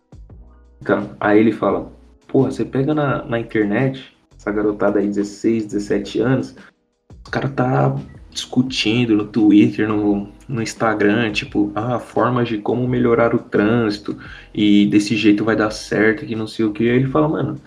Então, 0.80 1.10
aí 1.20 1.38
ele 1.38 1.52
fala, 1.52 1.92
porra, 2.28 2.50
você 2.50 2.64
pega 2.64 2.94
na, 2.94 3.24
na 3.24 3.38
internet, 3.38 4.16
essa 4.36 4.50
garotada 4.50 4.98
aí, 4.98 5.06
16, 5.06 5.66
17 5.66 6.20
anos, 6.20 6.56
o 7.26 7.30
cara 7.30 7.48
tá 7.48 7.94
discutindo 8.36 9.16
no 9.16 9.24
Twitter, 9.24 9.88
no, 9.88 10.28
no 10.46 10.62
Instagram, 10.62 11.32
tipo, 11.32 11.72
ah, 11.74 11.98
formas 11.98 12.48
de 12.48 12.58
como 12.58 12.86
melhorar 12.86 13.34
o 13.34 13.38
trânsito 13.38 14.16
e 14.54 14.86
desse 14.86 15.16
jeito 15.16 15.44
vai 15.44 15.56
dar 15.56 15.70
certo, 15.70 16.26
que 16.26 16.36
não 16.36 16.46
sei 16.46 16.64
o 16.66 16.72
que. 16.72 16.84
Aí 16.88 16.96
ele 16.96 17.08
fala, 17.08 17.28
mano, 17.28 17.60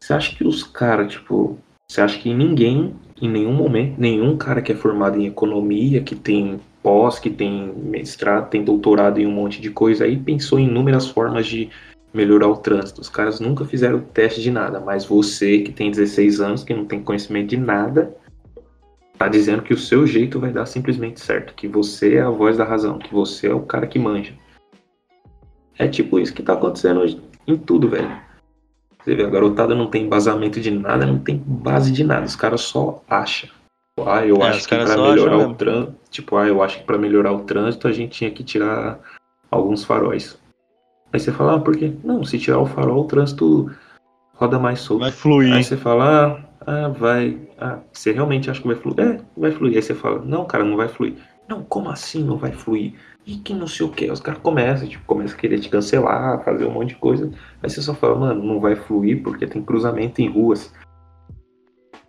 você 0.00 0.12
acha 0.12 0.34
que 0.34 0.46
os 0.46 0.62
caras, 0.62 1.12
tipo, 1.12 1.58
você 1.88 2.00
acha 2.00 2.18
que 2.18 2.32
ninguém, 2.32 2.94
em 3.20 3.28
nenhum 3.28 3.52
momento, 3.52 4.00
nenhum 4.00 4.36
cara 4.36 4.62
que 4.62 4.72
é 4.72 4.74
formado 4.74 5.18
em 5.18 5.26
economia, 5.26 6.02
que 6.02 6.14
tem 6.14 6.60
pós, 6.82 7.18
que 7.18 7.30
tem 7.30 7.72
mestrado, 7.76 8.48
tem 8.48 8.64
doutorado 8.64 9.18
em 9.18 9.26
um 9.26 9.32
monte 9.32 9.60
de 9.60 9.70
coisa 9.70 10.04
aí, 10.04 10.16
pensou 10.16 10.58
em 10.58 10.68
inúmeras 10.68 11.08
formas 11.08 11.46
de 11.46 11.68
melhorar 12.14 12.48
o 12.48 12.56
trânsito. 12.56 13.00
Os 13.00 13.08
caras 13.08 13.40
nunca 13.40 13.64
fizeram 13.64 14.00
teste 14.00 14.40
de 14.40 14.50
nada, 14.50 14.80
mas 14.80 15.04
você 15.04 15.60
que 15.60 15.72
tem 15.72 15.90
16 15.90 16.40
anos, 16.40 16.64
que 16.64 16.74
não 16.74 16.84
tem 16.84 17.02
conhecimento 17.02 17.48
de 17.48 17.56
nada, 17.56 18.14
tá 19.22 19.28
dizendo 19.28 19.62
que 19.62 19.72
o 19.72 19.78
seu 19.78 20.04
jeito 20.04 20.40
vai 20.40 20.50
dar 20.50 20.66
simplesmente 20.66 21.20
certo, 21.20 21.54
que 21.54 21.68
você 21.68 22.16
é 22.16 22.22
a 22.22 22.30
voz 22.30 22.56
da 22.56 22.64
razão, 22.64 22.98
que 22.98 23.14
você 23.14 23.46
é 23.46 23.54
o 23.54 23.60
cara 23.60 23.86
que 23.86 23.96
manja. 23.96 24.34
É 25.78 25.86
tipo 25.86 26.18
isso 26.18 26.34
que 26.34 26.42
tá 26.42 26.54
acontecendo 26.54 27.00
hoje 27.00 27.22
em 27.46 27.56
tudo, 27.56 27.88
velho. 27.88 28.10
Você 28.98 29.14
vê, 29.14 29.24
a 29.24 29.30
garotada 29.30 29.76
não 29.76 29.88
tem 29.88 30.06
embasamento 30.06 30.60
de 30.60 30.72
nada, 30.72 31.06
não 31.06 31.20
tem 31.20 31.36
base 31.36 31.92
de 31.92 32.02
nada, 32.02 32.26
os 32.26 32.34
caras 32.34 32.62
só 32.62 33.00
acham. 33.08 33.48
Ah, 34.04 34.26
eu 34.26 34.36
é, 34.42 34.48
acho 34.48 34.66
que 34.66 34.74
para 34.74 34.96
melhorar 34.96 35.38
o 35.38 35.54
trânsito, 35.54 35.94
tipo, 36.10 36.36
ah, 36.36 36.48
eu 36.48 36.60
acho 36.60 36.78
que 36.78 36.84
para 36.84 36.98
melhorar 36.98 37.32
o 37.32 37.44
trânsito 37.44 37.86
a 37.86 37.92
gente 37.92 38.10
tinha 38.10 38.30
que 38.30 38.42
tirar 38.42 38.98
alguns 39.50 39.84
faróis. 39.84 40.36
Aí 41.12 41.20
você 41.20 41.30
fala, 41.30 41.56
ah, 41.56 41.60
por 41.60 41.76
quê? 41.76 41.92
Não, 42.02 42.24
se 42.24 42.38
tirar 42.40 42.58
o 42.58 42.66
farol, 42.66 43.02
o 43.02 43.06
trânsito 43.06 43.70
roda 44.34 44.58
mais 44.58 44.80
solto. 44.80 45.02
Vai 45.02 45.12
fluir. 45.12 45.54
Aí 45.54 45.62
você 45.62 45.76
fala, 45.76 46.26
ah, 46.26 46.44
ah, 46.66 46.88
vai. 46.88 47.38
Ah, 47.58 47.80
você 47.92 48.12
realmente 48.12 48.50
acha 48.50 48.60
que 48.60 48.66
vai 48.66 48.76
fluir? 48.76 49.00
É, 49.00 49.20
vai 49.36 49.50
fluir. 49.50 49.76
Aí 49.76 49.82
você 49.82 49.94
fala, 49.94 50.20
não, 50.24 50.44
cara, 50.44 50.64
não 50.64 50.76
vai 50.76 50.88
fluir. 50.88 51.14
Não, 51.48 51.62
como 51.62 51.90
assim 51.90 52.22
não 52.22 52.36
vai 52.36 52.52
fluir? 52.52 52.94
E 53.26 53.36
que 53.36 53.54
não 53.54 53.66
sei 53.66 53.86
o 53.86 53.90
que. 53.90 54.10
Os 54.10 54.20
caras 54.20 54.40
começam, 54.40 54.88
tipo, 54.88 55.04
começam 55.04 55.36
a 55.36 55.40
querer 55.40 55.60
te 55.60 55.68
cancelar, 55.68 56.44
fazer 56.44 56.64
um 56.64 56.72
monte 56.72 56.90
de 56.90 56.96
coisa. 56.96 57.30
Aí 57.62 57.70
você 57.70 57.80
só 57.80 57.94
fala, 57.94 58.18
mano, 58.18 58.42
não 58.42 58.60
vai 58.60 58.74
fluir 58.74 59.22
porque 59.22 59.46
tem 59.46 59.62
cruzamento 59.62 60.20
em 60.20 60.28
ruas. 60.28 60.72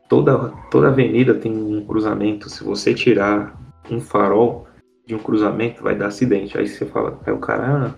Toda, 0.10 0.50
toda 0.70 0.88
avenida 0.88 1.34
tem 1.36 1.52
um 1.52 1.86
cruzamento. 1.86 2.50
Se 2.50 2.64
você 2.64 2.94
tirar 2.94 3.60
um 3.90 4.00
farol 4.00 4.68
de 5.06 5.14
um 5.14 5.20
cruzamento, 5.20 5.84
vai 5.84 5.96
dar 5.96 6.08
acidente. 6.08 6.58
Aí 6.58 6.68
você 6.68 6.86
fala, 6.86 7.20
aí 7.26 7.34
o 7.34 7.40
cara, 7.40 7.88
ah, 7.88 7.96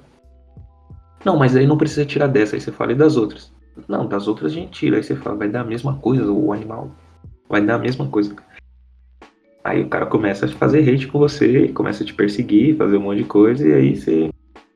não, 1.24 1.38
mas 1.38 1.56
aí 1.56 1.66
não 1.66 1.78
precisa 1.78 2.06
tirar 2.06 2.28
dessa. 2.28 2.56
Aí 2.56 2.62
você 2.62 2.72
fala, 2.72 2.92
e 2.92 2.96
das 2.96 3.18
outras? 3.18 3.55
Não, 3.88 4.08
das 4.08 4.28
outras 4.28 4.52
a 4.52 4.56
gente 4.56 4.72
tira. 4.72 4.98
Aí 4.98 5.04
você 5.04 5.16
fala, 5.16 5.36
vai 5.36 5.50
dar 5.50 5.62
a 5.62 5.66
mesma 5.66 5.96
coisa, 5.98 6.32
o 6.32 6.54
animal. 6.54 6.92
Vai 7.50 7.62
dar 7.62 7.76
a 7.76 7.80
mesma 7.80 8.08
coisa. 8.08 8.36
Aí 9.64 9.82
o 9.82 9.90
cara 9.90 10.06
começa 10.06 10.46
a 10.46 10.50
fazer 10.50 10.88
hate 10.88 11.08
com 11.08 11.18
você, 11.18 11.70
começa 11.70 12.04
a 12.04 12.06
te 12.06 12.14
perseguir, 12.14 12.78
fazer 12.78 12.98
um 12.98 13.02
monte 13.02 13.18
de 13.18 13.24
coisa, 13.24 13.68
e 13.68 13.74
aí 13.74 13.96
você 13.96 14.30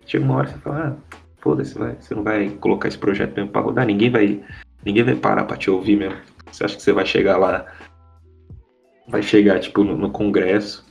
chega 0.06 0.26
uma 0.26 0.38
hora 0.38 0.50
e 0.50 0.52
você 0.52 0.58
fala, 0.58 0.88
ah, 0.88 1.18
foda-se, 1.38 1.78
vai, 1.78 1.96
você 2.00 2.16
não 2.16 2.24
vai 2.24 2.50
colocar 2.50 2.88
esse 2.88 2.98
projeto 2.98 3.36
mesmo 3.36 3.52
pra 3.52 3.62
rodar, 3.62 3.86
ninguém 3.86 4.10
vai. 4.10 4.42
Ninguém 4.84 5.04
vai 5.04 5.16
parar 5.16 5.44
pra 5.44 5.58
te 5.58 5.70
ouvir 5.70 5.98
mesmo. 5.98 6.18
Você 6.52 6.64
acha 6.64 6.76
que 6.76 6.82
você 6.82 6.92
vai 6.92 7.06
chegar 7.06 7.38
lá, 7.38 7.66
vai 9.08 9.22
chegar, 9.22 9.60
tipo, 9.60 9.84
no, 9.84 9.96
no 9.96 10.10
Congresso, 10.10 10.84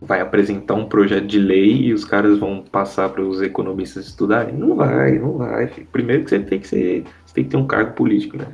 vai 0.00 0.20
apresentar 0.20 0.74
um 0.74 0.86
projeto 0.86 1.26
de 1.26 1.38
lei 1.38 1.86
e 1.86 1.92
os 1.92 2.04
caras 2.04 2.38
vão 2.38 2.62
passar 2.62 3.10
para 3.10 3.22
os 3.22 3.40
economistas 3.40 4.06
estudarem? 4.06 4.54
Não 4.54 4.74
vai, 4.74 5.18
não 5.18 5.38
vai. 5.38 5.66
Primeiro 5.92 6.24
que 6.24 6.30
você 6.30 6.40
tem 6.40 6.58
que 6.58 6.66
ser 6.66 7.04
tem 7.36 7.44
que 7.44 7.50
ter 7.50 7.56
um 7.58 7.66
cargo 7.66 7.92
político, 7.92 8.38
né? 8.38 8.46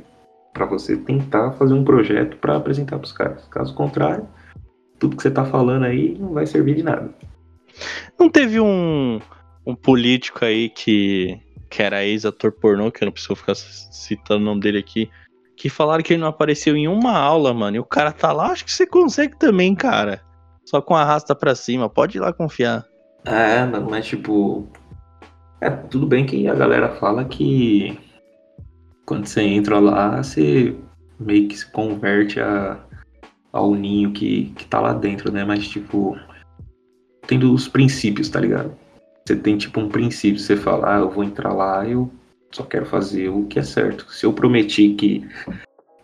Para 0.53 0.65
você 0.65 0.97
tentar 0.97 1.53
fazer 1.53 1.73
um 1.73 1.83
projeto 1.83 2.37
para 2.37 2.57
apresentar 2.57 2.97
para 2.97 3.05
os 3.05 3.13
caras. 3.13 3.47
Caso 3.47 3.73
contrário, 3.73 4.27
tudo 4.99 5.15
que 5.15 5.23
você 5.23 5.31
tá 5.31 5.45
falando 5.45 5.85
aí 5.85 6.17
não 6.19 6.33
vai 6.33 6.45
servir 6.45 6.75
de 6.75 6.83
nada. 6.83 7.09
Não 8.19 8.29
teve 8.29 8.59
um, 8.59 9.19
um 9.65 9.73
político 9.73 10.43
aí 10.43 10.69
que, 10.69 11.39
que 11.69 11.81
era 11.81 12.03
ex-ator 12.03 12.51
pornô, 12.51 12.91
que 12.91 13.03
eu 13.03 13.05
não 13.05 13.11
preciso 13.13 13.35
ficar 13.35 13.55
citando 13.55 14.41
o 14.41 14.45
nome 14.45 14.59
dele 14.59 14.79
aqui, 14.79 15.09
que 15.55 15.69
falaram 15.69 16.03
que 16.03 16.13
ele 16.13 16.21
não 16.21 16.27
apareceu 16.27 16.75
em 16.75 16.87
uma 16.87 17.17
aula, 17.17 17.53
mano. 17.53 17.77
E 17.77 17.79
o 17.79 17.85
cara 17.85 18.11
tá 18.11 18.33
lá, 18.33 18.51
acho 18.51 18.65
que 18.65 18.71
você 18.71 18.85
consegue 18.85 19.37
também, 19.39 19.73
cara. 19.73 20.21
Só 20.65 20.81
com 20.81 20.95
a 20.95 21.05
rasta 21.05 21.33
pra 21.33 21.55
cima, 21.55 21.89
pode 21.89 22.17
ir 22.17 22.21
lá 22.21 22.33
confiar. 22.33 22.85
É, 23.25 23.65
mas 23.65 24.05
tipo. 24.05 24.67
É, 25.61 25.69
tudo 25.69 26.05
bem 26.05 26.25
que 26.25 26.47
a 26.49 26.53
galera 26.53 26.89
fala 26.95 27.23
que 27.23 27.97
quando 29.05 29.25
você 29.25 29.41
entra 29.41 29.79
lá, 29.79 30.21
você 30.23 30.75
meio 31.19 31.47
que 31.47 31.57
se 31.57 31.69
converte 31.71 32.39
a, 32.39 32.79
ao 33.51 33.73
ninho 33.73 34.11
que, 34.11 34.53
que 34.55 34.65
tá 34.65 34.79
lá 34.79 34.93
dentro, 34.93 35.31
né? 35.31 35.43
Mas, 35.43 35.67
tipo, 35.67 36.17
tendo 37.27 37.53
os 37.53 37.67
princípios, 37.67 38.29
tá 38.29 38.39
ligado? 38.39 38.73
Você 39.25 39.35
tem, 39.35 39.57
tipo, 39.57 39.79
um 39.79 39.89
princípio. 39.89 40.39
Você 40.39 40.55
fala, 40.55 40.95
ah, 40.95 40.99
eu 40.99 41.09
vou 41.09 41.23
entrar 41.23 41.53
lá, 41.53 41.87
eu 41.87 42.11
só 42.51 42.63
quero 42.63 42.85
fazer 42.85 43.29
o 43.29 43.45
que 43.45 43.59
é 43.59 43.63
certo. 43.63 44.11
Se 44.11 44.25
eu 44.25 44.33
prometi 44.33 44.89
que. 44.93 45.27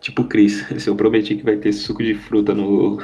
Tipo, 0.00 0.24
Cris, 0.24 0.66
se 0.78 0.88
eu 0.88 0.96
prometi 0.96 1.36
que 1.36 1.44
vai 1.44 1.56
ter 1.56 1.72
suco 1.72 2.02
de 2.02 2.14
fruta 2.14 2.54
no. 2.54 2.98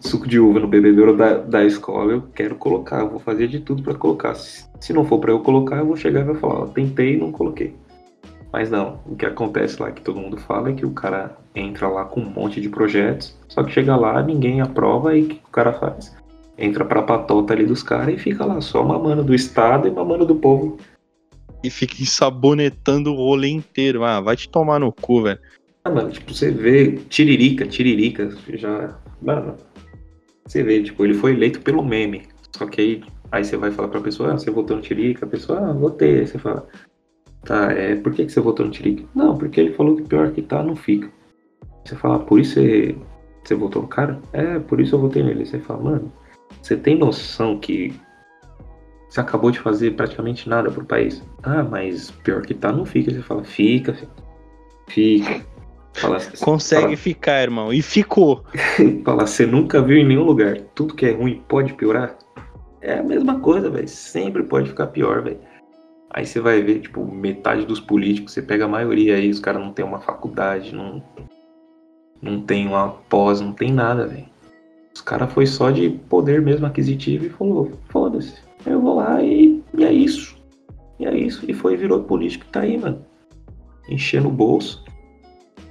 suco 0.00 0.26
de 0.26 0.38
uva 0.38 0.60
no 0.60 0.68
bebedouro 0.68 1.16
da, 1.16 1.38
da 1.38 1.64
escola, 1.64 2.12
eu 2.12 2.22
quero 2.34 2.56
colocar. 2.56 3.00
Eu 3.00 3.10
vou 3.10 3.20
fazer 3.20 3.48
de 3.48 3.60
tudo 3.60 3.82
para 3.82 3.94
colocar. 3.94 4.34
Se, 4.34 4.66
se 4.80 4.92
não 4.92 5.04
for 5.04 5.18
para 5.18 5.32
eu 5.32 5.40
colocar, 5.40 5.78
eu 5.78 5.86
vou 5.86 5.96
chegar 5.96 6.20
e 6.20 6.24
vou 6.24 6.34
falar, 6.36 6.60
ó, 6.60 6.66
tentei 6.66 7.14
e 7.14 7.18
não 7.18 7.30
coloquei. 7.30 7.74
Mas 8.52 8.70
não, 8.70 9.00
o 9.06 9.16
que 9.16 9.24
acontece 9.24 9.80
lá 9.80 9.90
que 9.90 10.02
todo 10.02 10.20
mundo 10.20 10.36
fala 10.36 10.68
é 10.68 10.74
que 10.74 10.84
o 10.84 10.90
cara 10.90 11.36
entra 11.54 11.88
lá 11.88 12.04
com 12.04 12.20
um 12.20 12.28
monte 12.28 12.60
de 12.60 12.68
projetos, 12.68 13.34
só 13.48 13.62
que 13.62 13.72
chega 13.72 13.96
lá, 13.96 14.22
ninguém 14.22 14.60
aprova 14.60 15.16
e 15.16 15.22
o 15.22 15.28
que 15.28 15.40
o 15.42 15.50
cara 15.50 15.72
faz? 15.72 16.14
Entra 16.58 16.84
pra 16.84 17.02
patota 17.02 17.54
ali 17.54 17.64
dos 17.64 17.82
caras 17.82 18.14
e 18.14 18.18
fica 18.18 18.44
lá 18.44 18.60
só 18.60 18.84
mamando 18.84 19.24
do 19.24 19.34
Estado 19.34 19.88
e 19.88 19.90
mamando 19.90 20.26
do 20.26 20.36
povo. 20.36 20.76
E 21.64 21.70
fica 21.70 22.02
ensabonetando 22.02 23.12
o 23.12 23.16
rolê 23.16 23.48
inteiro. 23.48 24.04
Ah, 24.04 24.20
vai 24.20 24.36
te 24.36 24.48
tomar 24.48 24.78
no 24.78 24.92
cu, 24.92 25.22
velho. 25.22 25.38
Ah, 25.84 25.90
mano, 25.90 26.10
tipo, 26.10 26.34
você 26.34 26.50
vê 26.50 26.92
Tiririca, 27.08 27.66
Tiririca, 27.66 28.28
já. 28.52 28.96
Mano, 29.20 29.56
você 30.46 30.62
vê, 30.62 30.82
tipo, 30.82 31.04
ele 31.04 31.14
foi 31.14 31.32
eleito 31.32 31.60
pelo 31.60 31.82
meme. 31.82 32.22
Só 32.56 32.66
que 32.66 32.80
aí, 32.80 33.04
aí 33.30 33.44
você 33.44 33.56
vai 33.56 33.70
falar 33.70 33.88
pra 33.88 34.00
pessoa, 34.00 34.32
ah, 34.32 34.38
você 34.38 34.50
votou 34.50 34.76
no 34.76 34.82
Tirica, 34.82 35.24
a 35.24 35.28
pessoa, 35.28 35.70
ah, 35.70 35.72
votei. 35.72 36.20
Aí 36.20 36.26
você 36.26 36.38
fala, 36.38 36.66
tá, 37.44 37.72
é, 37.72 37.96
por 37.96 38.12
que, 38.12 38.24
que 38.26 38.32
você 38.32 38.40
votou 38.40 38.66
no 38.66 38.72
Tirica? 38.72 39.04
Não, 39.14 39.36
porque 39.36 39.60
ele 39.60 39.74
falou 39.74 39.96
que 39.96 40.02
pior 40.02 40.30
que 40.32 40.42
tá, 40.42 40.62
não 40.62 40.76
fica. 40.76 41.10
Você 41.84 41.96
fala, 41.96 42.20
por 42.20 42.40
isso 42.40 42.54
você, 42.54 42.96
você 43.42 43.54
votou 43.54 43.82
no 43.82 43.88
cara? 43.88 44.20
É, 44.32 44.58
por 44.58 44.80
isso 44.80 44.94
eu 44.94 45.00
votei 45.00 45.22
nele. 45.22 45.44
Você 45.44 45.58
fala, 45.58 45.82
mano, 45.82 46.12
você 46.60 46.76
tem 46.76 46.96
noção 46.96 47.58
que 47.58 47.92
você 49.12 49.20
acabou 49.20 49.50
de 49.50 49.58
fazer 49.58 49.90
praticamente 49.90 50.48
nada 50.48 50.70
pro 50.70 50.86
país? 50.86 51.22
Ah, 51.42 51.62
mas 51.62 52.10
pior 52.10 52.40
que 52.40 52.54
tá, 52.54 52.72
não 52.72 52.86
fica. 52.86 53.10
Você 53.10 53.20
fala, 53.20 53.44
fica, 53.44 53.92
fica. 53.92 54.12
fica. 54.88 55.46
Fala, 55.92 56.18
Consegue 56.40 56.82
fala, 56.82 56.96
ficar, 56.96 57.42
irmão. 57.42 57.70
E 57.70 57.82
ficou. 57.82 58.42
fala, 59.04 59.26
você 59.26 59.44
nunca 59.44 59.82
viu 59.82 59.98
em 59.98 60.06
nenhum 60.06 60.24
lugar. 60.24 60.58
Tudo 60.74 60.94
que 60.94 61.04
é 61.04 61.12
ruim 61.12 61.42
pode 61.46 61.74
piorar. 61.74 62.16
É 62.80 63.00
a 63.00 63.02
mesma 63.02 63.38
coisa, 63.40 63.68
velho. 63.68 63.86
Sempre 63.86 64.44
pode 64.44 64.70
ficar 64.70 64.86
pior, 64.86 65.22
velho. 65.22 65.38
Aí 66.14 66.26
você 66.26 66.40
vai 66.40 66.60
ver, 66.60 66.80
tipo, 66.80 67.02
metade 67.10 67.64
dos 67.64 67.80
políticos, 67.80 68.34
você 68.34 68.42
pega 68.42 68.66
a 68.66 68.68
maioria 68.68 69.16
aí, 69.16 69.30
os 69.30 69.40
caras 69.40 69.62
não 69.62 69.72
tem 69.72 69.82
uma 69.82 69.98
faculdade, 69.98 70.74
não, 70.74 71.02
não 72.20 72.42
tem 72.42 72.68
uma 72.68 72.90
pós, 72.90 73.40
não 73.40 73.52
tem 73.52 73.72
nada, 73.72 74.06
velho. 74.06 74.26
Os 74.94 75.00
caras 75.00 75.32
foi 75.32 75.46
só 75.46 75.70
de 75.70 75.88
poder 76.10 76.42
mesmo 76.42 76.66
aquisitivo 76.66 77.24
e 77.24 77.30
falou, 77.30 77.72
foda-se, 77.88 78.34
eu 78.66 78.78
vou 78.78 78.96
lá 78.96 79.22
e, 79.22 79.62
e, 79.72 79.84
é 79.84 79.90
isso. 79.90 80.36
E 80.98 81.06
é 81.06 81.16
isso. 81.16 81.50
E 81.50 81.54
foi 81.54 81.78
virou 81.78 82.04
político 82.04 82.44
tá 82.52 82.60
aí, 82.60 82.76
mano. 82.76 83.02
Enchendo 83.88 84.28
o 84.28 84.32
bolso 84.32 84.84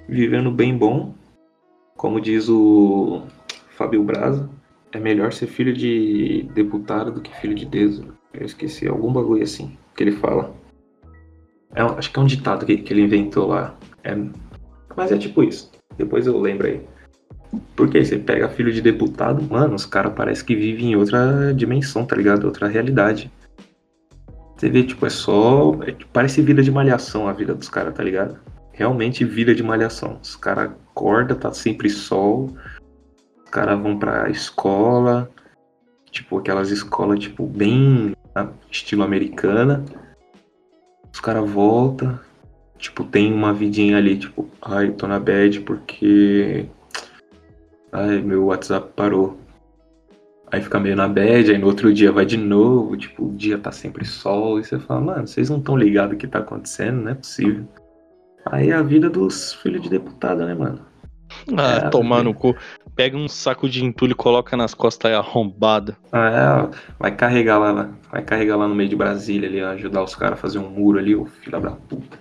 vivendo 0.09 0.49
bem 0.49 0.75
bom, 0.75 1.13
como 1.95 2.19
diz 2.19 2.49
o 2.49 3.21
Fábio 3.77 4.03
Braza, 4.03 4.49
é 4.91 4.99
melhor 4.99 5.31
ser 5.31 5.45
filho 5.45 5.71
de 5.71 6.49
deputado 6.55 7.11
do 7.11 7.21
que 7.21 7.33
filho 7.37 7.53
de 7.53 7.65
Deus. 7.65 8.01
Eu 8.33 8.43
esqueci 8.43 8.87
algum 8.87 9.13
bagulho 9.13 9.43
assim 9.43 9.77
que 9.95 10.03
ele 10.03 10.13
fala. 10.13 10.53
É, 11.73 11.81
acho 11.81 12.11
que 12.11 12.19
é 12.19 12.21
um 12.21 12.25
ditado 12.25 12.65
que, 12.65 12.77
que 12.77 12.93
ele 12.93 13.03
inventou 13.03 13.47
lá. 13.47 13.75
É, 14.03 14.15
mas 14.95 15.11
é 15.11 15.17
tipo 15.17 15.43
isso. 15.43 15.71
Depois 15.97 16.27
eu 16.27 16.39
lembro 16.39 16.67
aí. 16.67 16.81
Porque 17.75 18.03
você 18.03 18.17
pega 18.17 18.49
filho 18.49 18.71
de 18.71 18.81
deputado, 18.81 19.43
mano, 19.43 19.75
os 19.75 19.85
caras 19.85 20.13
parecem 20.13 20.45
que 20.45 20.55
vivem 20.55 20.91
em 20.91 20.95
outra 20.95 21.53
dimensão, 21.53 22.05
tá 22.05 22.15
ligado? 22.15 22.45
Outra 22.45 22.67
realidade. 22.67 23.31
Você 24.55 24.69
vê, 24.69 24.83
tipo, 24.83 25.05
é 25.05 25.09
só. 25.09 25.73
É, 25.85 25.95
parece 26.13 26.41
vida 26.41 26.61
de 26.61 26.71
malhação 26.71 27.27
a 27.27 27.33
vida 27.33 27.53
dos 27.53 27.69
caras, 27.69 27.93
tá 27.93 28.03
ligado? 28.03 28.39
realmente 28.81 29.23
vida 29.23 29.53
de 29.53 29.61
malhação. 29.61 30.17
Os 30.21 30.35
caras 30.35 30.71
acordam, 30.71 31.37
tá 31.37 31.53
sempre 31.53 31.89
sol, 31.89 32.49
os 33.43 33.49
caras 33.51 33.79
vão 33.79 33.97
pra 33.97 34.29
escola, 34.29 35.29
tipo 36.09 36.37
aquelas 36.39 36.71
escolas 36.71 37.19
tipo 37.19 37.45
bem 37.45 38.13
estilo 38.69 39.03
americana. 39.03 39.83
Os 41.13 41.19
caras 41.19 41.49
voltam, 41.49 42.19
tipo, 42.77 43.03
tem 43.03 43.33
uma 43.33 43.53
vidinha 43.53 43.97
ali, 43.97 44.17
tipo, 44.17 44.49
ai, 44.61 44.91
tô 44.91 45.07
na 45.07 45.19
bad 45.19 45.61
porque. 45.61 46.65
Ai, 47.91 48.21
meu 48.21 48.45
WhatsApp 48.45 48.89
parou. 48.95 49.37
Aí 50.51 50.61
fica 50.61 50.79
meio 50.79 50.95
na 50.97 51.07
bad, 51.07 51.49
aí 51.49 51.57
no 51.57 51.67
outro 51.67 51.93
dia 51.93 52.11
vai 52.11 52.25
de 52.25 52.35
novo, 52.35 52.97
tipo, 52.97 53.27
o 53.27 53.33
dia 53.33 53.57
tá 53.57 53.71
sempre 53.71 54.03
sol, 54.03 54.59
e 54.59 54.63
você 54.65 54.77
fala, 54.79 54.99
mano, 54.99 55.27
vocês 55.27 55.49
não 55.49 55.59
estão 55.59 55.77
ligados 55.77 56.15
o 56.15 56.17
que 56.17 56.27
tá 56.27 56.39
acontecendo, 56.39 57.03
não 57.03 57.11
é 57.11 57.15
possível. 57.15 57.65
Aí 58.47 58.69
é 58.69 58.73
a 58.73 58.81
vida 58.81 59.09
dos 59.09 59.53
filhos 59.53 59.81
de 59.81 59.89
deputada, 59.89 60.45
né, 60.45 60.53
mano? 60.53 60.90
Ah, 61.57 61.87
é, 61.87 61.89
tomar 61.89 62.23
no 62.23 62.33
cu. 62.33 62.55
Pega 62.95 63.17
um 63.17 63.27
saco 63.27 63.69
de 63.69 63.83
entulho 63.83 64.11
e 64.11 64.15
coloca 64.15 64.55
nas 64.57 64.73
costas 64.73 65.11
aí 65.11 65.17
arrombada. 65.17 65.97
Ah, 66.11 66.69
é, 66.71 66.77
vai 66.99 67.15
carregar 67.15 67.57
lá, 67.57 67.89
vai 68.11 68.21
carregar 68.21 68.57
lá 68.57 68.67
no 68.67 68.75
meio 68.75 68.89
de 68.89 68.95
Brasília 68.95 69.47
ali, 69.47 69.61
ajudar 69.61 70.03
os 70.03 70.15
caras 70.15 70.37
a 70.37 70.41
fazer 70.41 70.59
um 70.59 70.69
muro 70.69 70.99
ali, 70.99 71.15
o 71.15 71.25
filho 71.25 71.59
da 71.59 71.71
puta. 71.71 72.19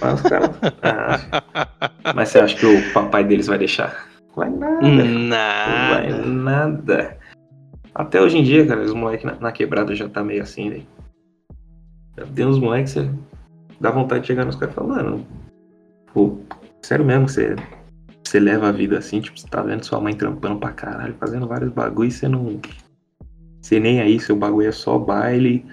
Mas 0.00 0.14
os 0.14 0.28
caras. 0.28 0.50
ah, 0.82 1.42
mas 2.14 2.28
você 2.28 2.38
acha 2.40 2.56
que 2.56 2.66
o 2.66 2.92
papai 2.92 3.24
deles 3.24 3.46
vai 3.46 3.58
deixar? 3.58 4.06
Vai 4.34 4.50
nada. 4.50 5.04
Nada. 5.04 5.94
Vai 5.94 6.26
nada. 6.26 7.18
Até 7.94 8.20
hoje 8.20 8.36
em 8.36 8.44
dia, 8.44 8.66
cara, 8.66 8.82
os 8.82 8.92
moleques 8.92 9.24
na, 9.24 9.34
na, 9.36 9.50
quebrada 9.50 9.94
já 9.94 10.06
tá 10.06 10.22
meio 10.22 10.42
assim, 10.42 10.68
velho. 10.68 10.86
Tem 12.34 12.46
uns 12.46 12.58
moleques, 12.58 12.92
você 12.92 13.10
dá 13.80 13.90
vontade 13.90 14.20
de 14.20 14.26
chegar 14.26 14.44
nos 14.44 14.56
caras 14.56 14.74
e 14.74 14.76
falar, 14.76 14.96
mano, 14.96 15.26
pô, 16.12 16.38
sério 16.82 17.04
mesmo, 17.04 17.26
você, 17.26 17.56
você 18.36 18.40
leva 18.40 18.68
a 18.68 18.72
vida 18.72 18.98
assim, 18.98 19.20
tipo, 19.20 19.38
você 19.38 19.48
tá 19.48 19.62
vendo 19.62 19.84
sua 19.84 19.98
mãe 19.98 20.14
trampando 20.14 20.58
pra 20.58 20.72
caralho, 20.72 21.16
fazendo 21.18 21.46
vários 21.46 21.72
bagulhos 21.72 22.14
e 22.14 22.18
você 22.18 22.28
não. 22.28 22.60
Você 23.62 23.80
nem 23.80 24.00
aí, 24.00 24.20
seu 24.20 24.36
bagulho 24.36 24.68
é 24.68 24.72
só 24.72 24.98
baile, 24.98 25.64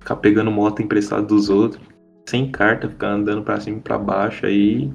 ficar 0.00 0.16
pegando 0.16 0.50
moto 0.50 0.80
emprestada 0.80 1.22
dos 1.22 1.50
outros, 1.50 1.80
sem 2.26 2.50
carta, 2.50 2.88
ficar 2.88 3.08
andando 3.08 3.42
pra 3.42 3.60
cima 3.60 3.78
e 3.78 3.80
pra 3.80 3.98
baixo 3.98 4.46
aí, 4.46 4.90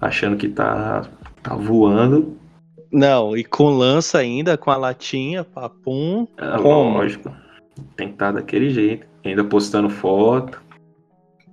achando 0.00 0.36
que 0.36 0.48
tá, 0.48 1.06
tá 1.42 1.54
voando. 1.54 2.36
Não, 2.90 3.36
e 3.36 3.44
com 3.44 3.68
lança 3.68 4.18
ainda, 4.18 4.56
com 4.56 4.70
a 4.70 4.76
latinha, 4.76 5.44
papum. 5.44 6.26
É, 6.38 6.56
lógico. 6.56 7.30
Tem 7.96 8.08
que 8.08 8.14
estar 8.14 8.32
tá 8.32 8.40
daquele 8.40 8.70
jeito. 8.70 9.06
Ainda 9.22 9.44
postando 9.44 9.90
foto. 9.90 10.62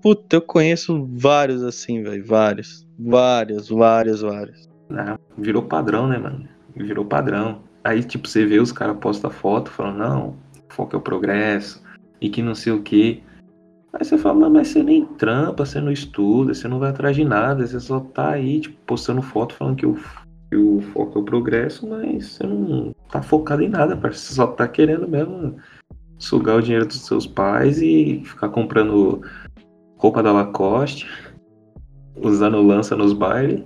Puta, 0.01 0.37
eu 0.37 0.41
conheço 0.41 1.09
vários 1.11 1.63
assim, 1.63 2.01
velho. 2.03 2.25
Vários. 2.25 2.85
Vários, 3.05 3.69
vários, 3.69 4.21
vários. 4.21 4.69
Ah, 4.91 5.19
virou 5.37 5.63
padrão, 5.63 6.07
né, 6.07 6.17
mano? 6.17 6.47
Virou 6.75 7.03
padrão. 7.03 7.61
Aí, 7.83 8.01
tipo, 8.01 8.27
você 8.27 8.45
vê 8.45 8.59
os 8.59 8.71
caras 8.71 8.97
postam 8.97 9.29
foto 9.29 9.69
falando, 9.69 9.97
não, 9.97 10.35
foco 10.69 10.95
é 10.95 10.99
o 10.99 11.01
progresso, 11.01 11.83
e 12.21 12.29
que 12.29 12.41
não 12.41 12.55
sei 12.55 12.71
o 12.71 12.81
quê. 12.81 13.21
Aí 13.91 14.05
você 14.05 14.17
fala, 14.17 14.49
mas 14.49 14.69
você 14.69 14.81
nem 14.81 15.05
trampa, 15.05 15.65
você 15.65 15.81
não 15.81 15.91
estuda, 15.91 16.53
você 16.53 16.67
não 16.67 16.79
vai 16.79 16.91
atrás 16.91 17.15
de 17.15 17.25
nada, 17.25 17.67
você 17.67 17.79
só 17.79 17.99
tá 17.99 18.31
aí, 18.31 18.61
tipo, 18.61 18.77
postando 18.85 19.21
foto 19.21 19.53
falando 19.53 19.75
que 19.75 19.85
o, 19.85 19.95
que 20.49 20.55
o 20.55 20.79
foco 20.93 21.19
é 21.19 21.21
o 21.21 21.25
progresso, 21.25 21.87
mas 21.87 22.25
você 22.25 22.47
não 22.47 22.95
tá 23.11 23.21
focado 23.21 23.61
em 23.61 23.69
nada, 23.69 23.97
parceiro. 23.97 24.15
Você 24.15 24.33
só 24.33 24.47
tá 24.47 24.67
querendo 24.67 25.07
mesmo 25.07 25.57
sugar 26.17 26.55
o 26.55 26.61
dinheiro 26.61 26.85
dos 26.85 27.05
seus 27.05 27.27
pais 27.27 27.81
e 27.81 28.21
ficar 28.23 28.47
comprando 28.47 29.21
roupa 29.97 30.23
da 30.23 30.31
Lacoste, 30.31 31.07
usando 32.15 32.61
lança 32.61 32.95
nos 32.95 33.13
bailes. 33.13 33.63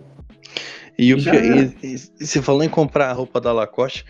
E, 0.97 1.13
o 1.13 1.17
que, 1.17 1.29
e, 1.29 1.93
e, 1.93 1.97
você 2.25 2.41
falou 2.41 2.63
em 2.63 2.69
comprar 2.69 3.09
a 3.09 3.13
roupa 3.13 3.39
da 3.39 3.51
Lacoste. 3.51 4.05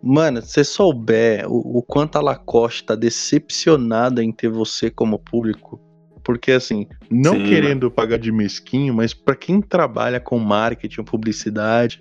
Mano, 0.00 0.40
se 0.40 0.52
você 0.52 0.64
souber 0.64 1.44
o, 1.50 1.78
o, 1.78 1.82
quanto 1.82 2.16
a 2.16 2.20
Lacoste 2.20 2.84
tá 2.84 2.94
decepcionada 2.94 4.22
em 4.22 4.30
ter 4.30 4.48
você 4.48 4.90
como 4.90 5.18
público, 5.18 5.80
porque 6.22 6.52
assim, 6.52 6.86
não 7.10 7.32
Sim, 7.32 7.44
querendo 7.44 7.84
mano. 7.84 7.94
pagar 7.94 8.18
de 8.18 8.30
mesquinho, 8.30 8.94
mas 8.94 9.12
para 9.12 9.34
quem 9.34 9.60
trabalha 9.60 10.20
com 10.20 10.38
marketing, 10.38 11.02
publicidade, 11.02 12.00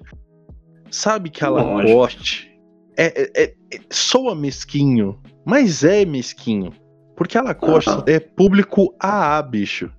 sabe 0.92 1.32
que 1.32 1.44
a 1.44 1.50
Lacoste 1.50 2.48
é, 2.96 3.24
é, 3.36 3.44
é, 3.44 3.54
soa 3.90 4.36
mesquinho, 4.36 5.20
mas 5.46 5.84
é 5.84 6.06
mesquinho. 6.06 6.72
Porque 7.16 7.36
a 7.36 7.42
Lacoste 7.42 7.90
ah, 7.90 8.04
é 8.06 8.20
público 8.20 8.94
AA, 9.00 9.42
bicho. 9.42 9.92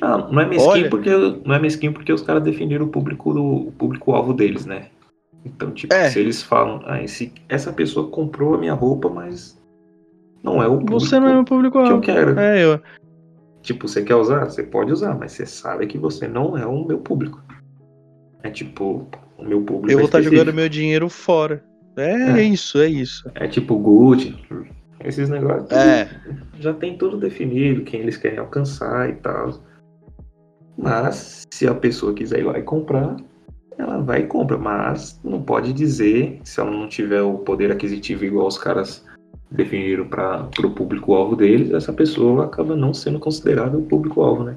Não, 0.00 0.30
não 0.30 0.40
é 0.40 0.46
mesquinho 0.46 0.70
Olha... 0.70 0.90
porque 0.90 1.10
não 1.44 1.54
é 1.54 1.58
mesquinho 1.58 1.92
porque 1.92 2.12
os 2.12 2.22
caras 2.22 2.42
definiram 2.42 2.86
o 2.86 2.88
público 2.88 3.32
do 3.32 3.72
público 3.78 4.12
alvo 4.12 4.34
deles, 4.34 4.66
né? 4.66 4.86
Então, 5.44 5.70
tipo, 5.70 5.94
é. 5.94 6.10
se 6.10 6.18
eles 6.18 6.42
falam, 6.42 6.82
ah, 6.86 7.02
esse, 7.02 7.32
essa 7.48 7.72
pessoa 7.72 8.08
comprou 8.08 8.54
a 8.54 8.58
minha 8.58 8.74
roupa, 8.74 9.08
mas 9.08 9.56
não 10.42 10.62
é 10.62 10.66
o 10.66 10.78
público 10.78 11.00
Você 11.00 11.20
não 11.20 11.28
é 11.28 11.38
o 11.38 11.44
público 11.44 11.82
que 11.82 11.90
eu 11.90 12.00
quero. 12.00 12.38
É, 12.38 12.64
eu. 12.64 12.80
Tipo, 13.62 13.88
você 13.88 14.02
quer 14.02 14.16
usar? 14.16 14.44
Você 14.44 14.62
pode 14.62 14.92
usar, 14.92 15.14
mas 15.14 15.32
você 15.32 15.46
sabe 15.46 15.86
que 15.86 15.98
você 15.98 16.28
não 16.28 16.56
é 16.58 16.66
o 16.66 16.84
meu 16.84 16.98
público. 16.98 17.42
É 18.42 18.50
tipo, 18.50 19.08
o 19.38 19.44
meu 19.44 19.62
público. 19.62 19.90
Eu 19.90 19.98
vou 19.98 20.06
estar 20.06 20.18
tá 20.18 20.22
jogando 20.24 20.52
meu 20.52 20.68
dinheiro 20.68 21.08
fora. 21.08 21.64
É, 21.96 22.40
é, 22.40 22.42
isso, 22.42 22.78
é 22.78 22.88
isso. 22.88 23.28
É 23.34 23.48
tipo 23.48 23.76
Gucci, 23.78 24.36
esses 25.02 25.28
negócios 25.30 25.70
é. 25.72 26.08
já 26.60 26.74
tem 26.74 26.96
tudo 26.98 27.16
definido, 27.16 27.82
quem 27.82 28.00
eles 28.00 28.16
querem 28.16 28.38
alcançar 28.38 29.08
e 29.08 29.14
tal. 29.14 29.60
Mas 30.76 31.46
se 31.50 31.66
a 31.66 31.74
pessoa 31.74 32.12
quiser 32.12 32.40
ir 32.40 32.44
lá 32.44 32.58
e 32.58 32.62
comprar, 32.62 33.16
ela 33.78 33.98
vai 33.98 34.20
e 34.20 34.26
compra. 34.26 34.58
Mas 34.58 35.18
não 35.24 35.42
pode 35.42 35.72
dizer, 35.72 36.40
se 36.44 36.60
ela 36.60 36.70
não 36.70 36.88
tiver 36.88 37.22
o 37.22 37.38
poder 37.38 37.70
aquisitivo 37.72 38.24
igual 38.24 38.46
os 38.46 38.58
caras 38.58 39.04
definiram 39.50 40.08
para 40.08 40.48
o 40.64 40.70
público-alvo 40.70 41.36
deles, 41.36 41.72
essa 41.72 41.92
pessoa 41.92 42.46
acaba 42.46 42.74
não 42.74 42.92
sendo 42.92 43.18
considerada 43.18 43.78
o 43.78 43.82
público-alvo, 43.82 44.44
né? 44.44 44.56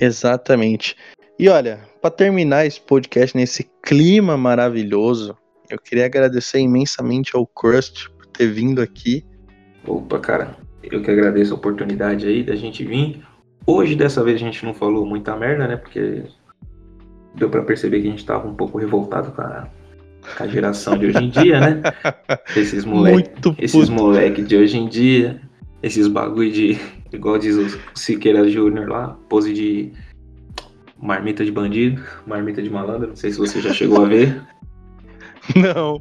Exatamente. 0.00 0.96
E 1.38 1.48
olha, 1.48 1.80
para 2.00 2.10
terminar 2.10 2.66
esse 2.66 2.80
podcast 2.80 3.36
nesse 3.36 3.68
clima 3.82 4.36
maravilhoso, 4.36 5.36
eu 5.68 5.78
queria 5.78 6.06
agradecer 6.06 6.58
imensamente 6.58 7.36
ao 7.36 7.46
Crust 7.46 8.08
ter 8.32 8.48
vindo 8.48 8.80
aqui. 8.80 9.24
Opa, 9.86 10.18
cara, 10.18 10.56
eu 10.82 11.02
que 11.02 11.10
agradeço 11.10 11.52
a 11.52 11.56
oportunidade 11.56 12.26
aí 12.26 12.42
da 12.42 12.54
gente 12.56 12.84
vir. 12.84 13.22
Hoje, 13.66 13.94
dessa 13.94 14.22
vez, 14.24 14.36
a 14.36 14.44
gente 14.44 14.64
não 14.64 14.74
falou 14.74 15.06
muita 15.06 15.36
merda, 15.36 15.68
né? 15.68 15.76
Porque 15.76 16.24
deu 17.34 17.48
para 17.48 17.62
perceber 17.62 18.00
que 18.00 18.08
a 18.08 18.10
gente 18.10 18.24
tava 18.24 18.48
um 18.48 18.54
pouco 18.54 18.78
revoltado 18.78 19.32
com 19.32 19.42
a, 19.42 19.68
com 20.36 20.42
a 20.42 20.46
geração 20.46 20.98
de 20.98 21.06
hoje 21.06 21.18
em 21.18 21.30
dia, 21.30 21.60
né? 21.60 21.82
Esses 22.56 22.84
moleque, 22.84 23.54
esses 23.58 23.88
moleque 23.88 24.42
de 24.42 24.56
hoje 24.56 24.78
em 24.78 24.88
dia, 24.88 25.40
esses 25.82 26.08
bagulho 26.08 26.50
de, 26.50 26.78
igual 27.12 27.38
diz 27.38 27.56
o 27.56 27.80
Siqueira 27.94 28.48
Júnior 28.48 28.88
lá, 28.88 29.16
pose 29.28 29.52
de 29.52 29.92
marmita 31.00 31.44
de 31.44 31.52
bandido, 31.52 32.02
marmita 32.26 32.62
de 32.62 32.70
malandro, 32.70 33.08
não 33.08 33.16
sei 33.16 33.30
se 33.30 33.38
você 33.38 33.60
já 33.60 33.72
chegou 33.72 34.04
a 34.04 34.08
ver. 34.08 34.42
Não, 35.56 36.00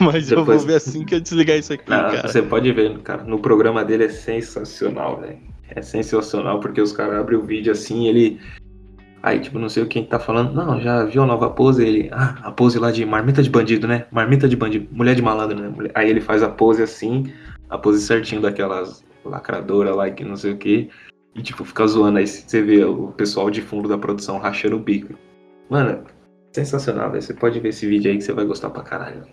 mas 0.00 0.26
Depois... 0.26 0.30
eu 0.30 0.44
vou 0.44 0.58
ver 0.58 0.74
assim 0.74 1.04
que 1.04 1.14
eu 1.14 1.20
desligar 1.20 1.56
isso 1.56 1.72
aqui, 1.72 1.88
não, 1.88 1.96
cara. 1.96 2.28
Você 2.28 2.42
pode 2.42 2.70
ver, 2.72 2.98
cara, 2.98 3.22
no 3.22 3.38
programa 3.38 3.84
dele 3.84 4.04
é 4.04 4.08
sensacional, 4.08 5.20
velho. 5.20 5.38
É 5.74 5.82
sensacional 5.82 6.60
porque 6.60 6.80
os 6.80 6.92
caras 6.92 7.20
abrem 7.20 7.38
o 7.38 7.42
vídeo 7.42 7.72
assim, 7.72 8.06
ele 8.08 8.40
Aí, 9.22 9.38
tipo, 9.38 9.58
não 9.58 9.68
sei 9.68 9.84
quem 9.84 10.04
tá 10.04 10.18
falando. 10.18 10.54
Não, 10.54 10.80
já 10.80 11.04
viu 11.04 11.22
a 11.22 11.26
nova 11.26 11.50
pose? 11.50 11.86
Ele, 11.86 12.08
ah, 12.10 12.36
a 12.42 12.50
pose 12.50 12.78
lá 12.78 12.90
de 12.90 13.04
marmita 13.04 13.42
de 13.42 13.50
bandido, 13.50 13.86
né? 13.86 14.06
Marmita 14.10 14.48
de 14.48 14.56
bandido, 14.56 14.88
mulher 14.90 15.14
de 15.14 15.20
malandro, 15.20 15.58
né? 15.60 15.90
Aí 15.94 16.08
ele 16.08 16.20
faz 16.20 16.42
a 16.42 16.48
pose 16.48 16.82
assim, 16.82 17.30
a 17.68 17.76
pose 17.76 18.00
certinho 18.00 18.40
daquelas 18.40 19.04
lacradora 19.24 19.94
lá 19.94 20.10
que 20.10 20.24
não 20.24 20.36
sei 20.36 20.52
o 20.52 20.56
que. 20.56 20.88
E, 21.34 21.42
tipo, 21.42 21.64
fica 21.64 21.86
zoando. 21.86 22.18
Aí 22.18 22.26
você 22.26 22.62
vê 22.62 22.82
o 22.82 23.08
pessoal 23.08 23.50
de 23.50 23.60
fundo 23.60 23.88
da 23.88 23.98
produção 23.98 24.38
rachando 24.38 24.76
o 24.76 24.80
bico. 24.80 25.12
Mano, 25.68 26.02
sensacional, 26.52 27.10
velho. 27.10 27.22
Você 27.22 27.34
pode 27.34 27.60
ver 27.60 27.68
esse 27.68 27.86
vídeo 27.86 28.10
aí 28.10 28.16
que 28.16 28.24
você 28.24 28.32
vai 28.32 28.46
gostar 28.46 28.70
pra 28.70 28.82
caralho. 28.82 29.24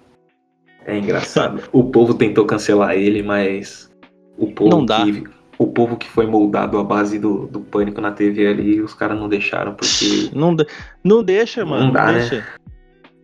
É 0.85 0.97
engraçado. 0.97 1.63
o 1.71 1.85
povo 1.85 2.13
tentou 2.13 2.45
cancelar 2.45 2.95
ele, 2.95 3.23
mas 3.23 3.89
o 4.37 4.51
povo 4.51 4.69
não 4.69 4.85
dá. 4.85 5.05
que 5.05 5.23
o 5.57 5.67
povo 5.67 5.97
que 5.97 6.07
foi 6.09 6.27
moldado 6.27 6.77
à 6.77 6.83
base 6.83 7.17
do, 7.17 7.47
do 7.47 7.59
pânico 7.61 7.99
na 7.99 8.11
TV 8.11 8.47
ali, 8.47 8.81
os 8.81 8.93
caras 8.93 9.19
não 9.19 9.27
deixaram, 9.27 9.73
porque. 9.73 10.29
Não, 10.33 10.55
não 11.03 11.23
deixa, 11.23 11.65
mano. 11.65 11.85
Não 11.85 11.91
dá, 11.93 12.05
não 12.05 12.13
deixa. 12.13 12.35
Né? 12.35 12.45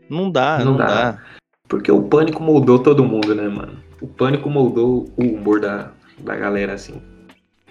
Não 0.09 0.31
dá, 0.31 0.59
não, 0.59 0.65
não 0.65 0.77
dá. 0.77 0.85
dá. 0.85 1.19
Porque 1.67 1.91
o 1.91 2.03
pânico 2.03 2.41
moldou 2.43 2.79
todo 2.79 3.03
mundo, 3.03 3.33
né, 3.33 3.47
mano? 3.47 3.77
O 4.01 4.07
pânico 4.07 4.49
moldou 4.49 5.09
o 5.17 5.23
humor 5.23 5.59
da, 5.59 5.91
da 6.19 6.35
galera, 6.35 6.73
assim. 6.73 7.01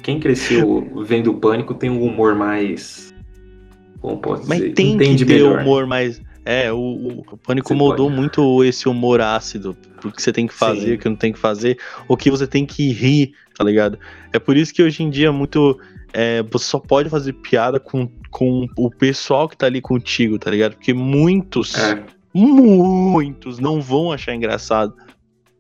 Quem 0.03 0.19
cresceu 0.19 0.91
vendo 1.07 1.31
o 1.31 1.35
pânico 1.35 1.75
tem 1.75 1.91
um 1.91 2.03
humor 2.03 2.35
mais. 2.35 3.15
Como 4.01 4.19
posso 4.19 4.49
Mas 4.49 4.59
dizer? 4.59 4.75
tem 4.75 4.93
Entende 4.95 5.25
que 5.25 5.33
ter 5.33 5.43
melhor. 5.43 5.61
humor 5.61 5.87
mais. 5.87 6.21
É, 6.45 6.73
o, 6.73 6.79
o 7.29 7.37
Pânico 7.39 7.69
você 7.69 7.75
moldou 7.75 8.09
pode. 8.09 8.21
muito 8.21 8.65
esse 8.65 8.89
humor 8.89 9.21
ácido. 9.21 9.77
O 10.05 10.11
que 10.11 10.21
você 10.21 10.33
tem 10.33 10.49
que 10.49 10.55
fazer, 10.55 10.95
o 10.95 10.99
que 10.99 11.09
não 11.09 11.15
tem 11.15 11.33
que 11.33 11.39
fazer, 11.39 11.79
o 12.09 12.17
que 12.17 12.29
você 12.31 12.49
tem 12.49 12.67
que 12.67 12.91
rir, 12.91 13.33
tá 13.63 13.65
ligado? 13.65 13.99
É 14.33 14.39
por 14.39 14.57
isso 14.57 14.75
que 14.75 14.83
hoje 14.83 15.03
em 15.03 15.11
dia 15.11 15.33
muito. 15.33 15.79
É, 16.13 16.43
você 16.43 16.65
só 16.67 16.79
pode 16.79 17.09
fazer 17.09 17.33
piada 17.33 17.81
com, 17.81 18.07
com 18.31 18.67
o 18.77 18.91
pessoal 18.91 19.49
que 19.49 19.57
tá 19.57 19.67
ali 19.67 19.81
contigo, 19.81 20.39
tá 20.39 20.51
ligado? 20.51 20.75
Porque 20.75 20.93
muitos, 20.93 21.75
é. 21.79 22.05
muitos 22.35 23.59
não 23.59 23.81
vão 23.81 24.13
achar 24.13 24.35
engraçado. 24.35 24.95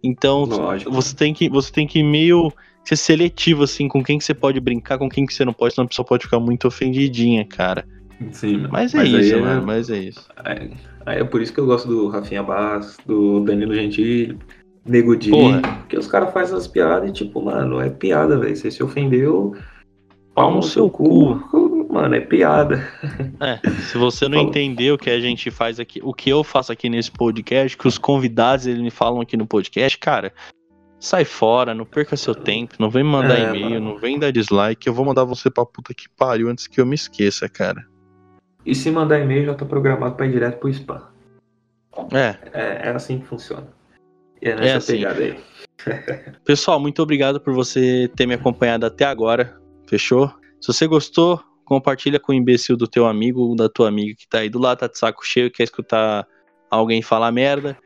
Então, 0.03 0.44
Lógico. 0.44 0.90
você 0.90 1.14
tem 1.14 1.32
que 1.32 1.48
você 1.48 1.72
tem 1.72 1.86
que 1.86 2.03
meio 2.03 2.53
ser 2.84 2.96
seletivo 2.96 3.62
assim 3.62 3.86
com 3.86 4.03
quem 4.03 4.18
que 4.18 4.24
você 4.24 4.34
pode 4.34 4.61
brincar, 4.61 4.98
com 4.98 5.09
quem 5.09 5.24
que 5.24 5.32
você 5.32 5.44
não 5.44 5.53
pode, 5.53 5.74
senão 5.74 5.86
a 5.86 5.88
pessoa 5.88 6.05
pode 6.05 6.24
ficar 6.24 6.40
muito 6.40 6.66
ofendidinha, 6.66 7.46
cara. 7.46 7.86
Sim, 8.32 8.66
mas 8.70 8.94
é 8.94 8.98
mas 8.98 9.09
isso, 9.09 9.40
mano, 9.40 9.62
é, 9.62 9.64
mas 9.64 9.90
é 9.90 9.98
isso. 9.98 10.28
É, 10.44 11.20
é, 11.20 11.24
por 11.24 11.40
isso 11.40 11.53
que 11.53 11.61
eu 11.61 11.66
gosto 11.66 11.88
do 11.88 12.09
Rafinha 12.09 12.42
Bass, 12.42 12.98
do 13.07 13.40
Danilo 13.40 13.74
Gentili, 13.74 14.38
Nego 14.85 15.16
Di, 15.16 15.30
porque 15.80 15.97
os 15.97 16.07
caras 16.07 16.33
fazem 16.33 16.57
as 16.57 16.66
piadas 16.66 17.09
e 17.09 17.12
tipo, 17.12 17.41
mano, 17.41 17.80
é 17.80 17.89
piada, 17.89 18.37
velho. 18.39 18.57
Você 18.57 18.70
se 18.70 18.83
ofendeu, 18.83 19.57
pau 20.35 20.55
no 20.55 20.62
seu 20.62 20.91
cu. 20.91 21.39
cu. 21.51 21.87
Mano, 21.93 22.14
é 22.14 22.20
piada. 22.20 22.89
É, 23.39 23.59
se 23.83 23.99
você 23.99 24.26
não 24.26 24.39
entendeu 24.39 24.95
o 24.95 24.99
que 24.99 25.11
a 25.11 25.20
gente 25.20 25.51
faz 25.51 25.78
aqui, 25.78 26.01
o 26.03 26.14
que 26.14 26.30
eu 26.30 26.43
faço 26.43 26.72
aqui 26.72 26.89
nesse 26.89 27.11
podcast, 27.11 27.76
que 27.76 27.87
os 27.87 27.99
convidados 27.99 28.66
eles 28.66 28.80
me 28.80 28.91
falam 28.91 29.20
aqui 29.20 29.37
no 29.37 29.47
podcast, 29.47 29.99
cara, 29.99 30.33
sai 30.99 31.24
fora, 31.24 31.74
não 31.74 31.85
perca 31.85 32.16
seu 32.16 32.35
tempo, 32.35 32.76
não 32.78 32.89
vem 32.89 33.05
me 33.05 33.11
mandar 33.11 33.39
é, 33.39 33.43
e-mail, 33.43 33.70
mano. 33.70 33.80
não 33.80 33.99
vem 33.99 34.18
dar 34.18 34.30
dislike, 34.30 34.87
eu 34.87 34.95
vou 34.95 35.05
mandar 35.05 35.24
você 35.24 35.51
pra 35.51 35.66
puta 35.66 35.93
que 35.93 36.09
pariu 36.09 36.49
antes 36.49 36.66
que 36.66 36.80
eu 36.80 36.87
me 36.87 36.95
esqueça, 36.95 37.49
cara. 37.49 37.85
E 38.64 38.74
se 38.74 38.91
mandar 38.91 39.18
e-mail, 39.18 39.45
já 39.45 39.55
tá 39.55 39.66
programado 39.66 40.14
para 40.14 40.26
ir 40.26 40.33
direto 40.33 40.61
pro 40.61 40.70
spam. 40.70 41.03
É. 42.12 42.37
é. 42.53 42.89
É, 42.89 42.91
assim 42.91 43.18
que 43.18 43.26
funciona. 43.26 43.66
E 44.43 44.49
é 44.49 44.57
nessa 44.57 44.66
é 44.66 44.76
assim. 44.76 44.93
pegada 44.95 45.20
aí. 45.22 45.36
Pessoal, 46.45 46.80
muito 46.80 47.01
obrigado 47.01 47.40
por 47.40 47.55
você 47.55 48.11
ter 48.16 48.26
me 48.26 48.34
acompanhado 48.34 48.84
até 48.84 49.05
agora. 49.05 49.57
Fechou? 49.88 50.28
Se 50.61 50.72
você 50.72 50.86
gostou, 50.86 51.40
compartilha 51.64 52.18
com 52.18 52.32
o 52.32 52.34
imbecil 52.34 52.76
do 52.76 52.88
teu 52.88 53.07
amigo 53.07 53.55
da 53.55 53.68
tua 53.68 53.88
amiga 53.88 54.14
que 54.18 54.28
tá 54.28 54.38
aí 54.38 54.51
do 54.51 54.59
lado, 54.59 54.78
tá 54.78 54.88
de 54.88 54.99
saco 54.99 55.24
cheio, 55.24 55.51
quer 55.51 55.62
escutar 55.62 56.26
alguém 56.68 57.01
falar 57.03 57.30
merda. 57.30 57.76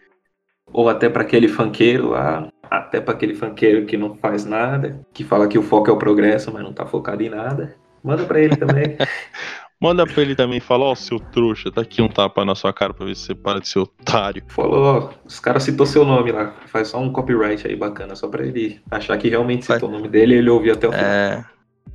Ou 0.73 0.89
até 0.89 1.09
para 1.09 1.23
aquele 1.23 1.47
fanqueiro 1.47 2.11
lá, 2.11 2.49
até 2.71 3.01
para 3.01 3.15
aquele 3.15 3.35
fanqueiro 3.35 3.87
que 3.87 3.97
não 3.97 4.17
faz 4.17 4.45
nada, 4.45 5.01
que 5.13 5.23
fala 5.23 5.47
que 5.47 5.59
o 5.59 5.63
foco 5.63 5.91
é 5.91 5.93
o 5.93 5.99
progresso, 5.99 6.53
mas 6.53 6.63
não 6.63 6.73
tá 6.73 6.87
focado 6.87 7.23
em 7.23 7.29
nada. 7.29 7.77
Manda 8.03 8.25
para 8.25 8.41
ele 8.41 8.57
também. 8.57 8.97
Manda 9.81 10.07
pra 10.07 10.22
ele 10.22 10.35
também, 10.35 10.59
fala, 10.59 10.87
ó, 10.87 10.93
oh, 10.93 10.97
seu 10.97 11.20
trouxa, 11.20 11.70
tá 11.70 11.83
aqui 11.83 12.01
um 12.01 12.09
tapa 12.09 12.45
na 12.47 12.55
sua 12.55 12.72
cara 12.72 12.95
pra 12.95 13.05
ver 13.05 13.14
se 13.14 13.27
você 13.27 13.35
para 13.35 13.61
de 13.61 13.68
ser 13.68 13.81
otário. 13.81 14.43
Falou, 14.49 14.83
ó, 14.83 15.11
os 15.27 15.39
caras 15.39 15.64
citou 15.64 15.85
seu 15.85 16.03
nome 16.03 16.33
lá, 16.33 16.55
faz 16.66 16.89
só 16.89 16.99
um 16.99 17.12
copyright 17.12 17.66
aí 17.66 17.77
bacana, 17.77 18.16
só 18.16 18.27
pra 18.27 18.45
ele 18.45 18.81
achar 18.91 19.18
que 19.18 19.29
realmente 19.29 19.66
citou 19.66 19.81
faz... 19.81 19.93
o 19.93 19.97
nome 19.97 20.09
dele 20.09 20.35
e 20.35 20.39
ele 20.39 20.49
ouvir 20.49 20.70
até 20.70 20.89
o 20.89 20.93
final. 20.93 21.07
É, 21.07 21.45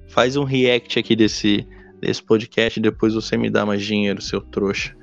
faz 0.09 0.37
um 0.37 0.43
react 0.43 0.99
aqui 0.99 1.15
desse, 1.15 1.67
desse 1.99 2.21
podcast 2.21 2.79
e 2.79 2.83
depois 2.83 3.15
você 3.15 3.35
me 3.35 3.49
dá 3.49 3.65
mais 3.65 3.81
dinheiro, 3.81 4.21
seu 4.21 4.41
trouxa. 4.41 4.95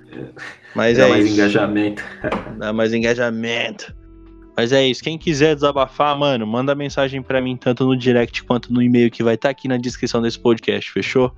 Mas 0.74 0.98
dá 0.98 1.06
é 1.06 1.08
mais 1.08 1.24
isso. 1.24 1.34
engajamento. 1.34 2.04
Dá 2.58 2.72
mais 2.72 2.92
engajamento. 2.92 3.94
Mas 4.56 4.72
é 4.72 4.86
isso. 4.86 5.02
Quem 5.02 5.16
quiser 5.16 5.54
desabafar, 5.54 6.18
mano, 6.18 6.46
manda 6.46 6.74
mensagem 6.74 7.22
para 7.22 7.40
mim, 7.40 7.56
tanto 7.56 7.84
no 7.84 7.96
direct 7.96 8.42
quanto 8.42 8.72
no 8.72 8.82
e-mail 8.82 9.10
que 9.10 9.22
vai 9.22 9.34
estar 9.34 9.48
tá 9.48 9.50
aqui 9.52 9.68
na 9.68 9.76
descrição 9.76 10.20
desse 10.20 10.38
podcast, 10.38 10.90
fechou? 10.90 11.32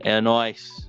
É 0.00 0.20
nóis. 0.20 0.87